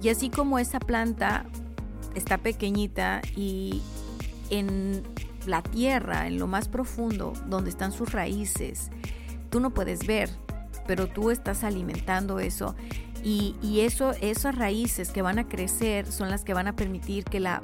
Y 0.00 0.08
así 0.08 0.30
como 0.30 0.58
esa 0.58 0.78
planta 0.78 1.46
está 2.14 2.38
pequeñita 2.38 3.20
y 3.34 3.82
en 4.50 5.02
la 5.46 5.62
tierra, 5.62 6.26
en 6.26 6.38
lo 6.38 6.46
más 6.46 6.68
profundo, 6.68 7.32
donde 7.46 7.70
están 7.70 7.90
sus 7.90 8.12
raíces, 8.12 8.90
tú 9.50 9.58
no 9.60 9.70
puedes 9.70 10.06
ver, 10.06 10.30
pero 10.88 11.06
tú 11.06 11.30
estás 11.30 11.64
alimentando 11.64 12.40
eso 12.40 12.74
y, 13.22 13.80
eso, 13.80 14.12
esas 14.22 14.54
raíces 14.54 15.10
que 15.10 15.20
van 15.20 15.38
a 15.38 15.46
crecer 15.46 16.10
son 16.10 16.30
las 16.30 16.44
que 16.44 16.54
van 16.54 16.66
a 16.66 16.74
permitir 16.74 17.24
que 17.24 17.40
la 17.40 17.62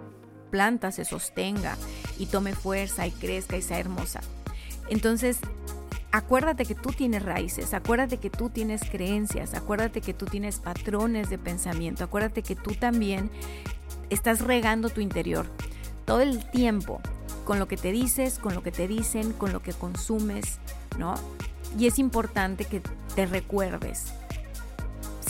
planta 0.50 0.92
se 0.92 1.06
sostenga 1.06 1.78
y 2.18 2.26
tome 2.26 2.54
fuerza 2.54 3.06
y 3.06 3.10
crezca 3.10 3.56
y 3.56 3.62
sea 3.62 3.78
hermosa. 3.78 4.20
Entonces, 4.90 5.38
acuérdate 6.12 6.66
que 6.66 6.74
tú 6.74 6.90
tienes 6.90 7.22
raíces, 7.22 7.72
acuérdate 7.72 8.18
que 8.18 8.28
tú 8.28 8.50
tienes 8.50 8.82
creencias, 8.90 9.54
acuérdate 9.54 10.02
que 10.02 10.12
tú 10.12 10.26
tienes 10.26 10.58
patrones 10.58 11.30
de 11.30 11.38
pensamiento, 11.38 12.04
acuérdate 12.04 12.42
que 12.42 12.56
tú 12.56 12.74
también 12.74 13.30
estás 14.10 14.42
regando 14.42 14.90
tu 14.90 15.00
interior 15.00 15.46
todo 16.04 16.20
el 16.20 16.44
tiempo 16.50 17.00
con 17.46 17.58
lo 17.58 17.68
que 17.68 17.78
te 17.78 17.90
dices, 17.90 18.38
con 18.38 18.54
lo 18.54 18.62
que 18.62 18.70
te 18.70 18.86
dicen, 18.86 19.32
con 19.32 19.52
lo 19.52 19.62
que 19.62 19.72
consumes, 19.72 20.58
¿no? 20.98 21.14
Y 21.78 21.86
es 21.86 21.98
importante 21.98 22.64
que 22.64 22.82
te 23.14 23.26
recuerdes 23.26 24.12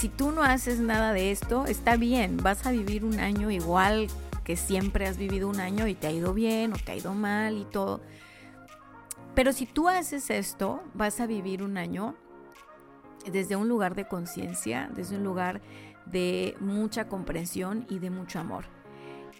si 0.04 0.10
tú 0.10 0.32
no 0.32 0.42
haces 0.42 0.80
nada 0.80 1.14
de 1.14 1.30
esto, 1.30 1.64
está 1.64 1.96
bien, 1.96 2.36
vas 2.36 2.66
a 2.66 2.72
vivir 2.72 3.06
un 3.06 3.20
año 3.20 3.50
igual 3.50 4.08
que 4.44 4.54
siempre 4.54 5.06
has 5.06 5.16
vivido 5.16 5.48
un 5.48 5.60
año 5.60 5.86
y 5.86 5.94
te 5.94 6.06
ha 6.06 6.12
ido 6.12 6.34
bien 6.34 6.74
o 6.74 6.76
te 6.76 6.92
ha 6.92 6.96
ido 6.96 7.14
mal 7.14 7.56
y 7.56 7.64
todo. 7.64 8.02
Pero 9.34 9.54
si 9.54 9.64
tú 9.64 9.88
haces 9.88 10.28
esto, 10.28 10.82
vas 10.92 11.20
a 11.20 11.26
vivir 11.26 11.62
un 11.62 11.78
año 11.78 12.16
desde 13.32 13.56
un 13.56 13.66
lugar 13.66 13.94
de 13.94 14.06
conciencia, 14.06 14.90
desde 14.94 15.16
un 15.16 15.24
lugar 15.24 15.62
de 16.04 16.54
mucha 16.60 17.08
comprensión 17.08 17.86
y 17.88 17.98
de 17.98 18.10
mucho 18.10 18.38
amor. 18.38 18.66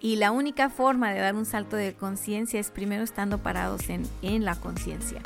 Y 0.01 0.17
la 0.17 0.33
única 0.33 0.71
forma 0.71 1.13
de 1.13 1.21
dar 1.21 1.35
un 1.35 1.45
salto 1.45 1.77
de 1.77 1.93
conciencia 1.93 2.59
es 2.59 2.71
primero 2.71 3.05
estando 3.05 3.37
parados 3.37 3.91
en, 3.91 4.05
en 4.23 4.47
la 4.47 4.57
conciencia. 4.57 5.21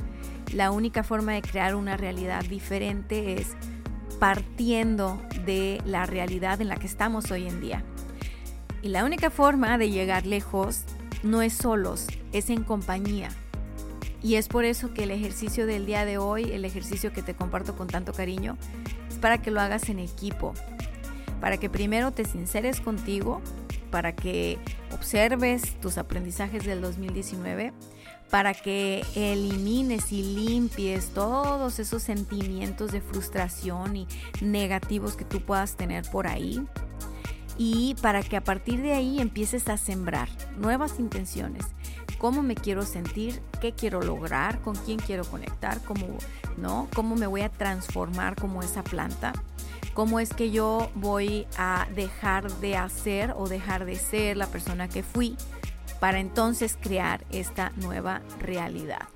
La 0.53 0.71
única 0.71 1.03
forma 1.03 1.33
de 1.33 1.43
crear 1.43 1.75
una 1.75 1.97
realidad 1.97 2.45
diferente 2.45 3.35
es 3.35 3.49
partiendo 4.19 5.21
de 5.45 5.81
la 5.85 6.07
realidad 6.07 6.61
en 6.61 6.69
la 6.69 6.77
que 6.77 6.87
estamos 6.87 7.31
hoy 7.31 7.47
en 7.47 7.61
día. 7.61 7.85
Y 8.83 8.89
la 8.89 9.05
única 9.05 9.31
forma 9.31 9.77
de 9.77 9.91
llegar 9.91 10.27
lejos 10.27 10.85
no 11.23 11.43
es 11.43 11.53
solos, 11.53 12.07
es 12.33 12.49
en 12.49 12.65
compañía. 12.65 13.29
Y 14.23 14.35
es 14.37 14.49
por 14.49 14.65
eso 14.65 14.95
que 14.95 15.05
el 15.05 15.11
ejercicio 15.11 15.67
del 15.67 15.87
día 15.87 16.05
de 16.05 16.19
hoy, 16.19 16.51
el 16.51 16.65
ejercicio 16.65 17.13
que 17.13 17.23
te 17.23 17.35
comparto 17.35 17.77
con 17.77 17.87
tanto 17.87 18.13
cariño, 18.13 18.57
es 19.09 19.17
para 19.17 19.43
que 19.43 19.51
lo 19.51 19.61
hagas 19.61 19.89
en 19.89 19.99
equipo. 19.99 20.55
Para 21.41 21.59
que 21.59 21.71
primero 21.71 22.11
te 22.13 22.25
sinceres 22.25 22.81
contigo, 22.81 23.43
para 23.91 24.15
que 24.15 24.59
observes 24.93 25.79
tus 25.81 25.99
aprendizajes 25.99 26.65
del 26.65 26.81
2019, 26.81 27.73
para 28.31 28.55
que 28.55 29.05
elimines 29.15 30.13
y 30.13 30.23
limpies 30.23 31.11
todos 31.11 31.79
esos 31.79 32.03
sentimientos 32.03 32.93
de 32.93 33.01
frustración 33.01 33.97
y 33.97 34.07
negativos 34.41 35.17
que 35.17 35.25
tú 35.25 35.41
puedas 35.41 35.77
tener 35.77 36.05
por 36.11 36.27
ahí. 36.27 36.63
Y 37.57 37.97
para 38.03 38.23
que 38.23 38.37
a 38.37 38.45
partir 38.45 38.83
de 38.83 38.93
ahí 38.93 39.21
empieces 39.21 39.69
a 39.69 39.77
sembrar 39.77 40.29
nuevas 40.59 41.01
intenciones. 41.01 41.67
Cómo 42.19 42.43
me 42.43 42.55
quiero 42.55 42.83
sentir, 42.83 43.41
qué 43.61 43.73
quiero 43.73 44.01
lograr, 44.01 44.61
con 44.61 44.75
quién 44.75 44.99
quiero 44.99 45.25
conectar, 45.25 45.81
cómo, 45.85 46.07
¿no? 46.57 46.89
cómo 46.95 47.17
me 47.17 47.27
voy 47.27 47.43
a 47.43 47.49
transformar 47.49 48.35
como 48.37 48.63
esa 48.63 48.83
planta 48.83 49.33
cómo 49.99 50.21
es 50.21 50.33
que 50.33 50.53
yo 50.53 50.93
voy 50.95 51.49
a 51.57 51.89
dejar 51.97 52.49
de 52.61 52.77
hacer 52.77 53.35
o 53.37 53.49
dejar 53.49 53.85
de 53.85 53.97
ser 53.97 54.37
la 54.37 54.47
persona 54.47 54.89
que 54.89 55.03
fui 55.03 55.37
para 55.99 56.21
entonces 56.21 56.79
crear 56.81 57.25
esta 57.33 57.73
nueva 57.83 58.23
realidad. 58.39 59.09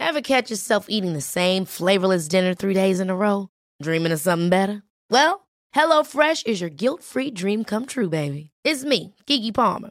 Ever 0.00 0.22
catch 0.22 0.48
yourself 0.48 0.86
eating 0.88 1.12
the 1.12 1.20
same 1.20 1.66
flavorless 1.66 2.28
dinner 2.28 2.54
three 2.54 2.72
days 2.72 2.98
in 2.98 3.10
a 3.10 3.14
row? 3.14 3.50
Dreaming 3.82 4.12
of 4.12 4.20
something 4.20 4.48
better? 4.48 4.82
Well, 5.10 5.48
HelloFresh 5.74 6.46
is 6.46 6.62
your 6.62 6.70
guilt-free 6.70 7.32
dream 7.32 7.62
come 7.62 7.84
true, 7.84 8.08
baby. 8.08 8.52
It's 8.64 8.84
me, 8.84 9.14
Kiki 9.26 9.52
Palmer. 9.52 9.90